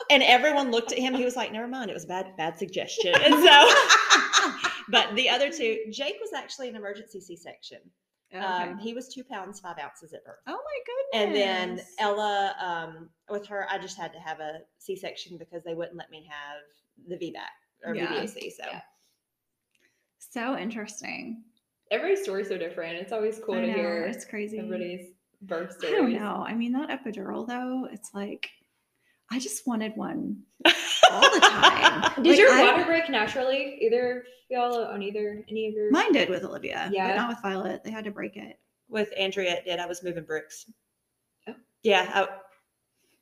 and 0.09 0.23
everyone 0.23 0.71
looked 0.71 0.91
at 0.91 0.97
him. 0.99 1.13
He 1.13 1.25
was 1.25 1.35
like, 1.35 1.51
"Never 1.51 1.67
mind. 1.67 1.89
It 1.89 1.93
was 1.93 2.05
a 2.05 2.07
bad, 2.07 2.35
bad 2.37 2.57
suggestion." 2.57 3.13
And 3.15 3.33
so, 3.33 3.73
but 4.89 5.15
the 5.15 5.29
other 5.29 5.49
two, 5.51 5.77
Jake 5.91 6.15
was 6.21 6.31
actually 6.33 6.69
an 6.69 6.75
emergency 6.75 7.19
C-section. 7.21 7.79
Okay. 8.33 8.43
Um, 8.45 8.77
he 8.77 8.93
was 8.93 9.09
two 9.13 9.25
pounds 9.25 9.59
five 9.59 9.77
ounces 9.77 10.13
at 10.13 10.23
birth, 10.23 10.37
oh 10.47 10.51
my 10.53 11.19
goodness! 11.19 11.37
and 11.37 11.77
then 11.77 11.85
Ella, 11.99 12.55
um, 12.61 13.09
with 13.29 13.45
her, 13.47 13.67
I 13.69 13.77
just 13.77 13.97
had 13.97 14.13
to 14.13 14.19
have 14.19 14.39
a 14.39 14.59
C-section 14.77 15.37
because 15.37 15.63
they 15.65 15.73
wouldn't 15.73 15.97
let 15.97 16.09
me 16.09 16.29
have 16.29 16.61
the 17.09 17.15
VBAC 17.17 17.41
or 17.85 17.93
Yeah. 17.93 18.07
VBAC. 18.07 18.51
So 18.53 18.63
Yeah. 18.71 18.81
so 20.17 20.57
interesting. 20.57 21.43
every 21.91 22.15
story's 22.15 22.47
so 22.47 22.57
different. 22.57 22.95
It's 22.99 23.11
always 23.11 23.37
cool 23.45 23.55
I 23.55 23.61
to 23.61 23.67
know, 23.67 23.73
hear 23.73 24.03
it's 24.05 24.23
crazy. 24.23 24.59
everybody's 24.59 25.10
birth 25.41 25.77
I 25.83 25.91
don't 25.91 26.13
know. 26.13 26.43
I 26.47 26.53
mean, 26.53 26.71
that 26.73 26.89
epidural 26.89 27.47
though, 27.47 27.87
it's 27.91 28.11
like 28.13 28.49
I 29.31 29.39
just 29.39 29.65
wanted 29.65 29.93
one 29.95 30.41
all 31.11 31.21
the 31.21 31.39
time. 31.39 32.13
Did 32.23 32.31
Like, 32.31 32.39
your 32.39 32.51
I- 32.51 32.71
water 32.71 32.85
break 32.85 33.09
naturally? 33.09 33.77
Either 33.81 34.23
y'all 34.49 34.83
on 34.85 35.01
either 35.01 35.43
any 35.49 35.67
of 35.67 35.73
your 35.73 35.89
Mine 35.91 36.11
did 36.11 36.29
with 36.29 36.43
Olivia, 36.43 36.89
Yeah. 36.91 37.07
but 37.09 37.15
not 37.15 37.29
with 37.29 37.41
Violet. 37.41 37.83
They 37.83 37.91
had 37.91 38.03
to 38.05 38.11
break 38.11 38.35
it. 38.37 38.59
with 38.89 39.09
Andrea, 39.17 39.53
it 39.53 39.65
did 39.65 39.79
I 39.79 39.85
was 39.85 40.03
moving 40.03 40.25
bricks. 40.25 40.69
Oh. 41.47 41.53
Yeah, 41.83 42.11
I, 42.13 42.27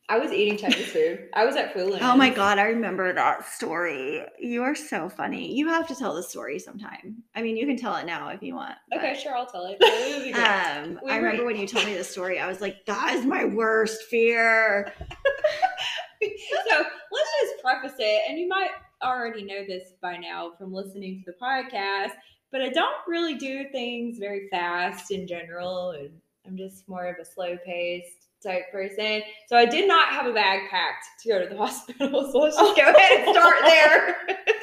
I 0.10 0.18
was 0.18 0.32
eating 0.32 0.58
Chinese 0.58 0.88
food. 0.88 1.30
I 1.36 1.46
was 1.46 1.56
at 1.56 1.72
Food 1.72 2.00
Oh 2.02 2.18
my 2.18 2.32
god, 2.32 2.58
I 2.58 2.64
remember 2.64 3.14
that 3.14 3.48
story. 3.48 4.26
You 4.40 4.64
are 4.64 4.74
so 4.74 5.08
funny. 5.08 5.56
You 5.56 5.68
have 5.68 5.88
to 5.88 5.96
tell 5.96 6.16
the 6.16 6.24
story 6.24 6.58
sometime. 6.58 7.22
I 7.36 7.44
mean, 7.44 7.56
you 7.56 7.68
can 7.68 7.78
tell 7.78 7.96
it 7.96 8.08
now 8.08 8.30
if 8.30 8.42
you 8.42 8.56
want. 8.56 8.74
Okay, 8.92 9.18
sure, 9.22 9.36
I'll 9.36 9.46
tell 9.46 9.68
it. 9.68 9.78
It 10.00 10.16
would 10.16 10.24
be 10.24 10.32
good. 10.32 10.44
Um, 10.44 11.00
We 11.04 11.12
I 11.12 11.18
remember 11.18 11.46
when 11.46 11.58
you 11.58 11.68
told 11.68 11.86
me 11.86 11.94
the 11.94 12.04
story. 12.04 12.40
I 12.40 12.48
was 12.48 12.60
like, 12.60 12.86
"That 12.88 13.14
is 13.14 13.26
my 13.26 13.46
worst 13.46 14.02
fear." 14.10 14.92
so 15.00 16.78
let's 16.78 17.32
just 17.42 17.62
preface 17.62 17.96
it, 18.00 18.24
and 18.28 18.40
you 18.40 18.48
might 18.48 18.72
already 19.04 19.44
know 19.44 19.64
this 19.68 19.94
by 20.02 20.18
now 20.18 20.54
from 20.58 20.74
listening 20.74 21.24
to 21.24 21.32
the 21.32 21.38
podcast, 21.40 22.14
but 22.52 22.62
I 22.62 22.70
don't 22.70 22.98
really 23.08 23.36
do 23.36 23.66
things 23.72 24.18
very 24.18 24.48
fast 24.50 25.12
in 25.12 25.28
general, 25.28 25.92
and 25.92 26.10
I'm 26.48 26.58
just 26.58 26.90
more 26.90 27.06
of 27.06 27.18
a 27.22 27.26
slow 27.26 27.58
paced 27.64 28.29
type 28.44 28.72
person. 28.72 29.22
So 29.48 29.58
I 29.58 29.66
did 29.66 29.88
not 29.88 30.10
have 30.10 30.26
a 30.26 30.34
bag 30.34 30.70
packed 30.70 31.06
to 31.24 31.30
go 31.30 31.42
to 31.42 31.48
the 31.48 31.58
hospital. 31.66 32.32
So 32.32 32.40
let's 32.40 32.58
just 32.58 32.76
go 32.76 32.84
ahead 32.84 33.28
and 33.28 33.36
start 33.36 33.58
there. 33.64 34.18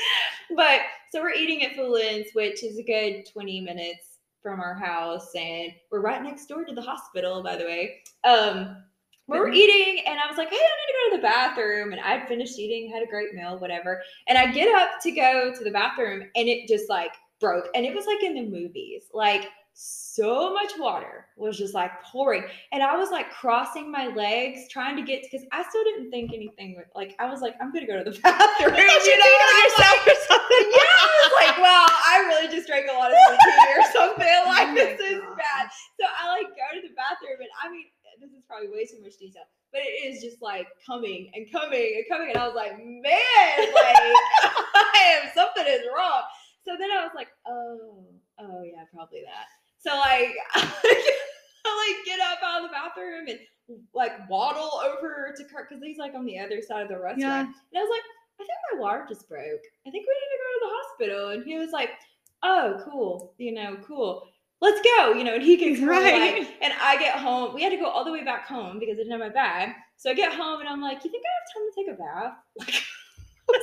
but 0.57 0.81
so 1.13 1.21
we're 1.21 1.33
eating 1.33 1.63
at 1.65 1.75
Fulin's, 1.75 2.29
which 2.35 2.63
is 2.63 2.79
a 2.79 2.83
good 2.83 3.27
20 3.33 3.61
minutes 3.61 4.19
from 4.43 4.61
our 4.61 4.75
house, 4.75 5.31
and 5.35 5.73
we're 5.91 6.01
right 6.01 6.23
next 6.23 6.47
door 6.47 6.65
to 6.65 6.73
the 6.73 6.81
hospital, 6.81 7.43
by 7.43 7.57
the 7.57 7.65
way. 7.65 7.97
Um, 8.23 8.77
we 9.27 9.41
were 9.41 9.51
eating, 9.51 10.05
and 10.07 10.21
I 10.21 10.29
was 10.29 10.37
like, 10.37 10.51
"Hey, 10.51 10.57
I 10.57 10.61
need 10.61 10.87
to 10.87 10.95
go 10.95 11.11
to 11.11 11.17
the 11.17 11.23
bathroom." 11.23 11.93
And 11.93 12.01
I'd 12.01 12.29
finished 12.29 12.57
eating, 12.57 12.89
had 12.93 13.03
a 13.03 13.11
great 13.11 13.35
meal, 13.35 13.59
whatever. 13.59 14.01
And 14.29 14.39
I 14.39 14.53
get 14.53 14.73
up 14.73 15.01
to 15.03 15.11
go 15.11 15.53
to 15.53 15.65
the 15.65 15.73
bathroom, 15.73 16.23
and 16.37 16.49
it 16.49 16.69
just 16.69 16.89
like 16.89 17.11
broke, 17.41 17.67
and 17.75 17.85
it 17.85 17.93
was 17.93 18.07
like 18.07 18.23
in 18.23 18.35
the 18.35 18.49
movies, 18.49 19.07
like 19.13 19.49
so 19.79 20.55
much 20.55 20.73
water 20.79 21.27
was 21.37 21.59
just 21.59 21.75
like 21.75 21.91
pouring 22.03 22.43
and 22.73 22.83
i 22.83 22.97
was 22.97 23.11
like 23.11 23.29
crossing 23.31 23.93
my 23.93 24.07
legs 24.17 24.65
trying 24.73 24.97
to 24.97 25.03
get 25.03 25.21
because 25.21 25.45
i 25.53 25.63
still 25.69 25.85
didn't 25.85 26.09
think 26.11 26.33
anything 26.33 26.81
like 26.95 27.15
i 27.21 27.29
was 27.29 27.43
like 27.43 27.53
i'm 27.61 27.71
gonna 27.75 27.87
go 27.87 28.03
to 28.03 28.11
the 28.11 28.17
bathroom 28.25 28.73
you, 28.73 28.81
you 28.81 29.17
know 29.21 29.33
yourself 29.61 30.01
or 30.09 30.17
something. 30.33 30.67
yeah 30.73 30.97
i 30.97 31.29
was 31.29 31.33
like 31.45 31.59
wow 31.61 31.85
i 32.09 32.25
really 32.25 32.49
just 32.49 32.67
drank 32.67 32.87
a 32.89 32.95
lot 32.97 33.13
of 33.13 33.17
tea 33.21 33.69
or 33.77 33.85
something 33.93 34.25
oh 34.41 34.49
like 34.49 34.69
Oh 34.69 34.75
this 34.81 34.97
is 35.13 35.21
gosh. 35.21 35.37
bad 35.37 35.69
so 36.01 36.07
i 36.09 36.25
like 36.33 36.49
go 36.57 36.67
to 36.73 36.81
the 36.81 36.95
bathroom 36.97 37.37
and 37.45 37.53
i 37.61 37.69
mean 37.71 37.85
this 38.19 38.33
is 38.33 38.41
probably 38.49 38.73
way 38.73 38.87
too 38.89 38.97
much 39.05 39.19
detail 39.21 39.45
but 39.77 39.83
it 39.85 40.09
is 40.09 40.25
just 40.25 40.41
like 40.41 40.69
coming 40.89 41.29
and 41.35 41.53
coming 41.53 42.01
and 42.01 42.05
coming 42.09 42.33
and 42.33 42.39
i 42.41 42.47
was 42.49 42.57
like 42.57 42.73
man 42.81 43.57
like 43.77 44.01
i 44.73 45.21
am 45.21 45.29
something 45.37 45.69
is 45.69 45.85
wrong 45.93 46.25
so 46.65 46.73
then 46.81 46.89
i 46.91 47.05
was 47.05 47.13
like 47.15 47.29
oh 47.47 48.09
oh 48.41 48.63
yeah 48.65 48.89
probably 48.89 49.21
that 49.21 49.53
so 49.79 49.97
like 49.97 50.35
I 50.55 51.95
like 51.97 52.07
get 52.07 52.21
up 52.21 52.39
out 52.45 52.63
of 52.65 52.69
the 52.71 52.73
bathroom 52.73 53.27
and 53.29 53.39
like 53.95 54.29
waddle 54.31 54.81
over 54.85 55.35
to 55.37 55.45
Kurt 55.45 55.69
because 55.69 55.83
he's 55.83 55.99
like 55.99 56.15
on 56.15 56.25
the 56.25 56.39
other 56.39 56.63
side 56.63 56.83
of 56.83 56.89
the 56.89 56.95
restaurant. 56.99 57.19
Yeah. 57.21 57.41
And 57.41 57.77
I 57.77 57.81
was 57.81 57.91
like, 57.91 58.03
I 58.41 58.45
think 58.45 58.59
my 58.75 58.81
water 58.81 59.05
just 59.09 59.29
broke. 59.29 59.43
I 59.87 59.91
think 59.91 60.07
we 60.07 60.15
need 60.15 60.33
to 60.33 60.39
go 60.39 60.49
to 60.53 60.61
the 60.63 60.75
hospital. 60.77 61.29
And 61.31 61.45
he 61.45 61.59
was 61.59 61.71
like, 61.73 61.91
Oh, 62.43 62.81
cool. 62.85 63.35
You 63.39 63.53
know, 63.53 63.77
cool. 63.87 64.23
Let's 64.61 64.81
go. 64.83 65.13
You 65.13 65.25
know, 65.25 65.35
and 65.35 65.43
he 65.43 65.57
gets 65.57 65.81
Right. 65.83 66.39
like, 66.39 66.49
and 66.63 66.73
I 66.81 66.97
get 66.99 67.19
home. 67.19 67.55
We 67.55 67.63
had 67.63 67.71
to 67.71 67.77
go 67.77 67.87
all 67.87 68.05
the 68.05 68.13
way 68.13 68.23
back 68.25 68.47
home 68.47 68.79
because 68.79 68.95
I 68.95 69.03
didn't 69.03 69.13
have 69.13 69.21
my 69.21 69.29
bag. 69.29 69.71
So 69.97 70.11
I 70.11 70.15
get 70.15 70.33
home 70.33 70.61
and 70.61 70.69
I'm 70.69 70.81
like, 70.81 71.05
You 71.05 71.11
think 71.11 71.25
I 71.25 71.33
have 71.35 71.53
time 71.55 71.67
to 71.71 71.77
take 71.77 72.69
a 72.69 72.71
bath? 72.71 72.83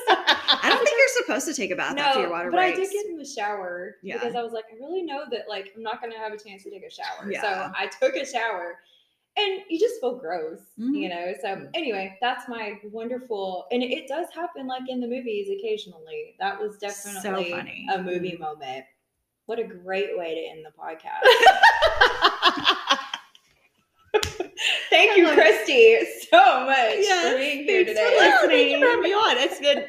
I 0.08 0.70
don't 0.70 0.84
think 0.84 0.98
you're 0.98 1.24
supposed 1.26 1.48
to 1.48 1.54
take 1.54 1.72
a 1.72 1.76
bath 1.76 1.98
after 1.98 2.22
your 2.22 2.30
water 2.30 2.52
but 2.52 2.58
breaks. 2.58 2.78
I 2.78 2.82
did 2.84 2.91
get 2.91 3.06
in 3.08 3.18
the 3.18 3.26
shower 3.26 3.96
Yeah. 4.04 4.16
because 4.20 4.36
I 4.36 4.41
was 4.44 4.54
like, 4.54 4.66
I 4.72 4.76
really 4.76 5.02
know 5.04 5.24
that 5.32 5.48
like 5.50 5.72
I'm 5.76 5.84
not 5.84 6.02
gonna 6.02 6.18
have 6.18 6.32
a 6.34 6.38
chance 6.38 6.64
to 6.64 6.70
take 6.70 6.84
a 6.86 6.89
shower. 6.91 7.30
Yeah. 7.30 7.41
So 7.41 7.72
I 7.78 7.88
took 7.88 8.16
a 8.16 8.26
shower, 8.26 8.80
and 9.36 9.62
you 9.70 9.80
just 9.80 10.00
feel 10.00 10.16
gross, 10.20 10.60
Mhm. 10.80 10.96
you 10.96 11.10
know. 11.10 11.34
So 11.41 11.68
anyway, 11.74 12.18
that's 12.22 12.48
my 12.48 12.80
wonderful, 12.84 13.66
and 13.72 13.82
it 13.84 14.08
does 14.08 14.28
happen 14.34 14.68
like 14.68 14.84
in 14.88 15.00
the 15.02 15.08
movies 15.08 15.50
occasionally. 15.50 16.36
That 16.39 16.60
was 16.60 16.78
definitely 16.78 17.52
funny. 17.52 17.88
a 17.91 18.02
movie 18.02 18.38
moment. 18.38 18.86
What 19.46 19.60
a 19.60 19.64
great 19.64 20.18
way 20.18 20.36
to 20.36 20.41
end 20.41 20.66
the 20.66 20.72
podcast. 20.72 21.24
Thank 24.94 25.18
you, 25.18 25.26
Kristy, 25.30 26.04
so 26.30 26.66
much 26.68 27.00
Yes, 27.00 27.32
for 27.32 27.38
being 27.39 27.64
here 27.66 27.84
thanks 27.84 28.00
for 28.00 28.06
today. 28.06 28.18
listening. 28.20 28.50
Thank 28.50 28.72
you 28.72 28.80
for 28.80 28.86
having 28.86 29.02
me 29.02 29.14
on. 29.14 29.38
It's 29.38 29.60
good. 29.60 29.88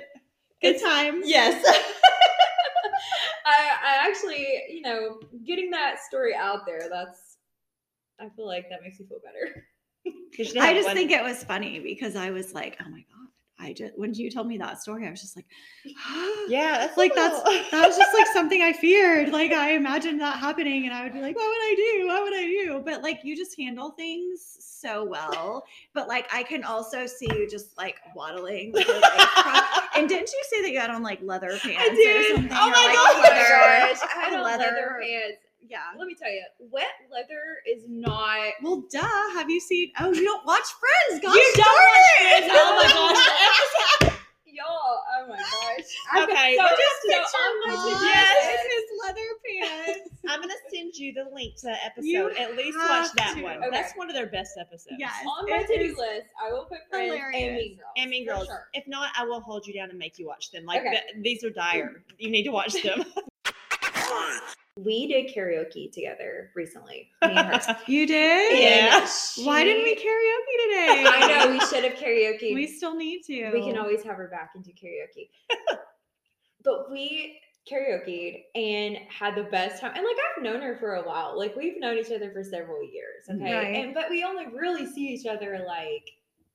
Good 0.63 0.81
time. 0.81 1.21
Yes. 1.25 1.63
I, 3.47 3.77
I 3.85 4.09
actually, 4.09 4.47
you 4.71 4.81
know, 4.81 5.21
getting 5.47 5.71
that 5.73 5.99
story 6.03 6.35
out 6.35 6.65
there, 6.65 6.89
that's, 6.91 7.37
I 8.19 8.31
feel 8.35 8.47
like 8.47 8.71
that 8.71 8.81
makes 8.83 8.99
me 8.99 9.05
feel 9.07 9.19
better. 9.23 9.67
I 10.59 10.73
just 10.75 10.87
one- 10.87 10.97
think 10.97 11.11
it 11.11 11.23
was 11.23 11.45
funny 11.45 11.81
because 11.81 12.17
I 12.17 12.31
was 12.31 12.55
like, 12.55 12.79
oh 12.81 12.89
my 12.89 13.05
god. 13.13 13.24
I 13.59 13.73
just 13.73 13.97
when 13.97 14.13
you 14.15 14.31
told 14.31 14.47
me 14.49 14.59
that 14.59 14.83
story, 14.83 15.07
I 15.07 15.11
was 15.11 15.21
just 15.21 15.37
like, 15.37 15.47
Yeah, 16.49 16.79
that's 16.79 16.97
like 16.97 17.13
a 17.13 17.15
that's 17.15 17.43
that 17.71 17.87
was 17.87 17.97
just 17.97 18.13
like 18.13 18.27
something 18.33 18.61
I 18.63 18.73
feared. 18.73 19.31
Like 19.31 19.53
I 19.53 19.73
imagined 19.73 20.21
that 20.21 20.39
happening, 20.39 20.85
and 20.87 20.93
I 20.95 21.05
would 21.05 21.13
be 21.13 21.21
like, 21.21 21.37
what 21.37 21.47
would 21.47 21.63
I 21.63 21.75
do? 21.77 22.07
What 22.09 22.23
would 22.25 22.35
I 22.35 22.45
do? 22.47 22.83
But 22.85 23.03
like 23.03 23.21
you 23.23 23.37
just 23.37 23.59
handle 23.59 23.91
things 23.93 24.57
so 24.61 25.05
well. 25.05 25.65
But 25.95 26.09
like 26.09 26.29
I 26.35 26.43
can 26.43 26.65
also 26.65 27.07
see 27.07 27.29
you 27.31 27.49
just 27.49 27.77
like 27.79 27.97
waddling. 28.15 28.73
legs 28.73 28.89
and 29.97 30.09
didn't 30.09 30.31
you 30.33 30.43
say 30.51 30.63
that 30.63 30.71
you 30.73 30.81
had 30.81 30.91
on 30.91 31.03
like 31.03 31.21
leather 31.23 31.57
pants? 31.59 31.91
or 31.91 31.95
did. 31.95 32.35
something, 32.37 32.53
Oh 32.53 32.67
or, 32.67 32.71
my 32.71 32.85
like, 32.87 32.95
gosh. 32.95 33.23
Leather- 33.23 34.15
I 34.15 34.25
had 34.25 34.35
on 34.35 34.43
leather, 34.45 34.99
pants. 35.01 35.39
Yeah. 35.69 35.79
Let 35.99 36.07
me 36.07 36.15
tell 36.15 36.31
you, 36.31 36.43
wet 36.71 36.87
leather 37.11 37.59
is 37.67 37.85
not. 37.89 38.53
Well, 38.63 38.85
duh. 38.91 39.01
Have 39.35 39.49
you 39.51 39.61
seen? 39.61 39.93
Oh, 39.99 40.13
you 40.13 40.25
don't 40.25 40.45
watch 40.47 40.65
Friends? 41.09 41.23
Gosh 41.25 41.35
You 41.35 41.53
don't 41.57 41.67
watch. 41.67 42.13
Friends. 42.19 42.47
Oh 42.53 42.83
my 42.83 42.89
gosh. 44.03 44.15
Y'all, 44.47 44.69
oh 45.19 45.27
my 45.29 45.37
gosh. 45.37 46.23
Okay, 46.23 46.57
so, 46.57 46.63
we're 46.63 46.69
so 46.69 47.09
just 47.11 47.35
I'm 47.37 47.77
going 47.77 47.99
to 47.99 48.05
Yes. 48.07 48.47
this. 48.47 48.73
his 48.73 48.85
leather 49.05 49.31
pants. 49.45 50.11
I'm 50.29 50.41
gonna 50.41 50.55
send 50.73 50.95
you 50.95 51.13
the 51.13 51.25
link 51.35 51.57
to 51.57 51.67
that 51.67 51.81
episode. 51.87 52.07
You 52.07 52.31
At 52.39 52.57
least 52.57 52.79
watch 52.79 53.09
that 53.17 53.35
to. 53.37 53.43
one. 53.43 53.57
Okay. 53.57 53.71
That's 53.73 53.93
one 53.97 54.09
of 54.09 54.15
their 54.15 54.29
best 54.29 54.53
episodes. 54.61 54.95
Yes. 54.99 55.13
On 55.27 55.51
my 55.51 55.65
to 55.65 55.77
do 55.77 55.97
list, 55.99 56.27
I 56.41 56.53
will 56.53 56.67
put 56.67 56.79
Friends 56.89 57.15
and. 57.35 57.57
Mean 57.57 57.77
Girls. 57.77 57.89
And 57.97 58.11
Mean 58.11 58.27
Girls. 58.29 58.47
sure. 58.47 58.69
If 58.75 58.87
not, 58.87 59.11
I 59.19 59.25
will 59.25 59.41
hold 59.41 59.67
you 59.67 59.75
down 59.75 59.91
and 59.91 59.99
make 59.99 60.21
you 60.21 60.27
watch 60.29 60.53
them. 60.53 60.65
Like 60.67 60.83
Okay. 60.83 60.91
th- 61.13 61.25
these 61.25 61.43
are 61.43 61.51
dire. 61.51 62.05
You 62.19 62.31
need 62.31 62.45
to 62.45 62.51
watch 62.51 62.81
them. 62.81 63.05
We 64.77 65.07
did 65.07 65.33
karaoke 65.33 65.93
together 65.93 66.51
recently. 66.57 67.09
Me 67.23 67.31
and 67.37 67.47
her. 67.47 67.77
You 67.87 68.07
did? 68.07 68.59
Yeah. 68.59 69.03
And 69.03 69.47
Why 69.47 69.63
didn't 69.63 69.85
we 69.85 69.95
karaoke 69.95 70.65
today? 70.65 71.05
I 71.09 71.29
know 71.29 71.53
we 71.53 71.61
should 71.61 71.85
have 71.85 71.95
karaoke. 71.95 72.55
We 72.55 72.67
still 72.67 72.97
need 72.97 73.23
to. 73.27 73.53
We 73.53 73.63
can 73.63 73.79
always 73.79 74.03
have 74.03 74.17
her 74.17 74.27
back 74.29 74.51
into 74.57 74.71
karaoke. 74.71 75.29
but 76.65 76.91
we 76.91 77.39
karaokeed 77.71 78.43
and 78.57 78.99
had 79.09 79.37
the 79.37 79.45
best 79.45 79.81
time. 79.81 79.93
And 79.95 80.05
like 80.05 80.17
I've 80.37 80.43
known 80.43 80.61
her 80.61 80.77
for 80.77 80.97
a 80.97 81.03
while. 81.03 81.39
Like 81.39 81.55
we've 81.55 81.79
known 81.79 81.97
each 81.97 82.11
other 82.11 82.33
for 82.33 82.43
several 82.43 82.83
years. 82.83 83.25
Okay. 83.31 83.55
Right. 83.55 83.77
And 83.77 83.95
but 83.95 84.11
we 84.11 84.25
only 84.25 84.47
really 84.49 84.87
see 84.87 85.07
each 85.07 85.27
other 85.27 85.65
like 85.67 86.11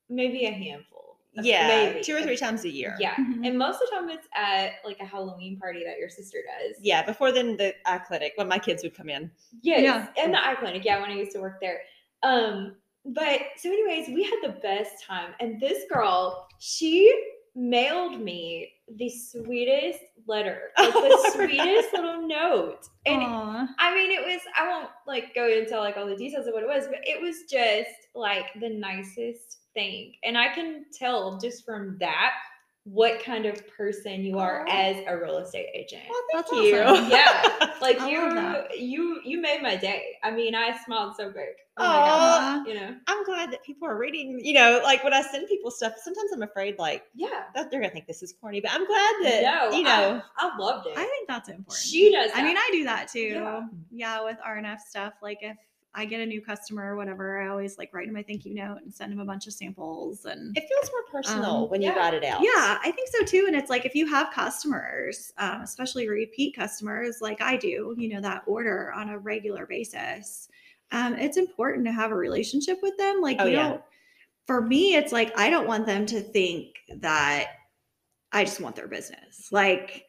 maybe 0.09 0.45
a 0.45 0.51
handful. 0.51 0.98
Of- 1.37 1.45
yeah, 1.45 1.67
maybe. 1.91 2.03
two 2.03 2.15
or 2.15 2.21
three 2.21 2.37
times 2.37 2.63
a 2.65 2.69
year. 2.69 2.95
Yeah. 2.99 3.15
Mhm. 3.15 3.47
And 3.47 3.57
most 3.57 3.75
of 3.81 3.89
the 3.89 3.95
time 3.95 4.09
it's 4.09 4.27
at 4.33 4.73
like 4.83 4.99
a 4.99 5.05
Halloween 5.05 5.57
party 5.59 5.83
that 5.85 5.97
your 5.99 6.09
sister 6.09 6.39
does. 6.59 6.77
Yeah, 6.81 7.03
before 7.05 7.31
then 7.31 7.55
the 7.57 7.75
eye 7.85 7.99
clinic 7.99 8.33
when 8.35 8.47
my 8.47 8.59
kids 8.59 8.83
would 8.83 8.95
come 8.95 9.09
in. 9.09 9.31
Yes, 9.61 9.81
Yeah. 9.81 10.07
and 10.23 10.33
the 10.33 10.45
eye 10.45 10.55
clinic. 10.55 10.83
Yeah, 10.83 10.99
when 11.01 11.11
I 11.11 11.15
used 11.15 11.31
to 11.33 11.39
work 11.39 11.59
there. 11.61 11.81
Um, 12.23 12.75
but 13.05 13.39
so, 13.57 13.69
anyways, 13.69 14.07
we 14.09 14.23
had 14.23 14.39
the 14.43 14.59
best 14.59 15.03
time, 15.05 15.33
and 15.39 15.59
this 15.61 15.85
girl, 15.91 16.47
she 16.59 17.13
mailed 17.55 18.19
me 18.19 18.73
the 18.95 19.09
sweetest 19.09 19.99
letter, 20.27 20.71
like 20.77 20.93
the 20.93 20.99
Oh, 21.01 21.31
sweetest 21.33 21.93
little 21.93 22.27
note, 22.27 22.87
and 23.05 23.21
Aw. 23.23 23.67
I 23.79 23.95
mean, 23.95 24.11
it 24.11 24.25
was. 24.25 24.41
I 24.57 24.67
won't 24.67 24.89
like 25.07 25.33
go 25.33 25.47
into 25.47 25.79
like 25.79 25.95
all 25.97 26.05
the 26.07 26.15
details 26.15 26.47
of 26.47 26.53
what 26.53 26.63
it 26.63 26.67
was, 26.69 26.87
but 26.87 26.99
it 27.03 27.21
was 27.21 27.43
just 27.49 27.89
like 28.15 28.47
the 28.59 28.69
nicest 28.69 29.58
thing, 29.79 30.13
and 30.23 30.37
I 30.37 30.49
can 30.53 30.85
tell 30.97 31.37
just 31.39 31.65
from 31.65 31.97
that 31.99 32.33
what 32.85 33.21
kind 33.23 33.45
of 33.45 33.61
person 33.77 34.21
you 34.23 34.39
are 34.39 34.65
Aw. 34.67 34.71
as 34.71 35.03
a 35.07 35.15
real 35.17 35.37
estate 35.37 35.67
agent. 35.75 36.01
Well, 36.09 36.21
thank 36.31 36.45
That's 36.47 36.65
you. 36.65 36.79
awesome. 36.81 37.09
Yeah, 37.09 37.73
like 37.81 37.99
you, 38.09 38.63
you, 38.75 39.21
you 39.23 39.41
made 39.41 39.61
my 39.61 39.75
day. 39.75 40.17
I 40.23 40.31
mean, 40.31 40.55
I 40.55 40.75
smiled 40.85 41.13
so 41.15 41.27
big. 41.29 41.49
Oh 41.77 41.83
my 41.83 41.87
god, 41.93 42.67
you 42.67 42.73
know? 42.73 42.95
I'm 43.07 43.23
glad 43.25 43.51
that 43.51 43.63
people 43.63 43.87
are 43.87 43.97
reading. 43.97 44.39
You 44.43 44.53
know, 44.53 44.81
like 44.83 45.03
when 45.03 45.13
I 45.13 45.21
send 45.21 45.47
people 45.47 45.71
stuff, 45.71 45.93
sometimes 46.03 46.31
I'm 46.33 46.41
afraid 46.41 46.77
like 46.79 47.03
Yeah. 47.15 47.43
that 47.55 47.69
they're 47.69 47.79
gonna 47.79 47.93
think 47.93 48.07
this 48.07 48.23
is 48.23 48.33
corny, 48.41 48.59
but 48.59 48.71
I'm 48.71 48.85
glad 48.87 49.13
that 49.23 49.41
No, 49.71 49.77
you 49.77 49.83
know. 49.83 50.21
I, 50.37 50.49
I 50.49 50.57
loved 50.57 50.87
it. 50.87 50.93
I 50.97 51.03
think 51.05 51.27
that's 51.27 51.47
important. 51.49 51.75
she 51.85 52.11
does. 52.11 52.31
I 52.33 52.43
mean. 52.43 52.57
I 52.57 52.69
do 52.71 52.83
that 52.85 53.07
too. 53.09 53.19
Yeah. 53.19 53.67
Yeah. 53.91 54.23
with 54.25 54.37
RNF 54.45 54.79
stuff. 54.79 55.13
Like 55.21 55.39
if 55.41 55.55
I 55.93 56.05
get 56.05 56.19
a 56.21 56.25
new 56.25 56.41
customer 56.41 56.93
or 56.93 56.95
whatever, 56.95 57.41
I 57.41 57.47
always 57.49 57.77
like 57.77 57.91
write 57.93 58.07
him 58.07 58.15
a 58.15 58.23
thank 58.23 58.45
you 58.45 58.53
note 58.53 58.77
and 58.83 58.93
send 58.93 59.11
him 59.11 59.19
a 59.19 59.25
bunch 59.25 59.47
of 59.47 59.53
samples 59.53 60.25
and 60.25 60.55
it 60.55 60.63
feels 60.67 60.91
more 60.91 61.21
personal 61.21 61.63
Um, 61.63 61.69
when 61.69 61.81
you 61.81 61.89
yeah. 61.89 61.97
write 61.97 62.13
it 62.13 62.23
out. 62.23 62.41
Yeah, 62.41 62.77
I 62.83 62.91
think 62.95 63.09
so 63.11 63.23
too. 63.25 63.45
And 63.47 63.55
it's 63.55 63.69
like 63.71 63.85
if 63.85 63.95
you 63.95 64.05
have 64.07 64.31
customers, 64.31 65.33
um, 65.39 65.61
especially 65.61 66.07
repeat 66.07 66.55
customers 66.55 67.17
like 67.21 67.41
I 67.41 67.57
do, 67.57 67.95
you 67.97 68.09
know, 68.13 68.21
that 68.21 68.43
order 68.45 68.91
on 68.93 69.09
a 69.09 69.17
regular 69.17 69.65
basis, 69.65 70.47
um, 70.91 71.15
it's 71.15 71.37
important 71.37 71.85
to 71.85 71.91
have 71.91 72.11
a 72.11 72.15
relationship 72.15 72.79
with 72.83 72.95
them. 72.97 73.19
Like, 73.21 73.37
Oh, 73.39 73.45
you 73.45 73.57
yeah. 73.57 73.69
don't, 73.69 73.81
for 74.45 74.61
me, 74.61 74.95
it's 74.95 75.11
like 75.11 75.37
I 75.37 75.49
don't 75.49 75.67
want 75.67 75.85
them 75.87 76.05
to 76.07 76.21
think 76.21 76.75
that 76.97 77.47
I 78.31 78.43
just 78.43 78.61
want 78.61 78.75
their 78.75 78.87
business. 78.87 79.49
Like, 79.51 80.05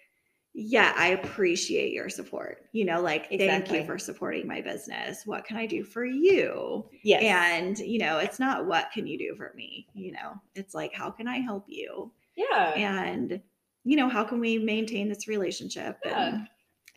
yeah, 0.53 0.93
I 0.97 1.09
appreciate 1.09 1.93
your 1.93 2.09
support. 2.09 2.65
You 2.73 2.85
know, 2.85 3.01
like, 3.01 3.29
thank 3.31 3.71
you 3.71 3.85
for 3.85 3.99
supporting 3.99 4.47
my 4.49 4.61
business. 4.61 5.25
What 5.25 5.45
can 5.45 5.57
I 5.57 5.67
do 5.67 5.85
for 5.85 6.05
you? 6.05 6.85
Yes. 7.05 7.23
And, 7.23 7.79
you 7.79 7.99
know, 8.01 8.19
it's 8.19 8.39
not 8.41 8.67
what 8.67 8.91
can 8.93 9.07
you 9.07 9.17
do 9.19 9.35
for 9.37 9.53
me? 9.57 9.87
You 9.95 10.13
know, 10.13 10.35
it's 10.55 10.75
like, 10.75 10.93
how 10.93 11.11
can 11.11 11.29
I 11.29 11.39
help 11.39 11.65
you? 11.69 12.11
yeah. 12.37 12.73
and 12.75 13.41
you 13.85 13.97
know 13.97 14.09
how 14.09 14.25
can 14.25 14.41
we 14.41 14.57
maintain 14.59 15.09
this 15.09 15.27
relationship 15.29 15.99
Yeah. 16.05 16.29
and 16.35 16.49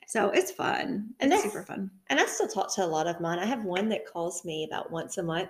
So 0.08 0.30
it's 0.32 0.52
fun. 0.52 1.14
And 1.20 1.32
it's 1.32 1.42
that's- 1.42 1.44
super 1.54 1.64
fun. 1.66 1.92
And 2.10 2.20
I 2.20 2.26
still 2.26 2.48
talk 2.48 2.74
to 2.76 2.84
a 2.84 2.88
lot 2.88 3.08
of 3.08 3.20
mine. 3.22 3.40
I 3.40 3.46
have 3.46 3.64
one 3.66 3.88
that 3.90 4.06
calls 4.06 4.44
me 4.46 4.66
about 4.70 4.92
once 4.92 5.18
a 5.18 5.24
month 5.24 5.50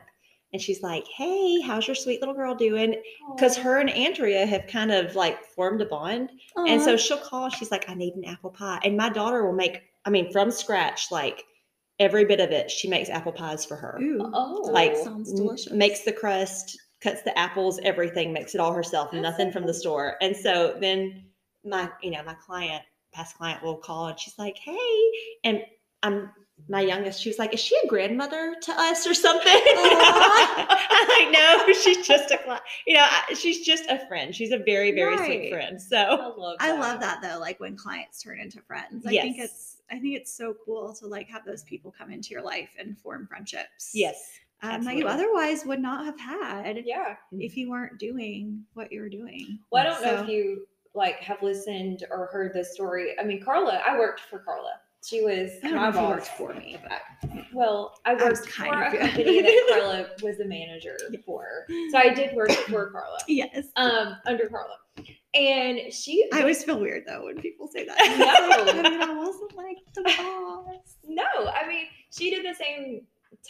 and 0.54 0.62
she's 0.62 0.82
like, 0.84 1.06
Hey, 1.08 1.60
how's 1.62 1.88
your 1.88 1.96
sweet 1.96 2.22
little 2.22 2.36
girl 2.36 2.56
doing? 2.56 3.02
Because 3.36 3.58
her 3.58 3.80
and 3.80 3.90
Andrea 3.90 4.46
have 4.46 4.68
kind 4.68 4.92
of 4.92 5.16
like 5.16 5.44
formed 5.44 5.82
a 5.82 5.86
bond. 5.86 6.30
And 6.56 6.82
so 6.82 6.96
she'll 6.96 7.18
call, 7.18 7.50
she's 7.50 7.72
like, 7.72 7.90
I 7.90 7.96
need 7.96 8.14
an 8.16 8.26
apple 8.26 8.52
pie. 8.52 8.80
And 8.84 8.96
my 8.96 9.10
daughter 9.10 9.46
will 9.46 9.54
make, 9.56 9.82
I 10.06 10.10
mean, 10.10 10.32
from 10.32 10.52
scratch, 10.52 11.12
like 11.12 11.44
every 12.00 12.26
bit 12.26 12.40
of 12.40 12.52
it, 12.52 12.70
she 12.70 12.88
makes 12.88 13.10
apple 13.10 13.32
pies 13.32 13.66
for 13.66 13.76
her. 13.76 13.98
Ooh, 14.02 14.22
Oh, 14.34 14.70
like 14.72 14.96
sounds 14.96 15.32
m- 15.32 15.38
delicious. 15.38 15.74
makes 15.74 16.02
the 16.02 16.14
crust, 16.14 16.78
cuts 17.02 17.24
the 17.24 17.38
apples, 17.38 17.80
everything, 17.84 18.32
makes 18.32 18.54
it 18.56 18.62
all 18.62 18.74
herself, 18.74 19.10
That's 19.12 19.22
nothing 19.22 19.48
so 19.48 19.54
from 19.54 19.66
the 19.68 19.74
store. 19.74 20.16
And 20.22 20.36
so 20.36 20.78
then 20.80 21.26
my, 21.66 21.90
you 22.02 22.12
know, 22.12 22.24
my 22.24 22.36
client, 22.36 22.84
past 23.14 23.38
client 23.38 23.64
will 23.64 23.78
call 23.78 24.08
and 24.08 24.20
she's 24.20 24.38
like, 24.38 24.58
Hey, 24.58 25.12
and 25.44 25.64
I'm 26.04 26.30
my 26.70 26.82
youngest, 26.82 27.22
she 27.22 27.30
was 27.30 27.40
like, 27.40 27.54
Is 27.54 27.60
she 27.60 27.76
a 27.84 27.88
grandmother 27.88 28.56
to 28.62 28.72
us 28.72 29.06
or 29.06 29.14
something? 29.14 29.52
I'm 29.76 31.08
like, 31.10 31.32
no, 31.32 31.74
she's 31.74 32.06
just 32.08 32.32
a 32.32 32.38
cli 32.38 32.58
you 32.88 32.96
know, 32.96 33.08
she's 33.36 33.66
just 33.66 33.86
a 33.90 34.06
friend. 34.08 34.34
She's 34.36 34.52
a 34.52 34.60
very, 34.60 34.92
very 34.92 35.16
Right. 35.16 35.26
sweet 35.26 35.50
friend. 35.52 35.76
I 35.76 35.80
So 35.80 36.36
love 36.38 36.58
I 36.60 36.78
love 36.78 37.00
that 37.02 37.22
though, 37.22 37.40
like 37.40 37.60
when 37.60 37.76
clients 37.76 38.22
turn 38.24 38.40
into 38.40 38.62
friends. 38.62 39.06
I 39.06 39.12
think 39.12 39.38
it's 39.40 39.82
I 39.92 40.00
think 40.00 40.16
it's 40.16 40.32
so 40.32 40.56
cool 40.66 40.94
to 40.96 41.08
like 41.08 41.28
have 41.30 41.46
those 41.46 41.64
people 41.64 41.94
come 41.96 42.12
into 42.12 42.30
your 42.30 42.42
life 42.42 42.70
and 42.80 42.98
form 42.98 43.28
friendships. 43.28 43.92
yes. 43.94 44.30
Um, 44.62 44.86
that 44.86 44.96
you 44.96 45.08
otherwise 45.08 45.66
would 45.66 45.82
not 45.82 46.06
have 46.06 46.18
had 46.18 46.84
Yeah. 46.86 47.18
if 47.34 47.58
you 47.58 47.70
weren't 47.70 48.00
doing 48.00 48.64
what 48.76 48.94
you 48.94 49.02
were 49.02 49.10
doing. 49.10 49.60
Well, 49.72 49.86
I 49.86 49.90
don't 49.90 50.02
know 50.06 50.24
if 50.24 50.30
you 50.30 50.66
like 50.96 51.18
have 51.18 51.42
listened 51.44 52.06
or 52.10 52.28
heard 52.32 52.54
this 52.54 52.74
story. 52.74 53.14
I 53.20 53.24
mean, 53.24 53.44
Carla, 53.44 53.82
I 53.86 54.00
worked 54.00 54.22
for 54.22 54.40
Carla. 54.40 54.80
She 55.04 55.22
was 55.22 55.52
I 55.64 55.68
don't 55.70 55.76
know 55.76 55.90
if 55.90 55.96
you 55.96 56.02
worked 56.02 56.28
for 56.28 56.54
me, 56.54 56.78
but 56.82 57.30
Well, 57.54 58.00
I 58.06 58.14
was 58.14 58.40
worked 58.40 58.50
kind 58.54 58.72
for 58.72 58.84
of, 58.86 58.94
a 58.94 58.98
company 59.00 59.42
that 59.42 59.66
Carla 59.70 60.08
was 60.22 60.38
the 60.38 60.46
manager 60.46 60.98
for. 61.26 61.66
So 61.92 61.98
I 61.98 62.10
did 62.14 62.34
work 62.36 62.52
for 62.52 62.90
Carla, 62.92 63.18
yes. 63.28 63.68
um, 63.76 64.16
under 64.26 64.48
Carla. 64.48 64.78
And 65.34 65.92
she, 65.92 66.30
I 66.32 66.42
always 66.42 66.64
feel 66.64 66.80
weird 66.80 67.04
though 67.08 67.26
when 67.26 67.42
people 67.42 67.68
say 67.68 67.86
that. 67.86 67.98
No. 68.18 68.82
I 68.84 68.90
mean, 68.90 69.02
I 69.02 69.14
wasn't 69.14 69.56
like 69.58 69.78
the 69.96 70.04
boss. 70.04 70.96
no, 71.06 71.24
I 71.54 71.68
mean, 71.68 71.86
she 72.12 72.30
did 72.30 72.46
the 72.46 72.56
same 72.56 73.02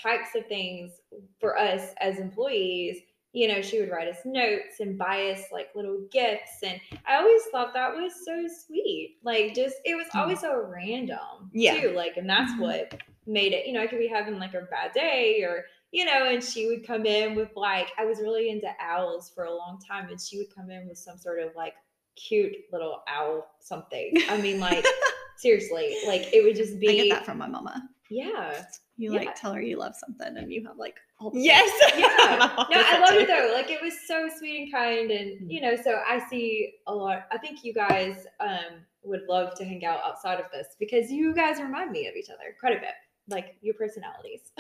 types 0.02 0.30
of 0.36 0.48
things 0.48 0.92
for 1.40 1.58
us 1.58 1.90
as 2.00 2.18
employees. 2.20 2.98
You 3.34 3.48
know, 3.48 3.62
she 3.62 3.80
would 3.80 3.90
write 3.90 4.08
us 4.08 4.20
notes 4.26 4.80
and 4.80 4.98
buy 4.98 5.32
us 5.32 5.46
like 5.52 5.70
little 5.76 6.06
gifts. 6.12 6.62
And 6.64 6.80
I 7.08 7.16
always 7.18 7.42
thought 7.52 7.74
that 7.74 7.94
was 7.96 8.14
so 8.24 8.46
sweet. 8.48 9.18
Like, 9.24 9.56
just, 9.56 9.78
it 9.86 9.96
was 9.96 10.06
always 10.14 10.40
so 10.40 10.56
random, 10.70 11.50
Yeah. 11.52 11.82
too. 11.82 11.90
Like, 11.96 12.18
and 12.18 12.30
that's 12.30 12.52
Mhm. 12.54 12.60
what 12.60 13.02
made 13.26 13.54
it, 13.54 13.66
you 13.66 13.74
know, 13.74 13.82
I 13.82 13.88
could 13.88 13.98
be 14.00 14.08
having 14.08 14.38
like 14.38 14.54
a 14.54 14.62
bad 14.70 14.94
day 14.94 15.42
or, 15.44 15.66
you 15.92 16.06
know, 16.06 16.26
and 16.28 16.44
she 16.44 16.68
would 16.68 16.86
come 16.86 17.06
in 17.08 17.34
with 17.36 17.50
like, 17.56 17.90
I 17.98 18.06
was 18.06 18.20
really 18.20 18.50
into 18.52 18.70
owls 18.80 19.32
for 19.34 19.46
a 19.46 19.54
long 19.56 19.80
time. 19.80 20.10
And 20.10 20.22
she 20.22 20.38
would 20.38 20.54
come 20.54 20.70
in 20.70 20.88
with 20.88 21.00
some 21.00 21.18
sort 21.18 21.40
of 21.40 21.56
like 21.56 21.74
cute 22.16 22.54
little 22.72 23.02
owl 23.08 23.48
something. 23.60 24.14
I 24.30 24.38
mean, 24.40 24.60
like, 24.60 24.86
seriously, 25.38 25.96
like, 26.06 26.32
it 26.34 26.44
would 26.44 26.56
just 26.56 26.80
be, 26.80 26.88
I 26.90 26.96
get 27.06 27.10
that 27.16 27.26
from 27.26 27.40
my 27.40 27.48
mama. 27.48 27.90
Yeah. 28.14 28.64
You 28.98 29.12
Yeah. 29.14 29.20
like 29.20 29.36
tell 29.36 29.54
her 29.54 29.62
you 29.62 29.78
love 29.78 29.96
something 29.96 30.38
and 30.38 30.52
you 30.52 30.66
have 30.68 30.78
like 30.78 30.96
all 31.20 31.32
the 31.32 31.40
Yes. 31.40 31.70
Yeah. 31.98 32.08
No, 32.70 32.82
I 32.82 33.00
love 33.00 33.14
it 33.20 33.28
though. 33.28 33.52
Like 33.54 33.70
it 33.72 33.82
was 33.82 33.94
so 34.08 34.30
sweet 34.38 34.62
and 34.64 34.72
kind, 34.72 35.12
and 35.12 35.52
you 35.52 35.62
know, 35.62 35.76
so 35.76 36.00
I 36.08 36.20
see 36.30 36.74
a 36.88 36.94
lot. 36.94 37.26
I 37.32 37.38
think 37.38 37.64
you 37.64 37.74
guys 37.74 38.26
um 38.40 38.86
would 39.04 39.22
love 39.28 39.54
to 39.56 39.66
hang 39.66 39.84
out 39.86 40.00
outside 40.06 40.40
of 40.40 40.46
this 40.54 40.68
because 40.80 41.12
you 41.12 41.34
guys 41.34 41.60
remind 41.62 41.92
me 41.92 42.08
of 42.08 42.16
each 42.16 42.30
other 42.30 42.56
quite 42.60 42.78
a 42.78 42.80
bit, 42.80 42.94
like 43.28 43.56
your 43.62 43.74
personalities. 43.74 44.52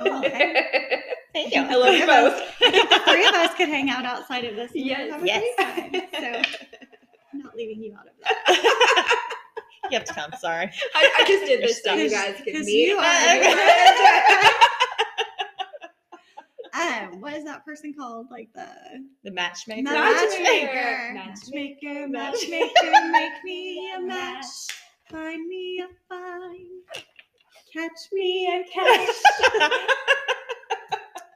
Oh, 0.00 0.18
okay. 0.24 1.02
Thank 1.34 1.54
you. 1.54 1.62
I 1.62 1.74
love 1.74 1.94
you 1.94 2.06
both. 2.06 2.58
the 2.60 3.00
three 3.06 3.26
of 3.26 3.34
us 3.34 3.54
could 3.56 3.68
hang 3.68 3.90
out 3.90 4.04
outside 4.04 4.44
of 4.44 4.56
this. 4.56 4.70
Yes. 4.74 5.20
Yes. 5.24 5.44
So 6.14 6.26
I'm 7.32 7.38
not 7.40 7.54
leaving 7.56 7.82
you 7.82 7.94
out 7.94 8.06
of 8.08 8.14
that. 8.22 9.34
You 9.90 9.98
have 9.98 10.04
to 10.06 10.14
come. 10.14 10.30
Sorry. 10.40 10.70
I, 10.94 11.10
I 11.20 11.24
just 11.26 11.44
did 11.46 11.62
this 11.62 11.82
so 11.82 11.94
you 11.94 12.08
guys 12.10 12.36
could 12.44 12.54
'Cause 12.54 12.66
meet. 12.66 12.88
you 12.88 12.96
are 12.96 13.00
my 13.00 13.38
the 13.42 13.50
friends. 13.50 14.56
Um, 16.72 17.20
what 17.20 17.32
is 17.34 17.44
that 17.44 17.64
person 17.64 17.92
called? 17.98 18.28
Like 18.30 18.48
the 18.54 18.66
The 19.24 19.32
matchmaker. 19.32 19.82
the 19.82 19.94
Matchmaker. 19.94 21.12
matchmaker, 21.14 22.08
Matchmaker. 22.08 22.08
matchmaker, 22.08 23.08
make 23.12 23.44
me 23.44 23.92
a 23.96 24.00
match, 24.00 24.46
find 25.10 25.46
me 25.48 25.82
a 25.84 25.88
find, 26.08 26.68
catch 27.74 28.12
me 28.12 28.46
a 28.46 28.64
catch. 28.72 29.70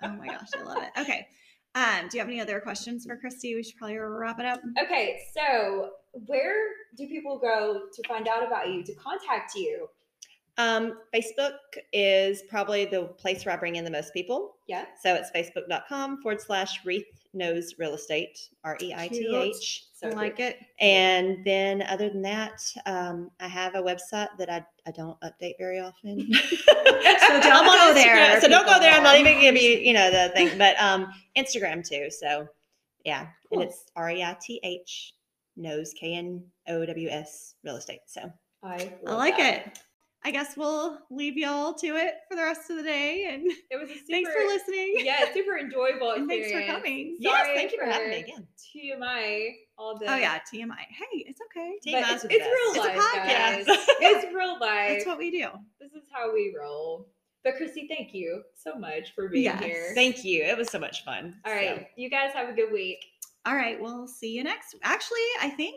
Oh 0.02 0.12
my 0.18 0.26
gosh, 0.26 0.48
I 0.54 0.62
love 0.62 0.82
it. 0.82 0.90
Okay. 1.00 1.26
Um, 1.74 2.08
do 2.10 2.18
you 2.18 2.20
have 2.20 2.28
any 2.28 2.38
other 2.38 2.60
questions 2.60 3.06
for 3.06 3.16
Kristy? 3.16 3.54
We 3.56 3.62
should 3.62 3.78
probably 3.78 3.96
wrap 3.96 4.38
it 4.38 4.44
up. 4.44 4.60
Okay, 4.84 5.18
so 5.34 5.92
where 6.26 6.54
do 6.96 7.06
people 7.08 7.38
go 7.38 7.82
to 7.92 8.08
find 8.08 8.28
out 8.28 8.46
about 8.46 8.70
you, 8.70 8.82
to 8.84 8.94
contact 8.94 9.54
you? 9.54 9.88
Um, 10.56 10.98
Facebook 11.12 11.58
is 11.92 12.42
probably 12.42 12.84
the 12.84 13.04
place 13.04 13.44
where 13.44 13.54
I 13.54 13.58
bring 13.58 13.76
in 13.76 13.84
the 13.84 13.90
most 13.90 14.12
people. 14.12 14.56
Yeah. 14.68 14.84
So 15.02 15.14
it's 15.14 15.30
facebook.com 15.32 16.22
forward 16.22 16.40
slash 16.40 16.84
Reith 16.84 17.06
Knows 17.32 17.74
Real 17.78 17.94
Estate, 17.94 18.38
R 18.62 18.78
E 18.80 18.94
I 18.96 19.08
T 19.08 19.26
H. 19.34 19.86
So 19.92 20.08
I 20.08 20.12
like 20.12 20.38
it. 20.38 20.58
And 20.78 21.44
then 21.44 21.82
other 21.82 22.08
than 22.08 22.22
that, 22.22 22.62
um, 22.86 23.32
I 23.40 23.48
have 23.48 23.74
a 23.74 23.82
website 23.82 24.28
that 24.38 24.48
I, 24.48 24.64
I 24.86 24.92
don't 24.92 25.18
update 25.22 25.54
very 25.58 25.80
often. 25.80 26.30
So 27.26 27.40
don't 27.40 27.52
I'm 27.52 27.68
on 27.68 27.88
go 27.88 27.94
there, 27.94 28.40
So 28.40 28.48
don't 28.48 28.66
go 28.66 28.78
there. 28.78 28.92
I'm 28.92 29.02
not 29.02 29.16
even 29.16 29.34
gonna 29.34 29.52
be, 29.54 29.82
you 29.84 29.94
know, 29.94 30.10
the 30.10 30.32
thing, 30.34 30.56
but 30.58 30.78
um 30.78 31.12
Instagram 31.36 31.86
too. 31.86 32.10
So 32.10 32.46
yeah. 33.04 33.28
Cool. 33.48 33.62
And 33.62 33.70
it's 33.70 33.86
R 33.96 34.10
E 34.10 34.22
I 34.22 34.36
T 34.40 34.60
H 34.62 35.14
knows 35.56 35.92
K 35.98 36.14
N 36.14 36.44
O 36.68 36.84
W 36.86 37.08
S 37.08 37.54
real 37.64 37.76
estate. 37.76 38.00
So 38.06 38.30
I, 38.62 38.92
I 39.06 39.14
like 39.14 39.36
that. 39.36 39.66
it. 39.66 39.78
I 40.26 40.30
guess 40.30 40.56
we'll 40.56 40.98
leave 41.10 41.36
y'all 41.36 41.74
to 41.74 41.86
it 41.96 42.14
for 42.30 42.34
the 42.36 42.42
rest 42.42 42.70
of 42.70 42.76
the 42.78 42.82
day. 42.82 43.26
And 43.30 43.42
It 43.70 43.78
was 43.78 43.90
a 43.90 43.92
super, 43.92 44.04
thanks 44.10 44.30
for 44.32 44.40
listening. 44.46 44.94
Yeah, 45.00 45.30
super 45.34 45.58
enjoyable 45.58 46.12
And 46.16 46.26
thanks 46.26 46.50
for 46.50 46.62
coming. 46.64 47.16
yes, 47.20 47.46
thank 47.54 47.72
you 47.72 47.78
for 47.78 47.84
having 47.84 48.08
me 48.08 48.20
again. 48.20 48.46
TMI, 48.58 49.50
all 49.76 49.98
the 49.98 50.10
Oh 50.10 50.16
yeah, 50.16 50.38
TMI. 50.52 50.78
Hey, 50.88 51.24
it's 51.26 51.40
okay. 51.50 51.74
TMI 51.86 52.14
it's, 52.14 52.24
it's 52.24 52.32
real 52.32 52.38
It's 52.40 52.76
a 52.78 52.80
life, 52.80 52.96
podcast. 52.96 53.26
guys. 53.26 53.64
it's 54.00 54.34
real 54.34 54.58
life. 54.58 54.88
That's 54.92 55.06
what 55.06 55.18
we 55.18 55.30
do. 55.30 55.48
this 55.78 55.92
is 55.92 56.04
how 56.10 56.32
we 56.32 56.54
roll. 56.58 57.08
But 57.44 57.56
Kristy, 57.56 57.86
thank 57.86 58.14
you 58.14 58.42
so 58.54 58.74
much 58.76 59.14
for 59.14 59.28
being 59.28 59.44
Yes. 59.44 59.62
here. 59.62 59.92
Thank 59.94 60.24
you. 60.24 60.42
It 60.44 60.56
was 60.56 60.70
so 60.70 60.78
much 60.78 61.04
fun. 61.04 61.34
All 61.44 61.52
right, 61.52 61.88
you 61.96 62.08
guys 62.08 62.30
have 62.32 62.48
a 62.48 62.54
good 62.54 62.72
week. 62.72 63.04
All 63.46 63.54
right, 63.54 63.80
we'll 63.80 64.06
see 64.06 64.30
you 64.32 64.42
next. 64.44 64.74
Actually, 64.82 65.18
I 65.40 65.50
think 65.50 65.76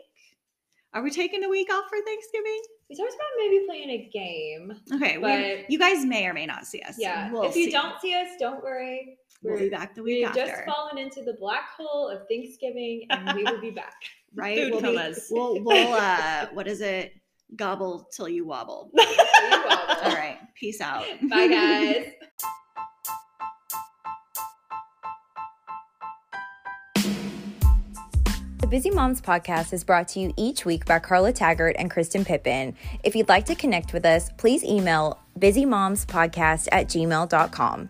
are 0.94 1.02
we 1.02 1.10
taking 1.10 1.44
a 1.44 1.48
week 1.48 1.72
off 1.72 1.84
for 1.88 1.98
Thanksgiving? 2.04 2.60
We 2.88 2.96
talked 2.96 3.12
about 3.12 3.26
maybe 3.38 3.64
playing 3.66 3.90
a 3.90 4.08
game. 4.10 4.72
Okay, 4.94 5.18
we, 5.18 5.22
But- 5.22 5.70
you 5.70 5.78
guys 5.78 6.04
may 6.04 6.26
or 6.26 6.32
may 6.32 6.46
not 6.46 6.66
see 6.66 6.80
us. 6.80 6.96
Yeah. 6.98 7.30
We'll 7.30 7.42
if 7.42 7.54
you 7.56 7.66
see. 7.66 7.70
don't 7.72 8.00
see 8.00 8.14
us, 8.14 8.28
don't 8.40 8.62
worry. 8.62 9.18
we'll 9.42 9.58
be 9.58 9.68
back 9.68 9.94
the 9.94 10.02
week 10.02 10.20
We've 10.20 10.28
after. 10.28 10.46
just 10.46 10.64
fallen 10.64 10.96
into 10.96 11.22
the 11.22 11.34
black 11.38 11.68
hole 11.76 12.08
of 12.08 12.26
Thanksgiving, 12.28 13.06
and 13.10 13.36
we 13.36 13.44
will 13.44 13.60
be 13.60 13.70
back. 13.70 13.94
right? 14.34 14.56
Food 14.72 14.82
we'll, 14.82 14.92
be, 15.12 15.14
we'll 15.30 15.64
we'll 15.64 15.92
uh 15.92 16.46
what 16.54 16.66
is 16.66 16.80
it? 16.80 17.12
Gobble 17.54 18.08
till 18.10 18.28
you 18.28 18.46
wobble. 18.46 18.90
See 18.98 19.06
you 19.50 19.64
all. 19.68 19.96
All 20.02 20.14
right. 20.14 20.38
Peace 20.54 20.80
out. 20.80 21.04
Bye, 21.28 21.48
guys. 21.48 22.06
The 28.68 28.76
Bizzy 28.76 28.94
Moms 28.94 29.22
podcast 29.22 29.72
is 29.72 29.82
brought 29.82 30.08
to 30.08 30.20
you 30.20 30.34
each 30.36 30.66
week 30.66 30.84
by 30.84 30.98
Carla 30.98 31.32
Taggart 31.32 31.76
and 31.78 31.90
Kristen 31.90 32.22
Pippin. 32.22 32.74
If 33.02 33.16
you'd 33.16 33.28
like 33.28 33.46
to 33.46 33.54
connect 33.54 33.94
with 33.94 34.04
us, 34.04 34.30
please 34.36 34.62
email 34.62 35.18
bizzymomspodcast 35.38 36.68
at 36.70 36.86
gmail.com. 36.88 37.88